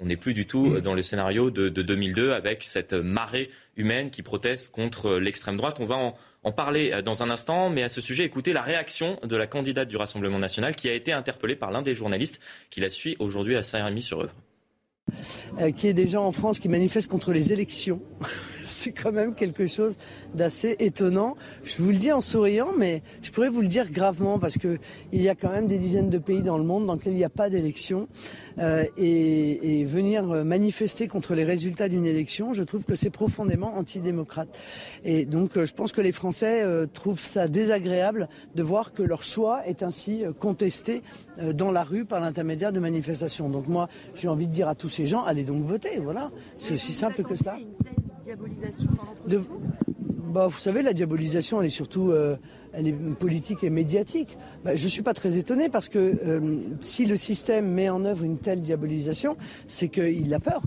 on 0.00 0.06
n'est 0.06 0.16
plus 0.16 0.34
du 0.34 0.46
tout 0.46 0.80
dans 0.80 0.94
le 0.94 1.02
scénario 1.02 1.50
de, 1.50 1.68
de 1.68 1.82
2002 1.82 2.32
avec 2.32 2.62
cette 2.62 2.92
marée 2.92 3.50
humaine 3.76 4.10
qui 4.10 4.22
proteste 4.22 4.70
contre 4.70 5.18
l'extrême 5.18 5.56
droite. 5.56 5.78
On 5.80 5.86
va 5.86 5.96
en, 5.96 6.16
en 6.44 6.52
parler 6.52 6.92
euh, 6.92 7.02
dans 7.02 7.22
un 7.22 7.30
instant, 7.30 7.70
mais 7.70 7.82
à 7.82 7.88
ce 7.88 8.00
sujet, 8.00 8.24
écoutez 8.24 8.52
la 8.52 8.62
réaction 8.62 9.18
de 9.22 9.36
la 9.36 9.46
candidate 9.46 9.88
du 9.88 9.96
Rassemblement 9.96 10.38
national 10.38 10.76
qui 10.76 10.88
a 10.88 10.94
été 10.94 11.12
interpellée 11.12 11.56
par 11.56 11.70
l'un 11.70 11.82
des 11.82 11.94
journalistes 11.94 12.40
qui 12.70 12.80
la 12.80 12.90
suit 12.90 13.16
aujourd'hui 13.18 13.56
à 13.56 13.62
Saint-Rémy-sur-Euvre. 13.62 14.34
Euh, 15.60 15.70
qui 15.72 15.88
est 15.88 16.06
gens 16.06 16.24
en 16.24 16.32
France 16.32 16.58
qui 16.58 16.68
manifestent 16.68 17.10
contre 17.10 17.32
les 17.32 17.52
élections. 17.52 18.00
c'est 18.64 18.92
quand 18.92 19.12
même 19.12 19.34
quelque 19.34 19.66
chose 19.66 19.96
d'assez 20.34 20.76
étonnant. 20.78 21.36
Je 21.64 21.82
vous 21.82 21.90
le 21.90 21.96
dis 21.96 22.12
en 22.12 22.20
souriant, 22.20 22.68
mais 22.76 23.02
je 23.22 23.30
pourrais 23.30 23.48
vous 23.48 23.62
le 23.62 23.66
dire 23.66 23.90
gravement 23.90 24.38
parce 24.38 24.58
qu'il 24.58 24.78
y 25.12 25.28
a 25.28 25.34
quand 25.34 25.50
même 25.50 25.66
des 25.66 25.78
dizaines 25.78 26.10
de 26.10 26.18
pays 26.18 26.42
dans 26.42 26.58
le 26.58 26.64
monde 26.64 26.84
dans 26.84 26.94
lesquels 26.94 27.14
il 27.14 27.18
n'y 27.18 27.24
a 27.24 27.30
pas 27.30 27.48
d'élection. 27.50 28.08
Euh, 28.58 28.84
et, 28.96 29.84
venir 29.88 30.24
manifester 30.44 31.08
contre 31.08 31.34
les 31.34 31.44
résultats 31.44 31.88
d'une 31.88 32.04
élection, 32.04 32.52
je 32.52 32.62
trouve 32.62 32.84
que 32.84 32.94
c'est 32.94 33.10
profondément 33.10 33.74
antidémocrate. 33.76 34.58
Et 35.04 35.24
donc 35.24 35.56
euh, 35.56 35.64
je 35.64 35.72
pense 35.72 35.92
que 35.92 36.00
les 36.00 36.12
Français 36.12 36.64
trouvent 36.92 37.20
ça 37.20 37.48
désagréable 37.48 38.28
de 38.54 38.62
voir 38.62 38.92
que 38.92 39.02
leur 39.02 39.22
choix 39.22 39.66
est 39.66 39.82
ainsi 39.82 40.24
contesté 40.38 41.02
dans 41.54 41.70
la 41.70 41.84
rue 41.84 42.04
par 42.04 42.20
l'intermédiaire 42.20 42.72
de 42.72 42.80
manifestations. 42.80 43.48
Donc 43.48 43.68
moi, 43.68 43.88
j'ai 44.14 44.28
envie 44.28 44.46
de 44.46 44.52
dire 44.52 44.68
à 44.68 44.74
tous 44.74 44.88
ces 44.88 45.06
gens, 45.06 45.22
allez 45.24 45.44
donc 45.44 45.62
voter, 45.62 45.98
voilà. 45.98 46.30
C'est 46.56 46.74
aussi 46.74 46.92
simple 46.92 47.22
que 47.22 47.36
ça. 47.36 47.56
Bah, 50.32 50.46
vous 50.46 50.58
savez, 50.58 50.82
la 50.82 50.92
diabolisation, 50.92 51.60
elle 51.60 51.66
est 51.66 51.70
surtout 51.70 52.10
euh, 52.10 52.36
elle 52.72 52.86
est 52.86 52.92
politique 52.92 53.64
et 53.64 53.70
médiatique. 53.70 54.36
Bah, 54.64 54.74
je 54.74 54.84
ne 54.84 54.88
suis 54.88 55.02
pas 55.02 55.14
très 55.14 55.38
étonné 55.38 55.68
parce 55.68 55.88
que 55.88 55.98
euh, 55.98 56.60
si 56.80 57.06
le 57.06 57.16
système 57.16 57.66
met 57.66 57.88
en 57.88 58.04
œuvre 58.04 58.24
une 58.24 58.38
telle 58.38 58.60
diabolisation, 58.60 59.36
c'est 59.66 59.88
qu'il 59.88 60.32
a 60.34 60.40
peur. 60.40 60.62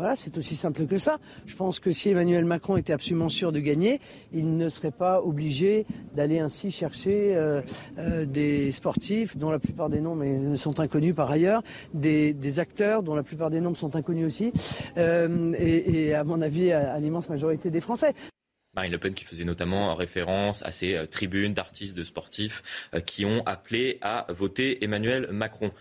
Voilà, 0.00 0.16
c'est 0.16 0.38
aussi 0.38 0.56
simple 0.56 0.86
que 0.86 0.96
ça. 0.96 1.18
Je 1.44 1.54
pense 1.54 1.78
que 1.78 1.92
si 1.92 2.08
Emmanuel 2.08 2.46
Macron 2.46 2.78
était 2.78 2.94
absolument 2.94 3.28
sûr 3.28 3.52
de 3.52 3.60
gagner, 3.60 4.00
il 4.32 4.56
ne 4.56 4.70
serait 4.70 4.92
pas 4.92 5.20
obligé 5.20 5.84
d'aller 6.14 6.38
ainsi 6.38 6.70
chercher 6.70 7.36
euh, 7.36 7.60
euh, 7.98 8.24
des 8.24 8.72
sportifs 8.72 9.36
dont 9.36 9.50
la 9.50 9.58
plupart 9.58 9.90
des 9.90 10.00
noms 10.00 10.56
sont 10.56 10.80
inconnus 10.80 11.14
par 11.14 11.30
ailleurs, 11.30 11.62
des, 11.92 12.58
acteurs 12.58 13.02
dont 13.02 13.14
la 13.14 13.22
plupart 13.22 13.50
des 13.50 13.60
noms 13.60 13.74
sont 13.74 13.94
inconnus 13.94 14.24
aussi, 14.24 14.54
euh, 14.96 15.52
et, 15.58 16.14
à 16.14 16.24
mon 16.24 16.40
avis 16.40 16.72
à, 16.72 16.98
l'immense 16.98 17.28
majorité 17.28 17.70
des 17.70 17.82
Français. 17.82 18.14
Marine 18.72 18.92
Le 18.92 18.98
Pen 18.98 19.12
qui 19.12 19.26
faisait 19.26 19.44
notamment 19.44 19.94
référence 19.94 20.62
à 20.62 20.72
ces 20.72 20.98
tribunes 21.10 21.52
d'artistes, 21.52 21.94
de 21.94 22.04
sportifs 22.04 22.62
qui 23.04 23.26
ont 23.26 23.42
appelé 23.44 23.98
à 24.00 24.24
voter 24.30 24.82
Emmanuel 24.82 25.28
Macron. 25.30 25.72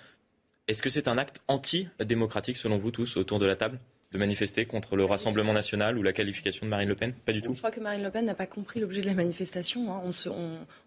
Est-ce 0.67 0.83
que 0.83 0.89
c'est 0.89 1.07
un 1.07 1.17
acte 1.17 1.41
antidémocratique 1.47 2.57
selon 2.57 2.75
vous 2.75 2.91
tous 2.91 3.15
autour 3.15 3.39
de 3.39 3.45
la 3.45 3.55
table? 3.55 3.79
De 4.11 4.17
manifester 4.17 4.65
contre 4.65 4.95
le 4.95 5.05
Rassemblement 5.05 5.53
national 5.53 5.97
ou 5.97 6.01
la 6.01 6.13
qualification 6.13 6.65
de 6.65 6.69
Marine 6.69 6.89
Le 6.89 6.95
Pen? 6.95 7.13
Pas 7.13 7.33
du 7.33 7.43
tout. 7.43 7.53
Je 7.53 7.59
crois 7.59 7.69
que 7.69 7.79
Marine 7.79 8.03
Le 8.03 8.09
Pen 8.09 8.25
n'a 8.25 8.33
pas 8.33 8.47
compris 8.47 8.79
l'objet 8.79 9.01
de 9.01 9.05
la 9.05 9.13
manifestation. 9.13 9.93
Hein. 9.93 10.01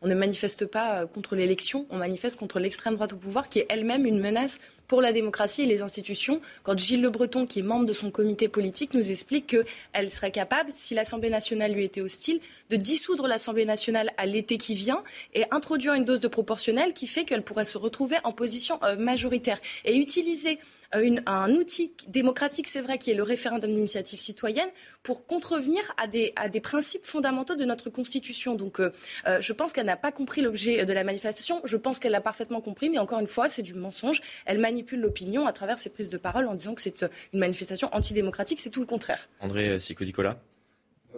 On, 0.03 0.09
ne 0.09 0.15
manifeste 0.15 0.67
pas 0.67 1.03
euh, 1.03 1.07
contre 1.07 1.37
l'élection, 1.37 1.87
on 1.91 1.99
manifeste 1.99 2.37
contre 2.37 2.59
l'extrême 2.59 2.95
droite 2.95 3.13
au 3.13 3.17
pouvoir, 3.17 3.49
qui 3.49 3.61
est 3.61 3.67
elle-même 3.69 4.07
une 4.07 4.19
menace 4.19 4.61
pour 4.89 5.01
la 5.01 5.13
démocratie 5.13 5.63
et 5.63 5.67
les 5.67 5.83
institutions. 5.83 6.41
Quand 6.65 6.77
Gilles 6.77 7.01
Le 7.01 7.11
Breton, 7.11 7.47
qui 7.47 7.61
est 7.61 7.63
membre 7.63 7.87
de 7.87 7.93
son 7.93 8.11
comité 8.11 8.49
politique, 8.49 8.93
nous 8.93 9.11
explique 9.11 9.47
qu'elle 9.47 10.11
serait 10.11 10.33
capable, 10.33 10.71
si 10.73 10.95
l'Assemblée 10.95 11.31
nationale 11.31 11.73
lui 11.73 11.85
était 11.85 12.01
hostile, 12.01 12.41
de 12.71 12.77
dissoudre 12.77 13.29
l'Assemblée 13.29 13.65
nationale 13.65 14.11
à 14.17 14.27
l'été 14.27 14.59
qui 14.59 14.75
vient 14.75 15.03
et 15.35 15.45
introduire 15.53 15.95
une 15.95 16.05
dose 16.05 16.21
de 16.21 16.29
proportionnelle 16.29 16.93
qui 16.93 17.07
fait 17.07 17.25
qu'elle 17.25 17.43
pourrait 17.43 17.65
se 17.65 17.79
retrouver 17.79 18.17
en 18.25 18.33
position 18.33 18.81
euh, 18.83 18.97
majoritaire 18.97 19.61
et 19.85 19.97
utiliser 19.97 20.59
un 20.92 21.50
outil 21.55 21.92
démocratique, 22.09 22.68
c'est 22.68 22.81
vrai, 22.81 22.98
qui 22.98 23.11
est 23.11 23.14
le 23.14 23.22
référendum 23.22 23.72
d'initiative 23.72 24.20
citoyenne, 24.20 24.68
pour 25.02 25.26
contrevenir 25.26 25.83
à 25.96 26.07
des, 26.07 26.33
à 26.37 26.48
des 26.48 26.61
principes 26.61 27.05
fondamentaux 27.05 27.57
de 27.57 27.64
notre 27.64 27.90
Constitution. 27.90 28.55
Donc 28.55 28.81
euh, 28.81 28.92
euh, 29.26 29.40
je 29.40 29.52
pense 29.52 29.72
qu'elle 29.72 29.87
n'a 29.87 29.96
pas 29.96 30.12
compris 30.12 30.42
l'objet 30.42 30.85
de 30.85 30.92
la 30.92 31.05
manifestation. 31.05 31.61
Je 31.64 31.76
pense 31.76 31.98
qu'elle 31.98 32.12
l'a 32.12 32.20
parfaitement 32.20 32.61
compris, 32.61 32.90
mais 32.90 32.98
encore 32.98 33.20
une 33.20 33.26
fois, 33.26 33.48
c'est 33.48 33.62
du 33.62 33.74
mensonge. 33.74 34.20
Elle 34.44 34.59
manipule 34.59 35.00
l'opinion 35.00 35.46
à 35.46 35.52
travers 35.52 35.78
ses 35.78 35.90
prises 35.90 36.11
de 36.11 36.18
parole 36.18 36.46
en 36.46 36.55
disant 36.55 36.74
que 36.74 36.83
c'est 36.83 37.05
une 37.33 37.40
manifestation 37.40 37.88
antidémocratique. 37.92 38.61
C'est 38.61 38.70
tout 38.70 38.81
le 38.81 38.87
contraire. 38.87 39.28
André 39.40 39.81
Sico-Nicolas 39.81 40.40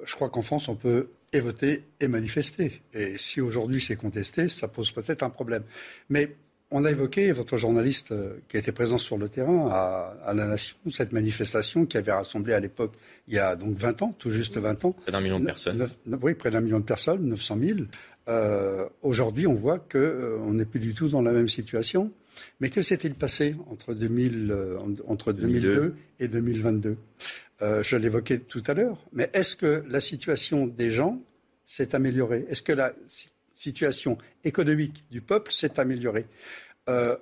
Je 0.05 0.15
crois 0.15 0.31
qu'en 0.31 0.43
France, 0.43 0.69
on 0.69 0.77
peut 0.77 1.09
et 1.33 1.41
voter 1.41 1.85
et 2.01 2.09
manifester. 2.09 2.81
Et 2.93 3.19
si 3.19 3.41
aujourd'hui 3.41 3.81
c'est 3.81 3.97
contesté, 3.97 4.49
ça 4.49 4.69
pose 4.69 4.93
peut-être 4.93 5.25
un 5.25 5.31
problème. 5.31 5.65
Mais 6.09 6.37
on 6.77 6.85
a 6.85 6.91
évoqué, 6.91 7.31
votre 7.31 7.57
journaliste 7.57 8.11
euh, 8.11 8.35
qui 8.49 8.57
été 8.57 8.73
présent 8.73 8.99
sur 8.99 9.17
le 9.17 9.29
terrain 9.29 9.69
à, 9.71 10.35
la 10.35 10.45
Nation, 10.45 10.77
cette 10.91 11.13
manifestation 11.13 11.87
qui 11.87 11.97
avait 11.97 12.11
rassemblé 12.11 12.53
à 12.53 12.59
l'époque, 12.59 12.95
il 13.29 13.35
y 13.35 13.39
a 13.39 13.55
donc 13.55 13.77
20 13.77 14.03
ans, 14.03 14.15
tout 14.19 14.33
juste 14.33 14.59
20 14.59 14.85
ans. 14.85 14.91
Près 14.91 15.13
d'un 15.13 15.21
million 15.21 15.39
de 15.39 15.45
personnes. 15.47 15.87
oui, 16.21 16.35
près 16.35 16.51
d'un 16.51 16.61
million 16.61 16.81
de 16.81 16.85
personnes, 16.85 17.29
900 17.29 17.59
000. 17.63 17.79
Euh, 18.27 18.87
aujourd'hui, 19.03 19.47
on 19.47 19.55
voit 19.55 19.79
qu'on 19.79 19.99
euh, 19.99 20.51
n'est 20.51 20.65
plus 20.65 20.81
du 20.81 20.95
tout 20.95 21.09
dans 21.09 21.23
la 21.23 21.31
même 21.31 21.49
situation. 21.49 22.11
Mais 22.59 22.71
que 22.71 22.83
s'est-il 22.83 23.15
passé 23.15 23.55
entre, 23.71 23.95
2000, 23.95 24.53
entre 25.07 25.33
2002 25.33 25.95
et 26.19 26.27
2022 26.27 26.97
Je 27.83 27.97
l'évoquais 27.97 28.41
tout 28.41 28.65
à 28.67 28.75
l'heure. 28.75 28.99
Mais 29.13 29.31
est-ce 29.33 29.55
que 29.55 29.85
la 29.89 30.01
situation 30.01 30.67
des 30.67 30.91
gens 30.91 31.23
s'est 31.65 31.95
améliorée? 31.95 32.45
Est-ce 32.51 32.63
que 32.63 32.73
la 32.73 32.93
situation 33.53 34.19
économique 34.43 35.05
du 35.13 35.21
peuple 35.21 35.53
s'est 35.53 35.79
améliorée? 35.79 36.27
Euh, 36.89 37.17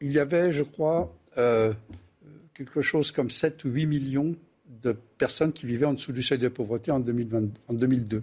il 0.00 0.12
y 0.12 0.18
avait, 0.18 0.52
je 0.52 0.62
crois, 0.62 1.14
euh, 1.38 1.72
quelque 2.54 2.82
chose 2.82 3.12
comme 3.12 3.30
7 3.30 3.64
ou 3.64 3.70
8 3.70 3.86
millions 3.86 4.34
de 4.82 4.92
personnes 5.18 5.52
qui 5.52 5.66
vivaient 5.66 5.86
en 5.86 5.94
dessous 5.94 6.12
du 6.12 6.22
seuil 6.22 6.38
de 6.38 6.48
pauvreté 6.48 6.90
en, 6.90 7.00
2002. 7.00 8.22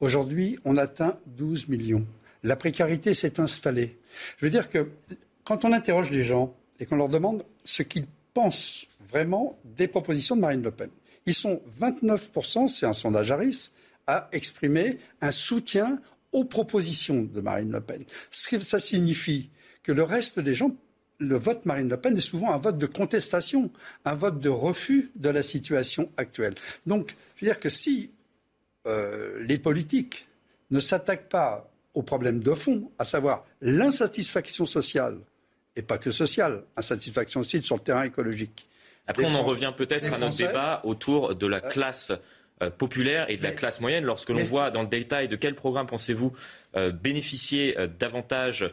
Aujourd'hui, 0.00 0.58
on 0.64 0.76
atteint 0.76 1.18
12 1.26 1.68
millions. 1.68 2.06
la 2.42 2.56
précarité 2.56 3.14
s'est 3.14 3.40
installée. 3.40 3.98
Je 4.38 4.46
veux 4.46 4.50
dire 4.50 4.68
que 4.68 4.88
quand 5.44 5.64
on 5.64 5.72
interroge 5.72 6.10
les 6.10 6.24
gens 6.24 6.54
et 6.80 6.86
qu'on 6.86 6.96
leur 6.96 7.08
demande 7.08 7.44
ce 7.64 7.82
qu'ils 7.82 8.06
pensent 8.32 8.86
vraiment 9.08 9.58
des 9.64 9.88
propositions 9.88 10.36
de 10.36 10.40
Marine 10.40 10.62
Le 10.62 10.70
Pen, 10.70 10.90
ils 11.26 11.34
sont 11.34 11.62
29%, 11.80 12.68
c'est 12.68 12.86
un 12.86 12.92
sondage 12.92 13.30
Harris, 13.30 13.70
à 14.06 14.28
exprimer 14.32 14.98
un 15.20 15.30
soutien 15.30 15.98
aux 16.34 16.44
propositions 16.44 17.22
de 17.22 17.40
Marine 17.40 17.72
Le 17.72 17.80
Pen. 17.80 18.04
Ce 18.30 18.48
que 18.48 18.60
ça 18.60 18.78
signifie 18.78 19.48
que 19.82 19.92
le 19.92 20.02
reste 20.02 20.40
des 20.40 20.52
gens, 20.52 20.74
le 21.18 21.38
vote 21.38 21.64
Marine 21.64 21.88
Le 21.88 21.96
Pen 21.96 22.16
est 22.16 22.20
souvent 22.20 22.52
un 22.52 22.58
vote 22.58 22.76
de 22.76 22.86
contestation, 22.86 23.70
un 24.04 24.14
vote 24.14 24.40
de 24.40 24.48
refus 24.48 25.10
de 25.14 25.30
la 25.30 25.42
situation 25.42 26.10
actuelle. 26.16 26.54
Donc, 26.86 27.16
je 27.36 27.44
veux 27.44 27.50
dire 27.50 27.60
que 27.60 27.70
si 27.70 28.10
euh, 28.86 29.42
les 29.46 29.58
politiques 29.58 30.26
ne 30.70 30.80
s'attaquent 30.80 31.28
pas 31.28 31.70
aux 31.94 32.02
problèmes 32.02 32.40
de 32.40 32.52
fond, 32.54 32.90
à 32.98 33.04
savoir 33.04 33.46
l'insatisfaction 33.62 34.66
sociale, 34.66 35.18
et 35.76 35.82
pas 35.82 35.98
que 35.98 36.10
sociale, 36.10 36.64
insatisfaction 36.76 37.40
aussi 37.40 37.62
sur 37.62 37.76
le 37.76 37.80
terrain 37.80 38.02
écologique. 38.02 38.68
Après, 39.06 39.24
on 39.26 39.34
en 39.34 39.42
revient 39.42 39.72
peut-être 39.76 40.12
à 40.12 40.18
notre 40.18 40.36
débat 40.36 40.80
autour 40.84 41.34
de 41.34 41.46
la 41.46 41.64
euh, 41.64 41.68
classe 41.68 42.12
populaire 42.70 43.30
et 43.30 43.36
de 43.36 43.42
la 43.42 43.52
classe 43.52 43.80
moyenne. 43.80 44.04
Lorsque 44.04 44.30
l'on 44.30 44.42
voit 44.44 44.70
dans 44.70 44.82
le 44.82 44.88
détail 44.88 45.28
de 45.28 45.36
quel 45.36 45.54
programme 45.54 45.86
pensez-vous 45.86 46.32
euh, 46.76 46.90
bénéficier 46.90 47.76
davantage 47.98 48.72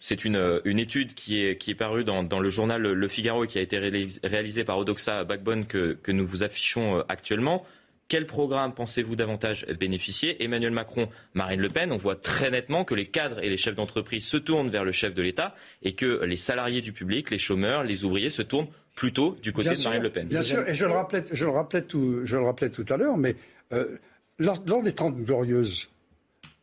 c'est 0.00 0.24
une, 0.24 0.60
étude 0.78 1.14
qui 1.14 1.44
est, 1.44 1.56
qui 1.56 1.72
est 1.72 1.74
parue 1.74 2.04
dans, 2.04 2.40
le 2.40 2.50
journal 2.50 2.82
Le 2.82 3.08
Figaro 3.08 3.44
et 3.44 3.48
qui 3.48 3.58
a 3.58 3.62
été 3.62 3.78
réalisée 4.22 4.62
par 4.62 4.78
Odoxa 4.78 5.24
Backbone 5.24 5.66
que, 5.66 5.94
que 5.94 6.12
nous 6.12 6.26
vous 6.26 6.44
affichons 6.44 7.02
actuellement. 7.08 7.64
Quel 8.08 8.26
programme 8.26 8.72
pensez-vous 8.72 9.16
davantage 9.16 9.66
bénéficier? 9.66 10.42
Emmanuel 10.42 10.70
Macron, 10.70 11.10
Marine 11.34 11.60
Le 11.60 11.68
Pen, 11.68 11.92
on 11.92 11.98
voit 11.98 12.16
très 12.16 12.50
nettement 12.50 12.82
que 12.82 12.94
les 12.94 13.04
cadres 13.04 13.44
et 13.44 13.50
les 13.50 13.58
chefs 13.58 13.74
d'entreprise 13.74 14.26
se 14.26 14.38
tournent 14.38 14.70
vers 14.70 14.84
le 14.84 14.92
chef 14.92 15.12
de 15.12 15.20
l'État 15.20 15.54
et 15.82 15.92
que 15.92 16.24
les 16.24 16.38
salariés 16.38 16.80
du 16.80 16.94
public, 16.94 17.28
les 17.30 17.36
chômeurs, 17.36 17.84
les 17.84 18.04
ouvriers 18.04 18.30
se 18.30 18.40
tournent 18.40 18.68
plutôt 18.98 19.36
du 19.40 19.52
côté 19.52 19.70
de 19.70 19.82
Marine 19.84 20.02
Le 20.02 20.10
Pen. 20.10 20.26
Bien 20.26 20.42
sûr, 20.42 20.68
et 20.68 20.74
je 20.74 20.84
le 20.84 20.90
rappelais, 20.90 21.24
je 21.30 21.44
le 21.44 21.52
rappelais, 21.52 21.82
tout, 21.82 22.20
je 22.24 22.36
le 22.36 22.42
rappelais 22.42 22.68
tout 22.68 22.84
à 22.88 22.96
l'heure, 22.96 23.16
mais 23.16 23.36
euh, 23.72 23.96
lors, 24.40 24.82
des 24.82 24.92
Trente 24.92 25.16
Glorieuses, 25.16 25.88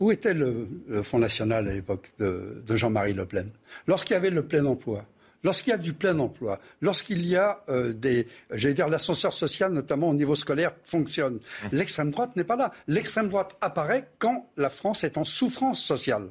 où 0.02 0.12
était 0.12 0.34
le, 0.34 0.68
Front 1.02 1.20
National 1.20 1.66
à 1.70 1.74
l'époque 1.74 2.12
de, 2.20 2.62
de 2.68 2.76
Jean-Marie 2.76 3.14
Le 3.14 3.26
Pen? 3.26 3.50
Lorsqu'il 3.88 4.16
y 4.16 4.18
avait 4.18 4.32
le 4.32 4.44
plein 4.44 4.66
emploi, 4.66 5.06
Lorsqu'il 5.46 5.70
y 5.70 5.74
a 5.74 5.78
du 5.78 5.94
plein 5.94 6.18
emploi, 6.18 6.60
lorsqu'il 6.82 7.24
y 7.24 7.36
a 7.36 7.64
euh, 7.70 7.94
des, 7.94 8.26
j'allais 8.52 8.74
dire, 8.74 8.88
l'ascenseur 8.88 9.32
social, 9.32 9.72
notamment 9.72 10.10
au 10.10 10.16
niveau 10.16 10.34
scolaire, 10.34 10.72
fonctionne. 10.84 11.36
Mmh. 11.36 11.68
L'extrême 11.72 12.10
droite 12.10 12.36
n'est 12.36 12.44
pas 12.44 12.56
là. 12.56 12.72
L'extrême 12.88 13.30
droite 13.30 13.56
apparaît 13.62 14.10
quand 14.18 14.50
la 14.58 14.72
France 14.72 15.04
est 15.04 15.20
en 15.20 15.24
souffrance 15.24 15.84
sociale. 15.84 16.30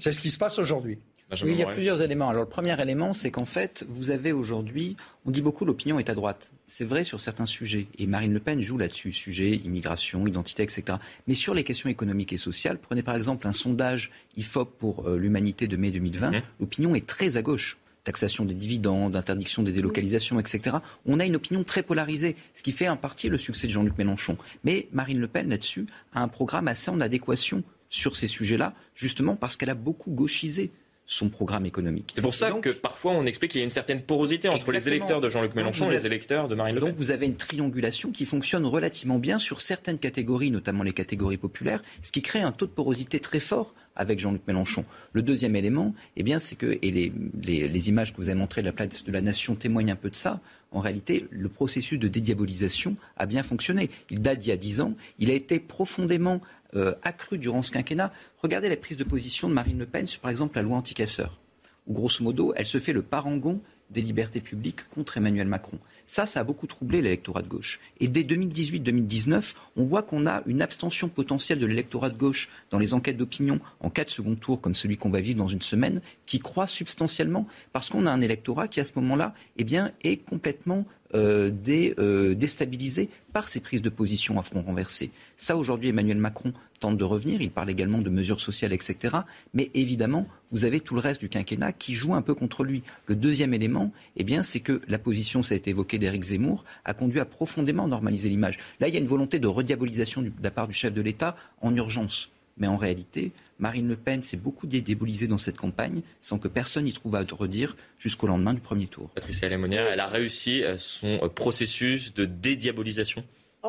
C'est 0.00 0.12
ce 0.12 0.20
qui 0.20 0.32
se 0.32 0.38
passe 0.38 0.58
aujourd'hui. 0.58 0.98
Oui, 1.30 1.52
il 1.52 1.58
y 1.58 1.62
a 1.62 1.66
plusieurs 1.66 2.00
éléments. 2.00 2.30
Alors 2.30 2.44
le 2.44 2.48
premier 2.48 2.80
élément, 2.80 3.12
c'est 3.12 3.30
qu'en 3.30 3.44
fait, 3.44 3.84
vous 3.88 4.10
avez 4.10 4.32
aujourd'hui, 4.32 4.96
on 5.26 5.30
dit 5.30 5.42
beaucoup 5.42 5.66
l'opinion 5.66 5.98
est 5.98 6.08
à 6.08 6.14
droite. 6.14 6.52
C'est 6.66 6.86
vrai 6.86 7.04
sur 7.04 7.20
certains 7.20 7.44
sujets. 7.44 7.88
Et 7.98 8.06
Marine 8.06 8.32
Le 8.32 8.40
Pen 8.40 8.60
joue 8.60 8.78
là-dessus, 8.78 9.12
sujet 9.12 9.56
immigration, 9.56 10.26
identité, 10.26 10.62
etc. 10.62 10.98
Mais 11.26 11.34
sur 11.34 11.52
les 11.52 11.64
questions 11.64 11.90
économiques 11.90 12.32
et 12.32 12.38
sociales, 12.38 12.78
prenez 12.78 13.02
par 13.02 13.14
exemple 13.14 13.46
un 13.46 13.52
sondage 13.52 14.10
IFOP 14.36 14.78
pour 14.78 15.08
euh, 15.08 15.18
l'humanité 15.18 15.66
de 15.66 15.76
mai 15.76 15.90
2020, 15.90 16.30
mmh. 16.30 16.42
l'opinion 16.60 16.94
est 16.94 17.06
très 17.06 17.36
à 17.36 17.42
gauche 17.42 17.78
taxation 18.04 18.46
des 18.46 18.54
dividendes, 18.54 19.16
interdiction 19.16 19.62
des 19.62 19.72
délocalisations, 19.72 20.40
etc. 20.40 20.76
On 21.04 21.20
a 21.20 21.26
une 21.26 21.36
opinion 21.36 21.62
très 21.62 21.82
polarisée, 21.82 22.36
ce 22.54 22.62
qui 22.62 22.72
fait 22.72 22.88
en 22.88 22.96
partie 22.96 23.28
le 23.28 23.36
succès 23.36 23.66
de 23.66 23.72
Jean-Luc 23.72 23.98
Mélenchon. 23.98 24.38
Mais 24.64 24.88
Marine 24.92 25.20
Le 25.20 25.28
Pen, 25.28 25.50
là-dessus, 25.50 25.86
a 26.14 26.22
un 26.22 26.28
programme 26.28 26.68
assez 26.68 26.90
en 26.90 27.02
adéquation 27.02 27.62
sur 27.90 28.16
ces 28.16 28.26
sujets-là, 28.26 28.72
justement 28.94 29.36
parce 29.36 29.58
qu'elle 29.58 29.68
a 29.68 29.74
beaucoup 29.74 30.10
gauchisé 30.10 30.70
son 31.10 31.30
programme 31.30 31.64
économique. 31.64 32.12
C'est 32.14 32.20
pour 32.20 32.34
ça 32.34 32.50
que 32.50 32.68
parfois 32.68 33.12
on 33.12 33.24
explique 33.24 33.52
qu'il 33.52 33.60
y 33.60 33.62
a 33.62 33.64
une 33.64 33.70
certaine 33.70 34.02
porosité 34.02 34.50
entre 34.50 34.70
les 34.72 34.86
électeurs 34.88 35.22
de 35.22 35.30
Jean-Luc 35.30 35.54
Mélenchon 35.54 35.90
et 35.90 35.94
les 35.94 36.04
électeurs 36.04 36.48
de 36.48 36.54
Marine 36.54 36.74
Le 36.74 36.82
Pen. 36.82 36.90
Donc 36.90 36.98
vous 36.98 37.10
avez 37.10 37.24
une 37.24 37.36
triangulation 37.36 38.12
qui 38.12 38.26
fonctionne 38.26 38.66
relativement 38.66 39.18
bien 39.18 39.38
sur 39.38 39.62
certaines 39.62 39.98
catégories, 39.98 40.50
notamment 40.50 40.82
les 40.82 40.92
catégories 40.92 41.38
populaires, 41.38 41.82
ce 42.02 42.12
qui 42.12 42.20
crée 42.20 42.42
un 42.42 42.52
taux 42.52 42.66
de 42.66 42.72
porosité 42.72 43.20
très 43.20 43.40
fort 43.40 43.74
avec 43.98 44.18
Jean-Luc 44.20 44.42
Mélenchon. 44.46 44.84
Le 45.12 45.22
deuxième 45.22 45.54
élément, 45.56 45.94
eh 46.16 46.38
c'est 46.38 46.56
que, 46.56 46.78
et 46.80 46.90
les, 46.90 47.12
les, 47.42 47.88
images 47.88 48.12
que 48.12 48.18
vous 48.18 48.28
avez 48.28 48.38
montrées 48.38 48.62
de 48.62 48.66
la 48.66 48.72
place 48.72 49.04
de 49.04 49.12
la 49.12 49.20
nation 49.20 49.54
témoignent 49.54 49.92
un 49.92 49.96
peu 49.96 50.08
de 50.08 50.16
ça, 50.16 50.40
en 50.70 50.80
réalité, 50.80 51.26
le 51.30 51.48
processus 51.48 51.98
de 51.98 52.08
dédiabolisation 52.08 52.96
a 53.16 53.26
bien 53.26 53.42
fonctionné. 53.42 53.90
Il 54.10 54.22
date 54.22 54.38
d'il 54.38 54.50
y 54.50 54.52
a 54.52 54.56
dix 54.56 54.80
ans. 54.80 54.94
Il 55.18 55.30
a 55.30 55.34
été 55.34 55.58
profondément 55.58 56.40
euh, 56.76 56.94
accru 57.02 57.38
durant 57.38 57.62
ce 57.62 57.72
quinquennat. 57.72 58.12
Regardez 58.42 58.68
la 58.68 58.76
prise 58.76 58.96
de 58.96 59.04
position 59.04 59.48
de 59.48 59.54
Marine 59.54 59.78
Le 59.78 59.86
Pen 59.86 60.06
sur, 60.06 60.20
par 60.20 60.30
exemple, 60.30 60.56
la 60.56 60.62
loi 60.62 60.76
anticasseur, 60.76 61.38
où, 61.86 61.94
grosso 61.94 62.22
modo, 62.22 62.52
elle 62.56 62.66
se 62.66 62.78
fait 62.78 62.92
le 62.92 63.02
parangon 63.02 63.60
des 63.90 64.02
libertés 64.02 64.40
publiques 64.40 64.88
contre 64.88 65.16
Emmanuel 65.16 65.46
Macron. 65.46 65.78
Ça, 66.06 66.26
ça 66.26 66.40
a 66.40 66.44
beaucoup 66.44 66.66
troublé 66.66 67.02
l'électorat 67.02 67.42
de 67.42 67.48
gauche. 67.48 67.80
Et 68.00 68.08
dès 68.08 68.22
2018-2019, 68.22 69.54
on 69.76 69.84
voit 69.84 70.02
qu'on 70.02 70.26
a 70.26 70.42
une 70.46 70.62
abstention 70.62 71.08
potentielle 71.08 71.58
de 71.58 71.66
l'électorat 71.66 72.10
de 72.10 72.16
gauche 72.16 72.48
dans 72.70 72.78
les 72.78 72.94
enquêtes 72.94 73.16
d'opinion 73.16 73.60
en 73.80 73.90
cas 73.90 74.04
de 74.04 74.10
second 74.10 74.34
tour, 74.34 74.60
comme 74.60 74.74
celui 74.74 74.96
qu'on 74.96 75.10
va 75.10 75.20
vivre 75.20 75.38
dans 75.38 75.48
une 75.48 75.62
semaine, 75.62 76.00
qui 76.26 76.38
croît 76.38 76.66
substantiellement 76.66 77.46
parce 77.72 77.88
qu'on 77.88 78.06
a 78.06 78.10
un 78.10 78.20
électorat 78.20 78.68
qui, 78.68 78.80
à 78.80 78.84
ce 78.84 78.92
moment-là, 78.96 79.34
eh 79.56 79.64
bien, 79.64 79.92
est 80.02 80.18
complètement 80.18 80.84
euh, 81.14 81.50
euh, 81.98 82.34
déstabilisé 82.34 83.08
par 83.32 83.48
ces 83.48 83.60
prises 83.60 83.82
de 83.82 83.88
position 83.88 84.38
à 84.38 84.42
front 84.42 84.62
renversé. 84.62 85.10
Ça, 85.36 85.56
aujourd'hui, 85.56 85.88
Emmanuel 85.88 86.18
Macron 86.18 86.52
tente 86.80 86.96
de 86.96 87.04
revenir. 87.04 87.40
Il 87.40 87.50
parle 87.50 87.70
également 87.70 87.98
de 87.98 88.10
mesures 88.10 88.40
sociales, 88.40 88.72
etc. 88.72 89.16
Mais 89.54 89.70
évidemment, 89.74 90.26
vous 90.50 90.64
avez 90.64 90.80
tout 90.80 90.94
le 90.94 91.00
reste 91.00 91.20
du 91.20 91.28
quinquennat 91.28 91.72
qui 91.72 91.94
joue 91.94 92.14
un 92.14 92.22
peu 92.22 92.34
contre 92.34 92.64
lui. 92.64 92.82
Le 93.06 93.16
deuxième 93.16 93.54
élément, 93.54 93.92
eh 94.16 94.24
bien, 94.24 94.42
c'est 94.42 94.60
que 94.60 94.80
la 94.88 94.98
position, 94.98 95.42
ça 95.42 95.54
a 95.54 95.56
été 95.56 95.70
évoqué 95.70 95.98
d'Éric 95.98 96.24
Zemmour, 96.24 96.64
a 96.84 96.94
conduit 96.94 97.20
à 97.20 97.24
profondément 97.24 97.88
normaliser 97.88 98.28
l'image. 98.28 98.58
Là, 98.80 98.88
il 98.88 98.94
y 98.94 98.96
a 98.96 99.00
une 99.00 99.06
volonté 99.06 99.38
de 99.38 99.48
rediabolisation 99.48 100.22
de 100.22 100.32
la 100.42 100.50
part 100.50 100.68
du 100.68 100.74
chef 100.74 100.92
de 100.92 101.02
l'État 101.02 101.36
en 101.60 101.74
urgence. 101.74 102.30
Mais 102.58 102.66
en 102.66 102.76
réalité, 102.76 103.32
Marine 103.58 103.88
Le 103.88 103.96
Pen 103.96 104.22
s'est 104.22 104.36
beaucoup 104.36 104.66
dédiabolisée 104.66 105.26
dans 105.26 105.38
cette 105.38 105.56
campagne 105.56 106.02
sans 106.20 106.38
que 106.38 106.48
personne 106.48 106.84
n'y 106.84 106.92
trouve 106.92 107.16
à 107.16 107.24
redire 107.30 107.76
jusqu'au 107.98 108.26
lendemain 108.26 108.54
du 108.54 108.60
premier 108.60 108.86
tour. 108.86 109.08
Patricia 109.14 109.48
Lémonière, 109.48 109.86
elle 109.86 110.00
a 110.00 110.06
réussi 110.06 110.62
euh, 110.62 110.76
son 110.78 111.18
euh, 111.22 111.28
processus 111.28 112.14
de 112.14 112.24
dédiabolisation 112.24 113.24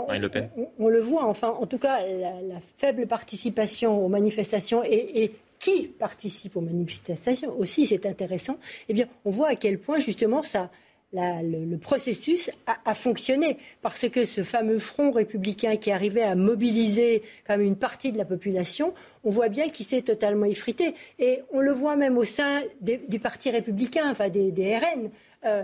Marine 0.08 0.22
Le 0.22 0.30
Pen 0.30 0.50
on, 0.78 0.88
le 0.88 1.00
voit, 1.00 1.26
enfin, 1.26 1.50
en 1.50 1.66
tout 1.66 1.78
cas, 1.78 2.00
la, 2.06 2.60
faible 2.78 3.08
participation 3.08 4.06
aux 4.06 4.08
manifestations 4.08 4.84
et, 4.86 5.32
qui 5.58 5.88
participe 5.88 6.56
aux 6.56 6.62
manifestations 6.62 7.58
aussi, 7.60 7.86
c'est 7.86 8.06
intéressant. 8.06 8.58
Eh 8.88 8.94
bien, 8.94 9.08
on 9.26 9.30
voit 9.30 9.50
à 9.50 9.56
quel 9.56 9.78
point 9.78 10.00
justement 10.00 10.42
ça, 10.42 10.70
le, 11.14 11.78
processus 11.78 12.52
a, 12.86 12.94
fonctionné 12.94 13.58
parce 13.82 14.08
que 14.10 14.26
ce 14.26 14.44
fameux 14.44 14.80
front 14.80 15.12
républicain 15.12 15.76
qui 15.78 15.92
arrivait 15.92 16.24
à 16.24 16.36
mobiliser 16.36 17.24
comme 17.48 17.62
une 17.62 17.76
partie 17.76 18.12
de 18.12 18.18
la 18.18 18.26
population, 18.26 18.94
on 19.24 19.30
voit 19.30 19.50
bien 19.50 19.68
qu'il 19.68 19.86
s'est 19.86 20.02
totalement 20.02 20.46
effrité. 20.46 20.94
Et 21.18 21.42
on 21.52 21.60
le 21.60 21.72
voit 21.72 21.96
même 21.96 22.18
au 22.18 22.26
sein 22.26 22.62
du 22.82 23.20
Parti 23.20 23.50
républicain, 23.50 24.10
enfin 24.10 24.30
des, 24.30 24.52
RN. 24.78 25.10
Euh, 25.46 25.64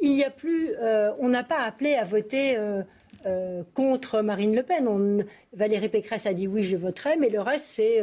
il 0.00 0.14
n'y 0.14 0.24
a 0.24 0.30
plus, 0.30 0.70
euh, 0.80 1.12
on 1.18 1.28
n'a 1.28 1.44
pas 1.44 1.60
appelé 1.60 1.94
à 1.94 2.04
voter 2.04 2.56
euh, 2.56 3.62
contre 3.74 4.20
Marine 4.22 4.56
Le 4.56 4.62
Pen. 4.62 5.26
Valérie 5.52 5.88
Pécresse 5.88 6.26
a 6.26 6.32
dit 6.32 6.48
oui, 6.48 6.64
je 6.64 6.76
voterai, 6.76 7.16
mais 7.16 7.28
le 7.28 7.40
reste 7.40 7.66
c'est 7.66 8.02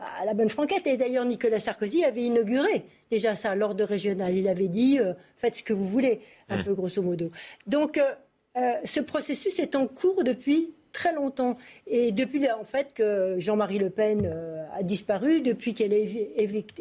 à 0.00 0.24
la 0.24 0.34
bonne 0.34 0.50
franquette. 0.50 0.86
Et 0.86 0.96
d'ailleurs, 0.96 1.24
Nicolas 1.24 1.60
Sarkozy 1.60 2.04
avait 2.04 2.22
inauguré 2.22 2.84
déjà 3.10 3.34
ça 3.34 3.54
lors 3.54 3.74
de 3.74 3.84
régional. 3.84 4.36
Il 4.36 4.48
avait 4.48 4.68
dit 4.68 4.98
euh, 4.98 5.12
faites 5.36 5.56
ce 5.56 5.62
que 5.62 5.72
vous 5.72 5.86
voulez, 5.86 6.20
un 6.48 6.58
mmh. 6.58 6.64
peu 6.64 6.74
grosso 6.74 7.02
modo. 7.02 7.30
Donc, 7.66 7.98
euh, 7.98 8.12
euh, 8.56 8.72
ce 8.84 9.00
processus 9.00 9.58
est 9.58 9.76
en 9.76 9.86
cours 9.86 10.24
depuis 10.24 10.72
très 10.92 11.14
longtemps. 11.14 11.56
Et 11.86 12.10
depuis 12.10 12.50
en 12.50 12.64
fait 12.64 12.92
que 12.94 13.36
Jean-Marie 13.38 13.78
Le 13.78 13.90
Pen 13.90 14.28
a 14.76 14.82
disparu, 14.82 15.40
depuis 15.40 15.72
qu'elle 15.72 15.92
est 15.92 16.08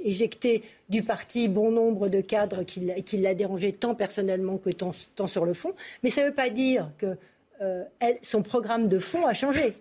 éjectée 0.04 0.64
du 0.90 1.04
parti 1.04 1.48
bon 1.48 1.70
nombre 1.70 2.10
de 2.10 2.20
cadres 2.20 2.64
qui 2.64 3.18
l'a 3.18 3.34
dérangé 3.36 3.72
tant 3.72 3.94
personnellement 3.94 4.58
que 4.58 4.72
tant, 4.72 5.28
sur 5.28 5.46
le 5.46 5.54
fond. 5.54 5.74
Mais 6.02 6.10
ça 6.10 6.24
ne 6.24 6.30
veut 6.30 6.34
pas 6.34 6.50
dire 6.50 6.90
que 6.98 7.18
son 8.24 8.42
programme 8.42 8.88
de 8.88 8.98
fond 8.98 9.28
a 9.28 9.34
changé. 9.36 9.76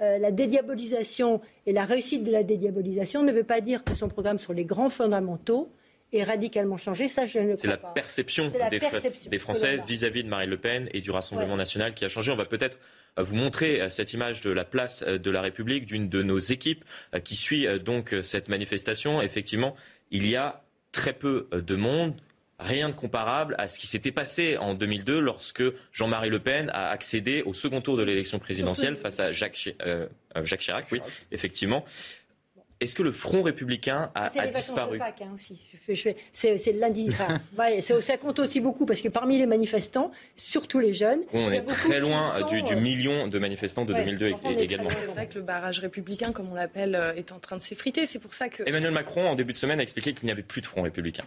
Euh, 0.00 0.18
la 0.18 0.32
dédiabolisation 0.32 1.40
et 1.66 1.72
la 1.72 1.84
réussite 1.84 2.24
de 2.24 2.32
la 2.32 2.42
dédiabolisation 2.42 3.22
ne 3.22 3.30
veut 3.30 3.44
pas 3.44 3.60
dire 3.60 3.84
que 3.84 3.94
son 3.94 4.08
programme 4.08 4.40
sur 4.40 4.52
les 4.52 4.64
grands 4.64 4.90
fondamentaux 4.90 5.70
est 6.12 6.24
radicalement 6.24 6.76
changé. 6.76 7.06
Ça, 7.06 7.26
je 7.26 7.38
ne 7.38 7.54
C'est 7.54 7.68
la 7.68 7.76
perception, 7.76 8.50
des, 8.70 9.38
Français 9.38 9.80
vis-à-vis 9.86 10.24
de 10.24 10.28
Marine 10.28 10.50
Le 10.50 10.56
Pen 10.56 10.88
et 10.92 11.00
du 11.00 11.12
Rassemblement 11.12 11.56
national 11.56 11.94
qui 11.94 12.04
a 12.04 12.08
changé. 12.08 12.32
On 12.32 12.36
va 12.36 12.44
peut-être 12.44 12.80
euh, 13.20 13.22
vous 13.22 13.36
montrer 13.36 13.80
euh, 13.80 13.88
cette 13.88 14.12
image 14.12 14.40
de 14.40 14.50
la 14.50 14.64
place 14.64 15.04
de 15.04 15.30
la 15.30 15.40
République 15.40 15.86
d'une 15.86 16.08
de 16.08 16.22
nos 16.24 16.40
équipes 16.40 16.84
qui 17.22 17.36
suit 17.36 17.66
donc 17.78 18.16
cette 18.22 18.48
manifestation. 18.48 19.22
Effectivement, 19.22 19.76
il 20.10 20.28
y 20.28 20.34
a 20.34 20.64
très 20.90 21.12
peu 21.12 21.48
de 21.52 21.76
monde 21.76 22.20
rien 22.58 22.88
de 22.88 22.94
comparable 22.94 23.54
à 23.58 23.68
ce 23.68 23.78
qui 23.78 23.86
s'était 23.86 24.12
passé 24.12 24.56
en 24.56 24.74
2002 24.74 25.20
lorsque 25.20 25.62
Jean-Marie 25.92 26.30
Le 26.30 26.38
Pen 26.38 26.70
a 26.72 26.90
accédé 26.90 27.42
au 27.42 27.52
second 27.54 27.80
tour 27.80 27.96
de 27.96 28.02
l'élection 28.02 28.38
présidentielle 28.38 28.96
face 28.96 29.20
à 29.20 29.32
Jacques, 29.32 29.74
euh, 29.82 30.06
euh, 30.36 30.44
Jacques 30.44 30.60
Chirac, 30.60 30.86
oui, 30.92 31.00
effectivement. 31.32 31.84
Est-ce 32.80 32.96
que 32.96 33.02
le 33.02 33.12
Front 33.12 33.42
républicain 33.42 34.10
a, 34.14 34.28
disparu? 34.48 35.00
Hein, 35.00 35.36
C'est 36.32 36.72
lundi. 36.72 37.08
Enfin, 37.08 37.40
ouais, 37.58 37.80
ça, 37.80 38.00
ça 38.00 38.16
compte 38.18 38.38
aussi 38.38 38.60
beaucoup 38.60 38.84
parce 38.84 39.00
que 39.00 39.08
parmi 39.08 39.38
les 39.38 39.46
manifestants, 39.46 40.10
surtout 40.36 40.80
les 40.80 40.92
jeunes, 40.92 41.22
On 41.32 41.50
est 41.50 41.62
très 41.62 42.00
loin 42.00 42.30
sont, 42.38 42.46
du, 42.46 42.62
du 42.62 42.74
euh, 42.74 42.80
million 42.80 43.28
de 43.28 43.38
manifestants 43.38 43.84
de 43.84 43.94
Ouais, 43.94 44.00
2002 44.00 44.32
on 44.42 44.50
est 44.50 44.62
également. 44.62 44.90
C'est 44.90 45.06
vrai 45.06 45.28
que 45.28 45.36
le 45.36 45.42
barrage 45.42 45.78
républicain, 45.78 46.32
comme 46.32 46.50
on 46.50 46.54
l'appelle, 46.54 46.94
euh, 46.94 47.14
est 47.14 47.32
en 47.32 47.38
train 47.38 47.56
de 47.56 47.62
s'effriter. 47.62 48.06
C'est 48.06 48.18
pour 48.18 48.34
ça 48.34 48.48
que. 48.48 48.64
Emmanuel 48.66 48.92
Macron, 48.92 49.28
en 49.28 49.34
début 49.34 49.52
de 49.52 49.58
semaine, 49.58 49.78
a 49.78 49.82
expliqué 49.82 50.12
qu'il 50.12 50.26
n'y 50.26 50.32
avait 50.32 50.42
plus 50.42 50.60
de 50.60 50.66
Front 50.66 50.82
républicain. 50.82 51.24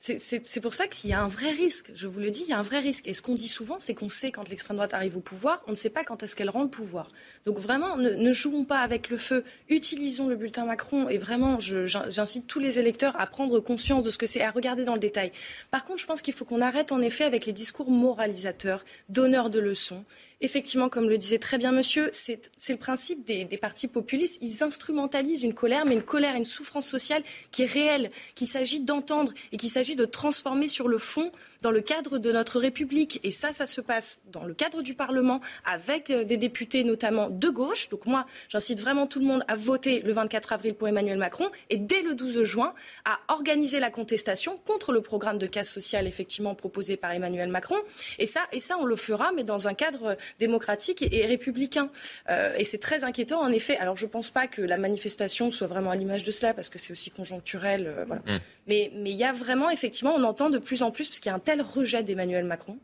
C'est- 0.00 0.60
pour 0.60 0.74
ça 0.74 0.86
qu'il 0.86 1.10
y 1.10 1.12
a 1.12 1.20
un 1.20 1.26
vrai 1.28 1.50
risque. 1.50 1.90
Je 1.94 2.06
vous 2.06 2.20
le 2.20 2.30
dis, 2.30 2.42
il 2.42 2.50
y 2.50 2.52
a 2.52 2.58
un 2.58 2.62
vrai 2.62 2.78
risque. 2.78 3.08
Et 3.08 3.14
ce 3.14 3.20
qu'on 3.22 3.34
dit 3.34 3.48
souvent, 3.48 3.80
c'est 3.80 3.94
qu'on 3.94 4.08
sait 4.08 4.30
quand 4.30 4.48
l'extrême 4.48 4.76
droite 4.76 4.94
arrive 4.94 5.16
au 5.16 5.20
pouvoir, 5.20 5.60
on 5.66 5.72
ne 5.72 5.76
sait 5.76 5.90
pas 5.90 6.04
quand 6.04 6.22
est-ce 6.22 6.36
qu'elle 6.36 6.50
rend 6.50 6.62
le 6.62 6.68
pouvoir. 6.68 7.10
Donc 7.44 7.58
vraiment, 7.58 7.96
ne, 7.96 8.10
ne 8.10 8.32
jouons 8.32 8.64
pas 8.64 8.78
avec 8.78 9.10
le 9.10 9.16
feu. 9.16 9.44
Utilisons 9.68 10.28
le 10.28 10.36
bulletin 10.36 10.64
Macron. 10.66 11.08
Et 11.08 11.18
vraiment, 11.18 11.58
j'incite 11.58 12.46
tous 12.46 12.60
les 12.60 12.78
électeurs 12.78 13.20
à 13.20 13.26
prendre 13.26 13.58
conscience 13.58 14.04
de 14.04 14.10
ce 14.10 14.18
que 14.18 14.26
c'est, 14.26 14.40
à 14.40 14.52
regarder 14.52 14.84
dans 14.84 14.94
le 14.94 15.00
détail. 15.00 15.32
Par 15.72 15.84
contre, 15.84 15.98
je 16.00 16.06
pense 16.06 16.22
qu'il 16.22 16.34
faut 16.34 16.44
qu'on 16.44 16.60
arrête 16.60 16.92
en 16.92 17.00
effet 17.00 17.24
avec 17.24 17.44
les 17.46 17.52
discours 17.52 17.90
moralisateurs, 17.90 18.84
donneurs 19.08 19.50
de 19.50 19.58
leçons. 19.58 20.04
Effectivement, 20.40 20.88
comme 20.88 21.08
le 21.08 21.18
disait 21.18 21.38
très 21.38 21.58
bien 21.58 21.72
monsieur, 21.72 22.10
c'est 22.12 22.50
le 22.68 22.76
principe 22.76 23.24
des, 23.24 23.44
des 23.44 23.58
partis 23.58 23.88
populistes. 23.88 24.38
Ils 24.40 24.62
instrumentalisent 24.62 25.42
une 25.42 25.54
colère, 25.54 25.84
mais 25.84 25.94
une 25.94 26.02
colère, 26.02 26.36
une 26.36 26.44
souffrance 26.44 26.86
sociale 26.86 27.24
qui 27.50 27.62
est 27.62 27.66
réelle, 27.66 28.12
qu'il 28.36 28.46
s'agit 28.46 28.78
d'entendre 28.78 29.32
et 29.50 29.56
qu'il 29.56 29.70
s'agit 29.70 29.96
de 29.96 30.04
transformer 30.04 30.68
sur 30.68 30.86
le 30.86 30.98
fond 30.98 31.32
dans 31.62 31.70
le 31.70 31.80
cadre 31.80 32.18
de 32.18 32.32
notre 32.32 32.60
République. 32.60 33.20
Et 33.24 33.30
ça, 33.30 33.52
ça 33.52 33.66
se 33.66 33.80
passe 33.80 34.20
dans 34.32 34.44
le 34.44 34.54
cadre 34.54 34.82
du 34.82 34.94
Parlement 34.94 35.40
avec 35.64 36.10
euh, 36.10 36.24
des 36.24 36.36
députés 36.36 36.84
notamment 36.84 37.28
de 37.30 37.48
gauche. 37.48 37.88
Donc 37.88 38.06
moi, 38.06 38.26
j'incite 38.48 38.80
vraiment 38.80 39.06
tout 39.06 39.20
le 39.20 39.26
monde 39.26 39.44
à 39.48 39.54
voter 39.54 40.00
le 40.00 40.12
24 40.12 40.52
avril 40.52 40.74
pour 40.74 40.88
Emmanuel 40.88 41.18
Macron 41.18 41.50
et 41.70 41.76
dès 41.76 42.02
le 42.02 42.14
12 42.14 42.42
juin 42.44 42.74
à 43.04 43.18
organiser 43.28 43.80
la 43.80 43.90
contestation 43.90 44.58
contre 44.66 44.92
le 44.92 45.00
programme 45.00 45.38
de 45.38 45.46
casse 45.46 45.70
sociale 45.70 46.06
effectivement 46.06 46.54
proposé 46.54 46.96
par 46.96 47.12
Emmanuel 47.12 47.48
Macron. 47.48 47.76
Et 48.18 48.26
ça, 48.26 48.40
et 48.52 48.60
ça, 48.60 48.76
on 48.78 48.84
le 48.84 48.96
fera, 48.96 49.32
mais 49.32 49.44
dans 49.44 49.68
un 49.68 49.74
cadre 49.74 50.16
démocratique 50.38 51.02
et, 51.02 51.22
et 51.22 51.26
républicain. 51.26 51.90
Euh, 52.28 52.54
et 52.56 52.64
c'est 52.64 52.78
très 52.78 53.04
inquiétant 53.04 53.40
en 53.40 53.50
effet. 53.52 53.76
Alors 53.76 53.96
je 53.96 54.06
ne 54.06 54.10
pense 54.10 54.30
pas 54.30 54.46
que 54.46 54.62
la 54.62 54.78
manifestation 54.78 55.50
soit 55.50 55.66
vraiment 55.66 55.90
à 55.90 55.96
l'image 55.96 56.22
de 56.24 56.30
cela 56.30 56.54
parce 56.54 56.68
que 56.68 56.78
c'est 56.78 56.92
aussi 56.92 57.10
conjoncturel. 57.10 57.86
euh, 57.86 58.04
voilà. 58.06 58.22
Mm. 58.26 58.40
Mais 58.66 58.90
mais 58.94 59.10
il 59.10 59.16
y 59.16 59.24
a 59.24 59.32
vraiment, 59.32 59.70
effectivement, 59.70 60.14
on 60.14 60.24
entend 60.24 60.50
de 60.50 60.58
plus 60.58 60.82
en 60.82 60.90
plus, 60.90 61.08
parce 61.08 61.20
qu'il 61.20 61.30
y 61.30 61.32
a 61.32 61.36
un 61.36 61.40
tel 61.48 61.62
rejet 61.62 62.02
d'Emmanuel 62.02 62.44
Macron, 62.44 62.76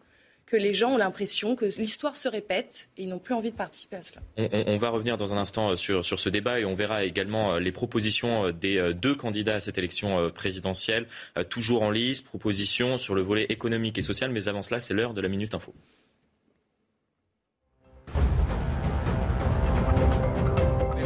que 0.47 0.57
les 0.57 0.73
gens 0.73 0.93
ont 0.93 0.97
l'impression 0.97 1.55
que 1.55 1.67
l'histoire 1.67 2.17
se 2.17 2.29
répète 2.29 2.89
et 2.97 3.03
ils 3.03 3.09
n'ont 3.11 3.19
plus 3.19 3.35
envie 3.35 3.51
de 3.51 3.57
participer 3.57 3.97
à 3.97 4.03
cela. 4.03 4.23
On, 4.39 4.79
va 4.79 4.89
revenir 4.89 5.19
dans 5.19 5.35
un 5.35 5.37
instant 5.37 5.73
euh, 5.73 5.77
sur, 5.77 6.03
sur 6.03 6.19
ce 6.19 6.31
débat 6.31 6.61
et 6.61 6.65
on 6.65 6.75
verra 6.75 7.05
également 7.05 7.55
euh, 7.55 7.61
les 7.61 7.73
propositions 7.73 8.47
euh, 8.47 8.53
des 8.53 8.95
deux 8.95 9.15
candidats 9.15 9.57
à 9.57 9.61
cette 9.61 9.77
élection 9.77 10.31
présidentielle, 10.31 11.07
toujours 11.51 11.83
en 11.83 11.91
lice, 11.91 12.23
propositions 12.23 12.97
sur 12.97 13.15
le 13.15 13.21
volet 13.21 13.45
économique 13.51 13.99
et 13.99 14.03
social. 14.03 14.31
Mais 14.31 14.49
avant 14.49 14.63
cela, 14.63 14.81
c'est 14.81 14.95
l'heure 14.95 15.13
de 15.13 15.21
la 15.21 15.29
Minute 15.29 15.53
Info. 15.53 15.75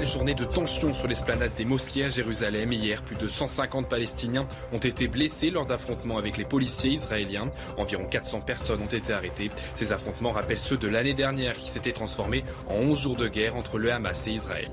Journée 0.08 0.34
de 0.34 0.44
tension 0.44 0.94
sur 0.94 1.06
l'esplanade 1.06 1.52
des 1.54 1.66
mosquées 1.66 2.04
à 2.04 2.08
Jérusalem. 2.08 2.72
Hier, 2.72 3.02
plus 3.02 3.16
de 3.16 3.28
150 3.28 3.88
Palestiniens 3.88 4.46
ont 4.72 4.78
été 4.78 5.06
blessés 5.06 5.50
lors 5.50 5.66
d'affrontements 5.66 6.16
avec 6.16 6.38
les 6.38 6.44
policiers 6.44 6.92
israéliens. 6.92 7.50
Environ 7.76 8.06
400 8.06 8.40
personnes 8.40 8.80
ont 8.82 8.86
été 8.86 9.12
arrêtées. 9.12 9.50
Ces 9.74 9.92
affrontements 9.92 10.30
rappellent 10.30 10.58
ceux 10.58 10.78
de 10.78 10.88
l'année 10.88 11.12
dernière 11.12 11.54
qui 11.54 11.68
s'étaient 11.68 11.92
transformés 11.92 12.42
en 12.68 12.76
11 12.76 12.98
jours 12.98 13.16
de 13.16 13.28
guerre 13.28 13.56
entre 13.56 13.78
le 13.78 13.92
Hamas 13.92 14.26
et 14.28 14.30
Israël. 14.30 14.70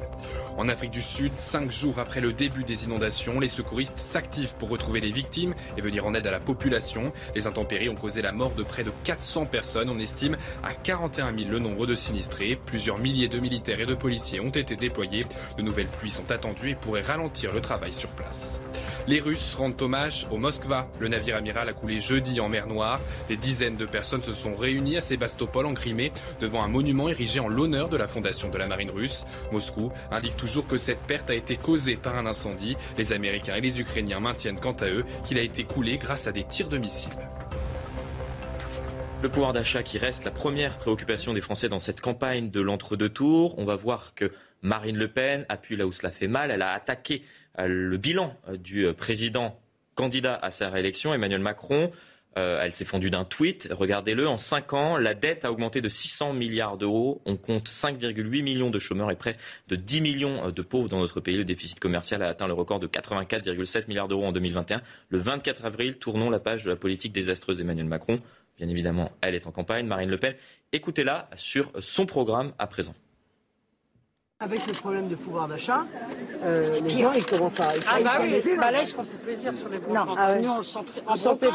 En 0.57 0.69
Afrique 0.69 0.91
du 0.91 1.01
Sud, 1.01 1.33
cinq 1.35 1.69
jours 1.69 1.99
après 1.99 2.21
le 2.21 2.31
début 2.31 2.63
des 2.63 2.85
inondations, 2.85 3.41
les 3.41 3.49
secouristes 3.49 3.97
s'activent 3.97 4.55
pour 4.55 4.69
retrouver 4.69 5.01
les 5.01 5.11
victimes 5.11 5.53
et 5.77 5.81
venir 5.81 6.05
en 6.05 6.13
aide 6.13 6.27
à 6.27 6.31
la 6.31 6.39
population. 6.39 7.11
Les 7.35 7.45
intempéries 7.45 7.89
ont 7.89 7.95
causé 7.95 8.21
la 8.21 8.31
mort 8.31 8.53
de 8.53 8.63
près 8.63 8.85
de 8.85 8.91
400 9.03 9.47
personnes. 9.47 9.89
On 9.89 9.99
estime 9.99 10.37
à 10.63 10.73
41 10.73 11.37
000 11.37 11.49
le 11.49 11.59
nombre 11.59 11.85
de 11.85 11.95
sinistrés. 11.95 12.57
Plusieurs 12.65 12.99
milliers 12.99 13.27
de 13.27 13.39
militaires 13.39 13.81
et 13.81 13.85
de 13.85 13.95
policiers 13.95 14.39
ont 14.39 14.49
été 14.49 14.77
déployés. 14.77 15.24
De 15.57 15.61
nouvelles 15.61 15.87
pluies 15.87 16.11
sont 16.11 16.31
attendues 16.31 16.71
et 16.71 16.75
pourraient 16.75 17.01
ralentir 17.01 17.53
le 17.53 17.61
travail 17.61 17.93
sur 17.93 18.09
place. 18.09 18.59
Les 19.07 19.19
Russes 19.19 19.53
rendent 19.55 19.81
hommage 19.81 20.27
au 20.31 20.37
Moskva. 20.37 20.87
Le 20.99 21.07
navire 21.07 21.35
amiral 21.35 21.69
a 21.69 21.73
coulé 21.73 21.99
jeudi 21.99 22.39
en 22.39 22.49
mer 22.49 22.67
Noire. 22.67 22.99
Des 23.27 23.37
dizaines 23.37 23.77
de 23.77 23.85
personnes 23.85 24.23
se 24.23 24.31
sont 24.31 24.55
réunies 24.55 24.97
à 24.97 25.01
Sébastopol 25.01 25.65
en 25.65 25.73
Crimée 25.73 26.11
devant 26.39 26.63
un 26.63 26.67
monument 26.67 27.07
érigé 27.09 27.39
en 27.39 27.47
l'honneur 27.47 27.89
de 27.89 27.97
la 27.97 28.07
fondation 28.07 28.49
de 28.49 28.57
la 28.57 28.67
marine 28.67 28.89
russe. 28.89 29.25
Moscou 29.51 29.91
indique 30.11 30.37
toujours 30.37 30.67
que 30.67 30.77
cette 30.77 31.01
perte 31.01 31.29
a 31.29 31.35
été 31.35 31.57
causée 31.57 31.97
par 31.97 32.15
un 32.17 32.25
incendie. 32.25 32.77
Les 32.97 33.13
Américains 33.13 33.55
et 33.55 33.61
les 33.61 33.79
Ukrainiens 33.79 34.19
maintiennent 34.19 34.59
quant 34.59 34.73
à 34.73 34.87
eux 34.87 35.05
qu'il 35.25 35.37
a 35.37 35.41
été 35.41 35.63
coulé 35.63 35.97
grâce 35.97 36.27
à 36.27 36.31
des 36.31 36.43
tirs 36.43 36.69
de 36.69 36.77
missiles. 36.77 37.13
Le 39.21 39.29
pouvoir 39.29 39.53
d'achat 39.53 39.81
qui 39.81 39.97
reste 39.97 40.23
la 40.25 40.31
première 40.31 40.77
préoccupation 40.77 41.33
des 41.33 41.41
Français 41.41 41.69
dans 41.69 41.79
cette 41.79 42.01
campagne 42.01 42.51
de 42.51 42.61
l'entre-deux 42.61 43.09
tours. 43.09 43.57
On 43.57 43.65
va 43.65 43.75
voir 43.75 44.13
que 44.13 44.31
Marine 44.61 44.97
Le 44.97 45.07
Pen 45.07 45.45
appuie 45.49 45.75
là 45.75 45.85
où 45.87 45.91
cela 45.91 46.11
fait 46.11 46.27
mal. 46.27 46.51
Elle 46.51 46.61
a 46.61 46.73
attaqué 46.73 47.23
euh, 47.59 47.67
le 47.67 47.97
bilan 47.97 48.35
euh, 48.47 48.57
du 48.57 48.85
euh, 48.85 48.93
président 48.93 49.59
candidat 49.95 50.35
à 50.41 50.51
sa 50.51 50.69
réélection, 50.69 51.13
Emmanuel 51.13 51.41
Macron. 51.41 51.91
Elle 52.37 52.73
s'est 52.73 52.83
fendue 52.83 53.09
d'un 53.09 53.23
tweet. 53.23 53.69
Regardez-le, 53.71 54.27
en 54.27 54.37
5 54.37 54.73
ans, 54.73 54.97
la 54.97 55.13
dette 55.13 55.45
a 55.45 55.53
augmenté 55.53 55.79
de 55.79 55.87
600 55.87 56.33
milliards 56.33 56.75
d'euros. 56.75 57.21
On 57.25 57.37
compte 57.37 57.69
5,8 57.69 58.43
millions 58.43 58.69
de 58.69 58.77
chômeurs 58.77 59.09
et 59.09 59.15
près 59.15 59.37
de 59.69 59.77
10 59.77 60.01
millions 60.01 60.51
de 60.51 60.61
pauvres 60.61 60.89
dans 60.89 60.99
notre 60.99 61.21
pays. 61.21 61.37
Le 61.37 61.45
déficit 61.45 61.79
commercial 61.79 62.21
a 62.21 62.27
atteint 62.27 62.47
le 62.47 62.53
record 62.53 62.81
de 62.81 62.87
84,7 62.87 63.87
milliards 63.87 64.09
d'euros 64.09 64.25
en 64.25 64.33
2021. 64.33 64.81
Le 65.07 65.17
24 65.17 65.63
avril, 65.63 65.97
tournons 65.97 66.29
la 66.29 66.41
page 66.41 66.65
de 66.65 66.69
la 66.69 66.75
politique 66.75 67.13
désastreuse 67.13 67.57
d'Emmanuel 67.57 67.85
Macron. 67.85 68.19
Bien 68.57 68.67
évidemment, 68.67 69.13
elle 69.21 69.35
est 69.35 69.47
en 69.47 69.51
campagne, 69.51 69.85
Marine 69.85 70.09
Le 70.09 70.17
Pen. 70.17 70.35
Écoutez-la 70.73 71.29
sur 71.37 71.71
son 71.79 72.05
programme 72.05 72.51
à 72.59 72.67
présent. 72.67 72.95
Avec 74.41 74.67
le 74.67 74.73
problème 74.73 75.07
de 75.07 75.15
pouvoir 75.15 75.47
d'achat, 75.47 75.85
euh, 76.43 76.61
les 76.83 76.89
gens 76.89 77.13
ils 77.13 77.25
commencent 77.25 77.57
à. 77.61 77.69
Ah 77.89 77.99
bah 78.03 78.11
oui, 78.19 78.37
ils 78.45 78.57
là 78.59 78.81
ils 78.81 78.87
se 78.87 78.93
font 78.93 79.05
plus 79.05 79.17
plaisir 79.19 79.53
sur 79.55 79.69
les 79.69 79.79
Non, 79.79 80.05
comptes. 80.05 80.17
ah 80.19 80.31
ouais. 80.33 80.41
Nous 80.41 80.49
on 80.49 80.57
le 80.57 80.63
sent 80.63 80.79
très- 80.85 81.01
en 81.07 81.15
sentez- 81.15 81.47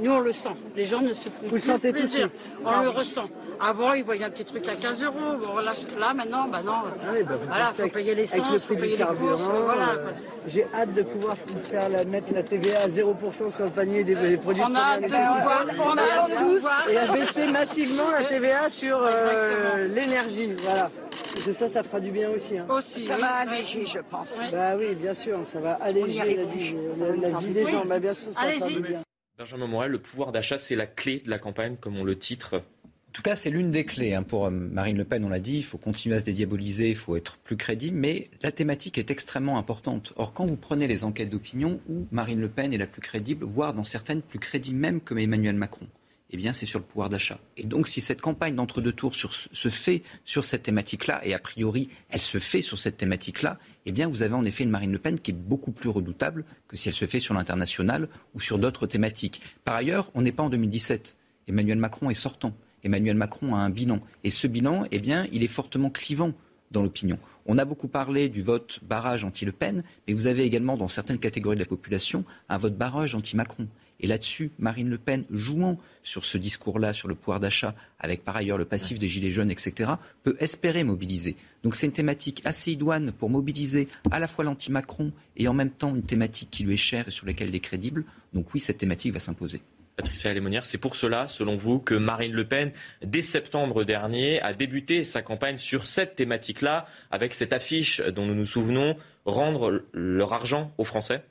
nous 0.00 0.12
on 0.12 0.20
le 0.20 0.30
sent. 0.30 0.50
Les 0.76 0.84
gens 0.84 1.00
ne 1.00 1.12
se 1.14 1.30
font 1.30 1.34
Vous 1.40 1.44
le 1.46 1.50
plus 1.50 1.60
sentez 1.60 1.88
tout 1.88 1.94
de 1.96 1.98
plaisir. 2.02 2.28
suite. 2.32 2.48
On 2.64 2.70
Non. 2.70 2.82
le 2.84 2.88
ressent. 2.90 3.24
Avant 3.60 3.92
ils 3.92 4.04
voyaient 4.04 4.24
un 4.24 4.30
petit 4.30 4.44
truc 4.44 4.68
à 4.68 4.76
15 4.76 5.02
euros. 5.02 5.16
Bon, 5.42 5.50
voilà, 5.50 5.72
là 5.98 6.14
maintenant, 6.14 6.46
bah 6.46 6.62
non. 6.64 6.74
oui, 7.12 7.24
bah, 7.24 7.32
voilà, 7.44 7.66
faut 7.72 7.80
avec- 7.82 7.92
payer 7.94 8.12
avec 8.12 8.30
le 8.30 8.36
l'essence, 8.38 8.64
faut 8.64 8.74
prix 8.74 8.82
payer 8.82 8.96
du 8.98 9.02
les 9.02 9.08
courses. 9.08 9.42
Voilà. 9.64 9.88
euh, 9.94 10.12
J'ai 10.46 10.64
hâte 10.76 10.94
de 10.94 11.02
pouvoir 11.02 11.34
faire 11.64 11.88
la, 11.88 12.04
mettre 12.04 12.32
la 12.32 12.44
TVA 12.44 12.82
à 12.84 12.88
0% 12.88 13.50
sur 13.50 13.64
le 13.64 13.72
panier 13.72 14.04
des, 14.04 14.14
des 14.14 14.36
produits 14.36 14.62
On 14.64 14.70
de 14.70 14.76
a 14.76 14.92
première 14.92 14.92
hâte 14.92 15.02
de 15.02 15.38
pouvoir- 15.40 15.88
on 15.92 15.96
a 15.96 16.02
hâte 16.02 16.30
de 16.30 16.54
pouvoir. 16.54 16.88
Et 16.88 16.98
à 16.98 17.06
baisser 17.12 17.46
massivement 17.48 18.10
la 18.12 18.22
TVA 18.22 18.70
sur 18.70 19.00
euh, 19.02 19.88
l'énergie. 19.88 20.52
Voilà. 20.62 20.88
Parce 21.10 21.44
que 21.44 21.52
ça, 21.52 21.68
ça 21.68 21.82
fera 21.82 22.00
du 22.00 22.10
bien 22.10 22.30
aussi. 22.30 22.56
hein. 22.58 22.66
Aussi, 22.68 23.00
Ça 23.00 23.14
oui. 23.16 23.20
va 23.20 23.32
alléger, 23.34 23.84
je 23.86 23.98
pense. 24.00 24.38
Bah 24.52 24.76
oui, 24.76 24.94
bien 24.94 25.14
sûr, 25.14 25.40
ça 25.46 25.60
va 25.60 25.74
alléger 25.74 26.36
la, 26.36 26.44
vie- 26.44 26.74
la- 26.98 27.30
la 27.30 27.38
vie 27.38 27.50
des 27.52 27.66
gens. 27.66 27.84
Bah, 27.86 27.98
bien 27.98 28.14
sûr, 28.14 28.32
ça 28.32 28.48
faire 28.48 28.66
du 28.68 28.80
bien. 28.80 29.02
Benjamin 29.38 29.66
Morel, 29.68 29.92
le 29.92 29.98
pouvoir 30.00 30.32
d'achat, 30.32 30.58
c'est 30.58 30.74
la 30.74 30.86
clé 30.86 31.20
de 31.24 31.30
la 31.30 31.38
campagne, 31.38 31.76
comme 31.80 31.96
on 31.98 32.04
le 32.04 32.18
titre. 32.18 32.56
En 32.56 33.12
tout 33.12 33.22
cas, 33.22 33.36
c'est 33.36 33.50
l'une 33.50 33.70
des 33.70 33.84
clés. 33.84 34.14
hein. 34.14 34.22
Pour 34.22 34.46
euh, 34.46 34.50
Marine 34.50 34.96
Le 34.96 35.04
Pen, 35.04 35.24
on 35.24 35.28
l'a 35.28 35.40
dit, 35.40 35.56
il 35.58 35.64
faut 35.64 35.78
continuer 35.78 36.16
à 36.16 36.20
se 36.20 36.24
dédiaboliser, 36.24 36.90
il 36.90 36.96
faut 36.96 37.16
être 37.16 37.36
plus 37.38 37.56
crédible, 37.56 37.96
mais 37.96 38.30
la 38.42 38.52
thématique 38.52 38.98
est 38.98 39.10
extrêmement 39.10 39.58
importante. 39.58 40.12
Or, 40.16 40.34
quand 40.34 40.44
vous 40.46 40.56
prenez 40.56 40.86
les 40.86 41.04
enquêtes 41.04 41.30
d'opinion 41.30 41.80
où 41.88 42.06
Marine 42.12 42.40
Le 42.40 42.48
Pen 42.48 42.72
est 42.72 42.78
la 42.78 42.86
plus 42.86 43.00
crédible, 43.00 43.44
voire 43.46 43.74
dans 43.74 43.84
certaines 43.84 44.22
plus 44.22 44.38
crédible 44.38 44.76
même 44.78 45.00
que 45.00 45.14
Emmanuel 45.16 45.54
Macron, 45.56 45.86
eh 46.30 46.36
bien, 46.36 46.52
c'est 46.52 46.66
sur 46.66 46.78
le 46.78 46.84
pouvoir 46.84 47.08
d'achat. 47.08 47.38
Et 47.56 47.64
donc, 47.64 47.88
si 47.88 48.00
cette 48.00 48.20
campagne 48.20 48.54
d'entre-deux 48.54 48.92
tours 48.92 49.14
se 49.14 49.68
fait 49.68 50.02
sur 50.24 50.44
cette 50.44 50.62
thématique-là, 50.62 51.24
et 51.24 51.32
a 51.32 51.38
priori, 51.38 51.88
elle 52.10 52.20
se 52.20 52.38
fait 52.38 52.60
sur 52.60 52.78
cette 52.78 52.98
thématique-là, 52.98 53.58
eh 53.86 53.92
bien, 53.92 54.08
vous 54.08 54.22
avez 54.22 54.34
en 54.34 54.44
effet 54.44 54.64
une 54.64 54.70
Marine 54.70 54.92
Le 54.92 54.98
Pen 54.98 55.18
qui 55.18 55.30
est 55.30 55.34
beaucoup 55.34 55.72
plus 55.72 55.88
redoutable 55.88 56.44
que 56.66 56.76
si 56.76 56.88
elle 56.88 56.94
se 56.94 57.06
fait 57.06 57.18
sur 57.18 57.32
l'international 57.32 58.08
ou 58.34 58.40
sur 58.40 58.58
d'autres 58.58 58.86
thématiques. 58.86 59.40
Par 59.64 59.74
ailleurs, 59.74 60.10
on 60.14 60.22
n'est 60.22 60.32
pas 60.32 60.42
en 60.42 60.50
2017. 60.50 61.16
Emmanuel 61.46 61.78
Macron 61.78 62.10
est 62.10 62.14
sortant. 62.14 62.52
Emmanuel 62.84 63.16
Macron 63.16 63.54
a 63.54 63.58
un 63.58 63.70
bilan. 63.70 64.00
Et 64.22 64.30
ce 64.30 64.46
bilan, 64.46 64.84
eh 64.90 64.98
bien, 64.98 65.26
il 65.32 65.42
est 65.42 65.48
fortement 65.48 65.88
clivant 65.88 66.34
dans 66.70 66.82
l'opinion. 66.82 67.18
On 67.46 67.56
a 67.56 67.64
beaucoup 67.64 67.88
parlé 67.88 68.28
du 68.28 68.42
vote 68.42 68.80
barrage 68.82 69.24
anti-Le 69.24 69.52
Pen, 69.52 69.82
mais 70.06 70.12
vous 70.12 70.26
avez 70.26 70.44
également 70.44 70.76
dans 70.76 70.88
certaines 70.88 71.18
catégories 71.18 71.56
de 71.56 71.62
la 71.62 71.66
population 71.66 72.26
un 72.50 72.58
vote 72.58 72.76
barrage 72.76 73.14
anti-Macron. 73.14 73.68
Et 74.00 74.06
là-dessus, 74.06 74.52
Marine 74.58 74.88
Le 74.88 74.98
Pen, 74.98 75.24
jouant 75.30 75.78
sur 76.02 76.24
ce 76.24 76.38
discours-là, 76.38 76.92
sur 76.92 77.08
le 77.08 77.16
pouvoir 77.16 77.40
d'achat, 77.40 77.74
avec 77.98 78.24
par 78.24 78.36
ailleurs 78.36 78.58
le 78.58 78.64
passif 78.64 78.98
des 78.98 79.08
Gilets 79.08 79.32
jaunes, 79.32 79.50
etc., 79.50 79.90
peut 80.22 80.36
espérer 80.38 80.84
mobiliser. 80.84 81.36
Donc 81.64 81.74
c'est 81.74 81.86
une 81.86 81.92
thématique 81.92 82.40
assez 82.44 82.72
idoine 82.72 83.10
pour 83.10 83.28
mobiliser 83.28 83.88
à 84.12 84.20
la 84.20 84.28
fois 84.28 84.44
l'anti-Macron 84.44 85.12
et 85.36 85.48
en 85.48 85.54
même 85.54 85.70
temps 85.70 85.94
une 85.94 86.04
thématique 86.04 86.50
qui 86.50 86.62
lui 86.62 86.74
est 86.74 86.76
chère 86.76 87.08
et 87.08 87.10
sur 87.10 87.26
laquelle 87.26 87.48
il 87.48 87.54
est 87.56 87.60
crédible. 87.60 88.04
Donc 88.32 88.54
oui, 88.54 88.60
cette 88.60 88.78
thématique 88.78 89.12
va 89.12 89.20
s'imposer. 89.20 89.62
Patricia 89.96 90.32
Lémonière, 90.32 90.64
c'est 90.64 90.78
pour 90.78 90.94
cela, 90.94 91.26
selon 91.26 91.56
vous, 91.56 91.80
que 91.80 91.94
Marine 91.94 92.32
Le 92.32 92.44
Pen, 92.46 92.70
dès 93.04 93.20
septembre 93.20 93.82
dernier, 93.82 94.40
a 94.42 94.54
débuté 94.54 95.02
sa 95.02 95.22
campagne 95.22 95.58
sur 95.58 95.88
cette 95.88 96.14
thématique-là, 96.14 96.86
avec 97.10 97.34
cette 97.34 97.52
affiche 97.52 98.00
dont 98.00 98.24
nous 98.24 98.36
nous 98.36 98.44
souvenons, 98.44 98.96
rendre 99.24 99.82
leur 99.92 100.32
argent 100.32 100.72
aux 100.78 100.84
Français? 100.84 101.24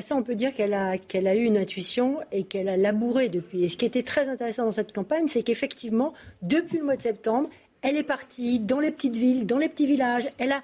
Ah, 0.00 0.02
ça, 0.02 0.16
on 0.16 0.22
peut 0.22 0.34
dire 0.34 0.54
qu'elle 0.54 0.72
a, 0.72 0.92
a 0.92 1.34
eu 1.34 1.44
une 1.44 1.58
intuition 1.58 2.20
et 2.32 2.44
qu'elle 2.44 2.70
a 2.70 2.78
labouré 2.78 3.28
depuis. 3.28 3.64
Et 3.64 3.68
ce 3.68 3.76
qui 3.76 3.84
était 3.84 4.02
très 4.02 4.30
intéressant 4.30 4.64
dans 4.64 4.72
cette 4.72 4.94
campagne, 4.94 5.28
c'est 5.28 5.42
qu'effectivement, 5.42 6.14
depuis 6.40 6.78
le 6.78 6.84
mois 6.84 6.96
de 6.96 7.02
septembre, 7.02 7.50
elle 7.82 7.98
est 7.98 8.02
partie 8.02 8.60
dans 8.60 8.80
les 8.80 8.92
petites 8.92 9.14
villes, 9.14 9.44
dans 9.44 9.58
les 9.58 9.68
petits 9.68 9.84
villages. 9.84 10.30
Elle 10.38 10.52
a, 10.52 10.62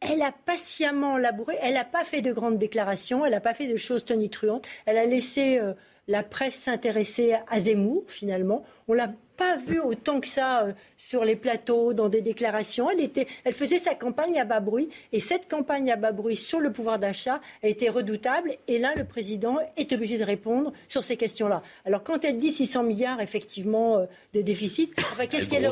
elle 0.00 0.22
a 0.22 0.30
patiemment 0.30 1.18
labouré. 1.18 1.56
Elle 1.60 1.74
n'a 1.74 1.84
pas 1.84 2.04
fait 2.04 2.20
de 2.20 2.30
grandes 2.30 2.56
déclarations. 2.56 3.24
Elle 3.24 3.32
n'a 3.32 3.40
pas 3.40 3.52
fait 3.52 3.66
de 3.66 3.76
choses 3.76 4.04
tonitruantes. 4.04 4.68
Elle 4.86 4.98
a 4.98 5.06
laissé 5.06 5.58
euh, 5.58 5.72
la 6.06 6.22
presse 6.22 6.54
s'intéresser 6.54 7.34
à 7.48 7.58
Zemmour, 7.58 8.04
finalement. 8.06 8.62
On 8.86 8.92
l'a 8.92 9.12
pas 9.38 9.56
vu 9.56 9.80
autant 9.80 10.20
que 10.20 10.26
ça 10.26 10.64
euh, 10.64 10.72
sur 10.98 11.24
les 11.24 11.36
plateaux, 11.36 11.94
dans 11.94 12.08
des 12.08 12.20
déclarations. 12.20 12.90
Elle, 12.90 13.00
était, 13.00 13.28
elle 13.44 13.54
faisait 13.54 13.78
sa 13.78 13.94
campagne 13.94 14.38
à 14.38 14.44
bas 14.44 14.58
bruit. 14.58 14.88
Et 15.12 15.20
cette 15.20 15.48
campagne 15.48 15.90
à 15.92 15.96
bas 15.96 16.10
bruit 16.10 16.36
sur 16.36 16.58
le 16.58 16.72
pouvoir 16.72 16.98
d'achat 16.98 17.40
a 17.62 17.68
été 17.68 17.88
redoutable. 17.88 18.56
Et 18.66 18.78
là, 18.78 18.92
le 18.96 19.04
président 19.04 19.58
est 19.76 19.92
obligé 19.92 20.18
de 20.18 20.24
répondre 20.24 20.72
sur 20.88 21.04
ces 21.04 21.16
questions-là. 21.16 21.62
Alors, 21.86 22.02
quand 22.02 22.24
elle 22.24 22.38
dit 22.38 22.50
600 22.50 22.82
milliards, 22.82 23.20
effectivement, 23.20 23.98
euh, 23.98 24.06
de 24.34 24.40
déficit, 24.40 24.92
qu'est-ce 25.30 25.48
qu'elle 25.48 25.70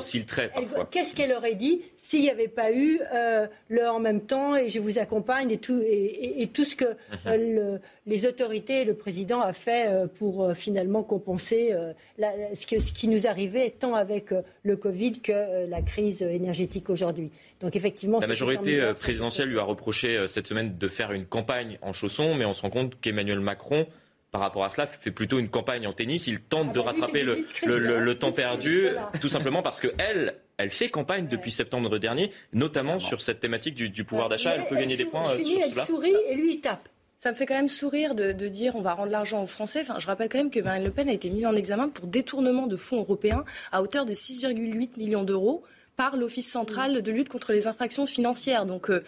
qu'est-ce 0.91 1.15
qu'elle 1.15 1.33
aurait 1.33 1.57
dit 1.57 1.83
s'il 1.97 2.21
n'y 2.21 2.31
avait 2.31 2.47
pas 2.47 2.71
eu 2.71 3.01
euh, 3.13 3.49
le 3.69 3.89
en 3.89 3.99
même 3.99 4.21
temps 4.21 4.55
et 4.55 4.69
je 4.69 4.79
vous 4.79 5.01
accompagne 5.01 5.51
et 5.51 5.59
tout, 5.59 5.83
et, 5.85 6.49
tout 6.55 6.65
ce 6.65 6.77
que 6.77 6.85
mhm. 7.25 7.81
les 8.07 8.27
autorités 8.27 8.83
et 8.83 8.85
le 8.85 8.95
président 8.95 9.41
a 9.41 9.53
fait 9.53 9.91
pour 10.19 10.55
finalement 10.55 11.03
compenser 11.03 11.75
ce, 12.19 12.81
ce 12.81 12.93
qui 12.93 13.09
nous 13.09 13.27
arrivait 13.27 13.56
tant 13.79 13.95
avec 13.95 14.33
euh, 14.33 14.43
le 14.63 14.77
Covid 14.77 15.21
que 15.21 15.33
euh, 15.33 15.67
la 15.67 15.83
crise 15.83 16.23
énergétique 16.23 16.91
aujourd'hui. 16.91 17.31
Donc 17.61 17.77
effectivement, 17.77 18.21
la 18.21 18.27
majorité 18.27 18.81
euh, 18.81 18.95
présidentielle 18.95 19.49
lui 19.49 19.59
a 19.59 19.63
reproché 19.63 20.27
cette 20.29 20.47
semaine 20.47 20.77
de 20.77 20.89
faire 20.89 21.13
une 21.13 21.27
campagne 21.27 21.79
en 21.83 21.93
chaussons, 21.93 22.35
mais 22.35 22.45
on 22.45 22.53
se 22.53 22.63
rend 22.63 22.71
compte 22.71 23.01
qu'Emmanuel 23.01 23.41
Macron 23.41 23.87
par 24.33 24.41
rapport 24.43 24.65
à 24.65 24.71
cela, 24.71 24.87
fait 24.87 25.13
plutôt 25.13 25.39
une 25.39 25.49
campagne 25.49 25.87
en 25.87 25.95
tennis. 25.95 26.27
Il 26.27 26.41
tente 26.41 26.67
ah 26.71 26.75
de 26.75 26.79
bah 26.81 26.91
rattraper 26.91 27.23
le, 27.23 27.47
le, 27.65 28.15
temps 28.19 28.33
perdu, 28.33 28.89
tout 29.19 29.29
simplement 29.29 29.63
parce 29.63 29.81
qu'elle, 29.81 30.35
elle 30.59 30.71
fait 30.71 30.91
campagne 30.91 31.27
depuis 31.27 31.51
septembre 31.51 31.99
dernier, 31.99 32.33
notamment 32.53 32.99
sur 32.99 33.23
cette 33.23 33.41
thématique 33.41 33.75
du, 33.75 34.05
pouvoir 34.05 34.29
d'achat. 34.29 34.57
Elle, 34.57 34.67
peut 34.67 34.77
gagner 34.77 34.97
des 34.97 35.07
points 35.07 35.25
sur 35.25 35.43
cela. 35.43 35.65
Elle 35.67 35.85
sourit 35.87 36.17
et 36.29 36.35
lui, 36.35 36.55
il 36.55 36.61
tape. 36.61 36.87
Ça 37.19 37.31
me 37.31 37.37
fait 37.37 37.47
quand 37.47 37.55
même 37.55 37.69
sourire 37.69 38.15
de, 38.15 38.33
dire 38.33 38.77
on 38.77 38.83
va 38.83 38.93
rendre 38.93 39.11
l'argent 39.11 39.43
aux 39.43 39.47
Français. 39.47 39.81
Enfin, 39.81 39.99
je 39.99 40.07
rappelle 40.07 40.29
quand 40.29 40.39
même 40.39 40.51
que 40.51 40.61
Marine 40.61 40.85
Le 40.85 40.91
Pen 40.91 41.09
a 41.09 41.13
été 41.13 41.31
mise 41.31 41.47
en 41.47 41.57
examen 41.57 41.89
pour 41.89 42.07
détournement 42.07 42.67
de 42.67 42.77
fonds 42.77 42.99
européens 42.99 43.45
à 43.73 43.83
hauteur 43.83 44.05
de 44.05 44.13
6,8 44.13 44.99
millions 44.99 45.25
d'euros 45.25 45.65
par 45.97 46.17
l'Office 46.17 46.51
central 46.51 47.01
de 47.01 47.11
lutte 47.11 47.31
contre 47.31 47.53
les 47.53 47.67
infractions 47.67 48.05
financières. 48.05 48.67
Donc, 48.67 48.91
euh, 48.91 49.03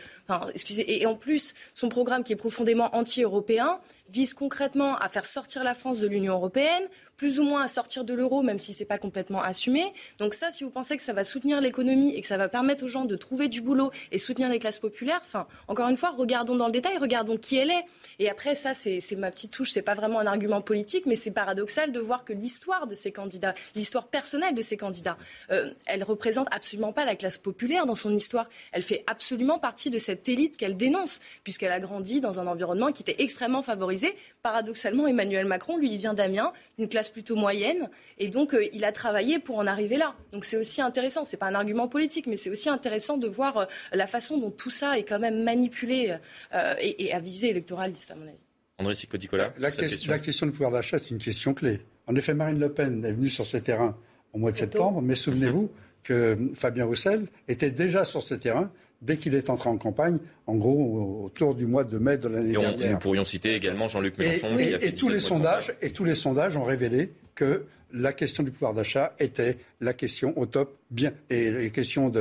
excusez, 0.54 1.02
et 1.02 1.04
en 1.04 1.16
plus, 1.16 1.54
son 1.74 1.90
programme 1.90 2.24
qui 2.24 2.32
est 2.32 2.36
profondément 2.36 2.94
anti-européen 2.96 3.78
vise 4.08 4.34
concrètement 4.34 4.96
à 4.96 5.08
faire 5.08 5.26
sortir 5.26 5.64
la 5.64 5.74
France 5.74 6.00
de 6.00 6.08
l'Union 6.08 6.34
européenne, 6.34 6.88
plus 7.18 7.40
ou 7.40 7.42
moins 7.42 7.62
à 7.62 7.68
sortir 7.68 8.04
de 8.04 8.14
l'euro, 8.14 8.42
même 8.42 8.60
si 8.60 8.72
ce 8.72 8.80
n'est 8.80 8.86
pas 8.86 8.96
complètement 8.96 9.42
assumé. 9.42 9.92
Donc 10.18 10.34
ça, 10.34 10.50
si 10.50 10.64
vous 10.64 10.70
pensez 10.70 10.96
que 10.96 11.02
ça 11.02 11.12
va 11.12 11.24
soutenir 11.24 11.60
l'économie 11.60 12.14
et 12.14 12.20
que 12.20 12.26
ça 12.26 12.36
va 12.36 12.48
permettre 12.48 12.84
aux 12.84 12.88
gens 12.88 13.04
de 13.04 13.16
trouver 13.16 13.48
du 13.48 13.60
boulot 13.60 13.90
et 14.12 14.18
soutenir 14.18 14.48
les 14.48 14.60
classes 14.60 14.78
populaires, 14.78 15.20
enfin, 15.24 15.46
encore 15.66 15.88
une 15.88 15.96
fois, 15.96 16.10
regardons 16.16 16.54
dans 16.54 16.66
le 16.66 16.72
détail, 16.72 16.96
regardons 16.98 17.36
qui 17.36 17.56
elle 17.56 17.70
est. 17.70 17.84
Et 18.20 18.30
après, 18.30 18.54
ça, 18.54 18.72
c'est 18.72 19.00
ma 19.16 19.30
petite 19.30 19.50
touche, 19.50 19.70
c'est 19.72 19.82
pas 19.82 19.96
vraiment 19.96 20.20
un 20.20 20.26
argument 20.26 20.62
politique, 20.62 21.06
mais 21.06 21.16
c'est 21.16 21.32
paradoxal 21.32 21.90
de 21.90 22.00
voir 22.00 22.24
que 22.24 22.32
l'histoire 22.32 22.86
de 22.86 22.94
ces 22.94 23.10
candidats, 23.10 23.54
l'histoire 23.74 24.06
personnelle 24.06 24.54
de 24.54 24.62
ces 24.62 24.76
candidats, 24.76 25.18
euh, 25.50 25.72
elle 25.86 26.04
représente 26.04 26.46
absolument 26.52 26.92
pas 26.92 27.04
la 27.04 27.16
classe 27.16 27.36
populaire 27.36 27.84
dans 27.84 27.96
son 27.96 28.14
histoire. 28.14 28.48
Elle 28.70 28.82
fait 28.82 29.02
absolument 29.08 29.58
partie 29.58 29.90
de 29.90 29.98
cette 29.98 30.28
élite 30.28 30.56
qu'elle 30.56 30.76
dénonce, 30.76 31.18
puisqu'elle 31.42 31.72
a 31.72 31.80
grandi 31.80 32.20
dans 32.20 32.38
un 32.38 32.46
environnement 32.46 32.92
qui 32.92 33.02
était 33.02 33.20
extrêmement 33.20 33.62
favorisé. 33.62 33.97
Paradoxalement, 34.42 35.06
Emmanuel 35.06 35.46
Macron, 35.46 35.76
lui, 35.76 35.92
il 35.92 35.98
vient 35.98 36.14
d'Amiens, 36.14 36.52
une 36.78 36.88
classe 36.88 37.10
plutôt 37.10 37.36
moyenne. 37.36 37.88
Et 38.18 38.28
donc, 38.28 38.54
euh, 38.54 38.66
il 38.72 38.84
a 38.84 38.92
travaillé 38.92 39.38
pour 39.38 39.58
en 39.58 39.66
arriver 39.66 39.96
là. 39.96 40.14
Donc, 40.32 40.44
c'est 40.44 40.56
aussi 40.56 40.80
intéressant. 40.80 41.24
C'est 41.24 41.36
pas 41.36 41.46
un 41.46 41.54
argument 41.54 41.88
politique, 41.88 42.26
mais 42.26 42.36
c'est 42.36 42.50
aussi 42.50 42.68
intéressant 42.68 43.16
de 43.16 43.28
voir 43.28 43.56
euh, 43.56 43.64
la 43.92 44.06
façon 44.06 44.38
dont 44.38 44.50
tout 44.50 44.70
ça 44.70 44.98
est 44.98 45.04
quand 45.04 45.18
même 45.18 45.42
manipulé 45.42 46.16
euh, 46.54 46.74
et, 46.80 47.12
à 47.12 47.18
visée 47.18 47.50
électoraliste, 47.50 48.12
à 48.12 48.16
mon 48.16 48.26
avis. 48.26 48.38
André 48.78 48.94
Sicodicola, 48.94 49.52
la, 49.58 49.70
la, 49.70 50.18
question 50.18 50.46
du 50.46 50.52
pouvoir 50.52 50.70
d'achat, 50.70 50.98
c'est 50.98 51.10
une 51.10 51.18
question 51.18 51.52
clé. 51.52 51.80
En 52.06 52.14
effet, 52.14 52.32
Marine 52.32 52.60
Le 52.60 52.72
Pen 52.72 53.04
est 53.04 53.12
venue 53.12 53.28
sur 53.28 53.44
ce 53.44 53.56
terrain 53.56 53.96
au 54.32 54.38
mois 54.38 54.52
de 54.52 54.56
septembre, 54.56 55.02
mais 55.02 55.16
souvenez-vous 55.16 55.70
que 56.04 56.38
Fabien 56.54 56.84
Roussel 56.84 57.26
était 57.48 57.70
déjà 57.70 58.04
sur 58.04 58.22
ce 58.22 58.34
terrain 58.34 58.70
dès 59.00 59.16
qu'il 59.16 59.34
est 59.34 59.50
entré 59.50 59.68
en 59.68 59.78
campagne, 59.78 60.18
en 60.46 60.56
gros 60.56 61.24
autour 61.24 61.54
du 61.54 61.66
mois 61.66 61.84
de 61.84 61.98
mai 61.98 62.16
de 62.18 62.28
l'année 62.28 62.52
dernière. 62.52 62.92
Nous 62.92 62.98
pourrions 62.98 63.24
citer 63.24 63.54
également 63.54 63.88
Jean-Luc 63.88 64.18
Mélenchon. 64.18 64.58
Et, 64.58 64.92
tous 64.92 65.08
les 65.08 65.20
sondages, 65.20 65.74
et 65.80 65.90
tous 65.90 66.04
les 66.04 66.14
sondages 66.14 66.56
ont 66.56 66.64
révélé 66.64 67.12
que 67.34 67.64
la 67.92 68.12
question 68.12 68.42
du 68.42 68.50
pouvoir 68.50 68.74
d'achat 68.74 69.14
était 69.18 69.56
la 69.80 69.94
question 69.94 70.36
au 70.38 70.46
top, 70.46 70.76
bien, 70.90 71.12
et 71.30 71.50
les 71.50 71.70
questions 71.70 72.12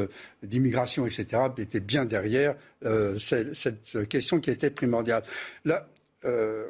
d'immigration, 0.43 1.05
etc., 1.05 1.41
étaient 1.57 1.79
bien 1.79 2.05
derrière 2.05 2.55
euh, 2.85 3.17
cette, 3.19 4.07
question 4.07 4.39
qui 4.39 4.49
était 4.49 4.69
primordiale. 4.69 5.23
Là, 5.65 5.87
euh, 6.25 6.67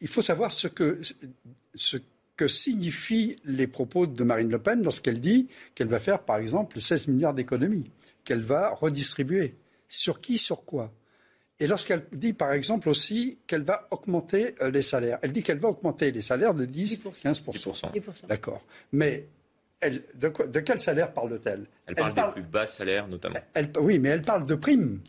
il 0.00 0.08
faut 0.08 0.22
savoir 0.22 0.50
ce 0.50 0.66
que, 0.66 1.00
ce 1.74 1.98
que 2.36 2.48
signifient 2.48 3.36
les 3.44 3.66
propos 3.66 4.06
de 4.06 4.24
Marine 4.24 4.50
Le 4.50 4.58
Pen 4.58 4.82
lorsqu'elle 4.82 5.20
dit 5.20 5.48
qu'elle 5.74 5.88
va 5.88 5.98
faire, 5.98 6.20
par 6.20 6.38
exemple, 6.38 6.80
16 6.80 7.08
milliards 7.08 7.34
d'économies 7.34 7.90
qu'elle 8.24 8.42
va 8.42 8.70
redistribuer. 8.70 9.54
Sur 9.88 10.20
qui, 10.20 10.38
sur 10.38 10.64
quoi? 10.64 10.92
Et 11.60 11.66
lorsqu'elle 11.66 12.04
dit, 12.12 12.32
par 12.32 12.52
exemple, 12.52 12.88
aussi 12.88 13.38
qu'elle 13.46 13.62
va 13.62 13.86
augmenter 13.90 14.56
euh, 14.60 14.70
les 14.70 14.82
salaires. 14.82 15.18
Elle 15.22 15.32
dit 15.32 15.42
qu'elle 15.42 15.58
va 15.58 15.68
augmenter 15.68 16.10
les 16.10 16.22
salaires 16.22 16.54
de 16.54 16.64
10, 16.64 17.04
15%. 17.04 18.26
D'accord. 18.26 18.62
Mais 18.92 19.28
de, 20.14 20.60
quel 20.60 20.80
salaire 20.80 21.12
parle-t-elle? 21.12 21.66
Elle, 21.86 21.94
parle 21.94 22.14
des 22.14 22.40
plus 22.40 22.50
bas 22.50 22.66
salaires, 22.66 23.06
notamment. 23.06 23.38
oui, 23.80 23.98
mais 23.98 24.08
elle 24.08 24.22
parle 24.22 24.46
de 24.46 24.54
primes 24.54 25.00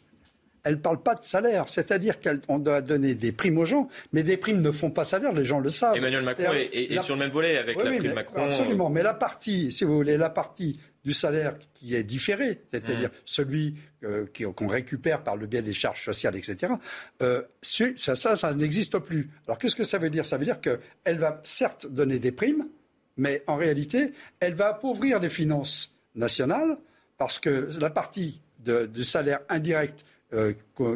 elle 0.66 0.74
ne 0.74 0.80
parle 0.80 1.02
pas 1.02 1.14
de 1.14 1.24
salaire. 1.24 1.70
C'est-à-dire 1.70 2.16
qu'on 2.20 2.60
doit 2.60 2.82
donner 2.82 3.14
des 3.14 3.32
primes 3.32 3.60
aux 3.60 3.66
gens, 3.66 3.88
mais 4.12 4.24
des 4.24 4.36
primes 4.36 4.62
ne 4.62 4.72
font 4.72 4.90
pas 4.90 5.06
salaire, 5.06 5.32
les 5.32 5.46
gens 5.46 5.60
le 5.60 5.70
savent. 5.70 5.96
Emmanuel 5.96 6.24
Macron 6.24 6.52
est, 6.54 7.00
sur 7.00 7.14
le 7.16 7.20
même 7.20 7.30
volet 7.30 7.58
avec 7.58 7.82
la 7.82 7.96
prime 7.96 8.14
Macron. 8.14 8.46
Absolument, 8.46 8.90
mais 8.90 9.04
la 9.04 9.14
partie, 9.14 9.72
si 9.72 9.84
vous 9.84 9.96
voulez, 9.96 10.18
la 10.18 10.32
partie 10.32 10.80
du 11.04 11.14
salaire 11.14 11.56
qui 11.76 11.96
est 11.96 12.04
différé, 12.04 12.64
c'est-à-dire 12.72 13.10
mmh. 13.10 13.22
celui 13.26 13.76
euh, 14.04 14.26
qu'on 14.56 14.68
récupère 14.68 15.24
par 15.24 15.36
le 15.36 15.46
biais 15.46 15.62
des 15.62 15.74
charges 15.74 16.04
sociales, 16.04 16.36
etc., 16.36 16.74
euh, 17.22 17.44
ça, 17.62 18.16
ça, 18.16 18.36
ça 18.36 18.54
n'existe 18.56 18.98
plus. 18.98 19.30
Alors 19.48 19.60
qu'est-ce 19.60 19.76
que 19.76 19.84
ça 19.84 20.00
veut 20.00 20.10
dire? 20.10 20.26
Ça 20.26 20.38
veut 20.38 20.46
dire 20.46 20.60
qu'elle 20.60 21.20
va 21.20 21.42
certes 21.44 21.86
donner 21.86 22.18
des 22.18 22.32
primes, 22.32 22.68
mais 23.18 23.44
en 23.46 23.56
réalité, 23.56 24.14
elle 24.40 24.56
va 24.56 24.70
appauvrir 24.70 25.20
les 25.20 25.30
finances 25.30 25.94
nationales 26.16 26.76
parce 27.20 27.38
que 27.38 27.70
la 27.80 27.92
partie 27.92 28.42
du 28.58 29.04
salaire 29.04 29.42
indirect 29.48 30.04
euh, 30.04 30.15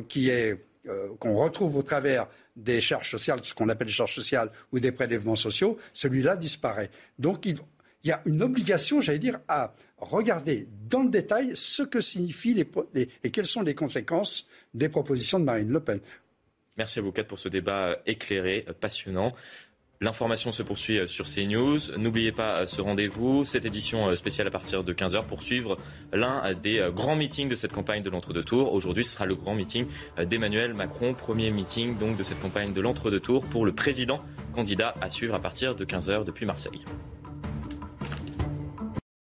qui 0.07 0.29
est 0.29 0.57
euh, 0.89 1.09
qu'on 1.19 1.35
retrouve 1.35 1.75
au 1.75 1.83
travers 1.83 2.27
des 2.55 2.79
charges 2.79 3.11
sociales, 3.11 3.39
ce 3.43 3.53
qu'on 3.53 3.67
appelle 3.67 3.87
les 3.87 3.93
charges 3.93 4.15
sociales 4.15 4.49
ou 4.71 4.79
des 4.79 4.93
prélèvements 4.93 5.35
sociaux, 5.35 5.77
celui-là 5.93 6.37
disparaît. 6.37 6.89
Donc 7.19 7.45
il, 7.45 7.57
y 8.05 8.11
a 8.11 8.21
une 8.25 8.41
obligation, 8.41 9.01
j'allais 9.01 9.19
dire, 9.19 9.39
à 9.49 9.73
regarder 9.97 10.67
dans 10.89 11.03
le 11.03 11.09
détail 11.09 11.51
ce 11.53 11.83
que 11.83 11.99
signifient 11.99 12.65
et 12.95 13.29
quelles 13.29 13.45
sont 13.45 13.61
les 13.61 13.75
conséquences 13.75 14.47
des 14.73 14.87
propositions 14.87 15.37
de 15.37 15.43
Marine 15.43 15.69
Le 15.69 15.81
Pen. 15.81 15.99
Merci 16.77 16.99
à 16.99 17.01
vous 17.01 17.11
quatre 17.11 17.27
pour 17.27 17.39
ce 17.39 17.49
débat 17.49 17.99
éclairé, 18.05 18.65
passionnant. 18.79 19.35
L'information 20.01 20.53
se 20.53 20.63
poursuit 20.63 20.97
euh, 20.97 21.07
sur 21.07 21.25
CNews. 21.25 21.97
N'oubliez 21.97 22.31
pas 22.31 22.61
euh, 22.61 22.65
ce 22.67 22.79
rendez-vous, 22.79 23.43
cette 23.43 23.65
édition 23.65 24.07
euh, 24.07 24.15
spéciale 24.15 24.47
à 24.47 24.49
partir 24.49 24.81
de 24.85 24.93
15h 24.93 25.25
pour 25.25 25.43
suivre 25.43 25.77
l'un 26.13 26.53
des 26.53 26.87
grands 26.95 27.17
meetings 27.17 27.49
de 27.49 27.55
cette 27.55 27.73
campagne 27.73 28.01
de 28.01 28.09
l'entre-deux 28.09 28.43
tours. 28.43 28.71
Aujourd'hui, 28.71 29.03
ce 29.03 29.11
sera 29.11 29.25
le 29.25 29.35
grand 29.35 29.55
meeting 29.55 29.87
d'Emmanuel 30.17 30.73
Macron, 30.73 31.13
premier 31.13 31.51
meeting 31.51 31.97
donc 31.97 32.15
de 32.15 32.23
cette 32.23 32.39
campagne 32.39 32.71
de 32.71 32.79
l'entre-deux 32.79 33.19
tours 33.19 33.43
pour 33.43 33.65
le 33.65 33.73
président 33.73 34.21
candidat 34.55 34.95
à 35.01 35.09
suivre 35.09 35.35
à 35.35 35.39
partir 35.39 35.75
de 35.75 35.83
15h 35.83 36.23
depuis 36.23 36.45
Marseille. 36.45 36.81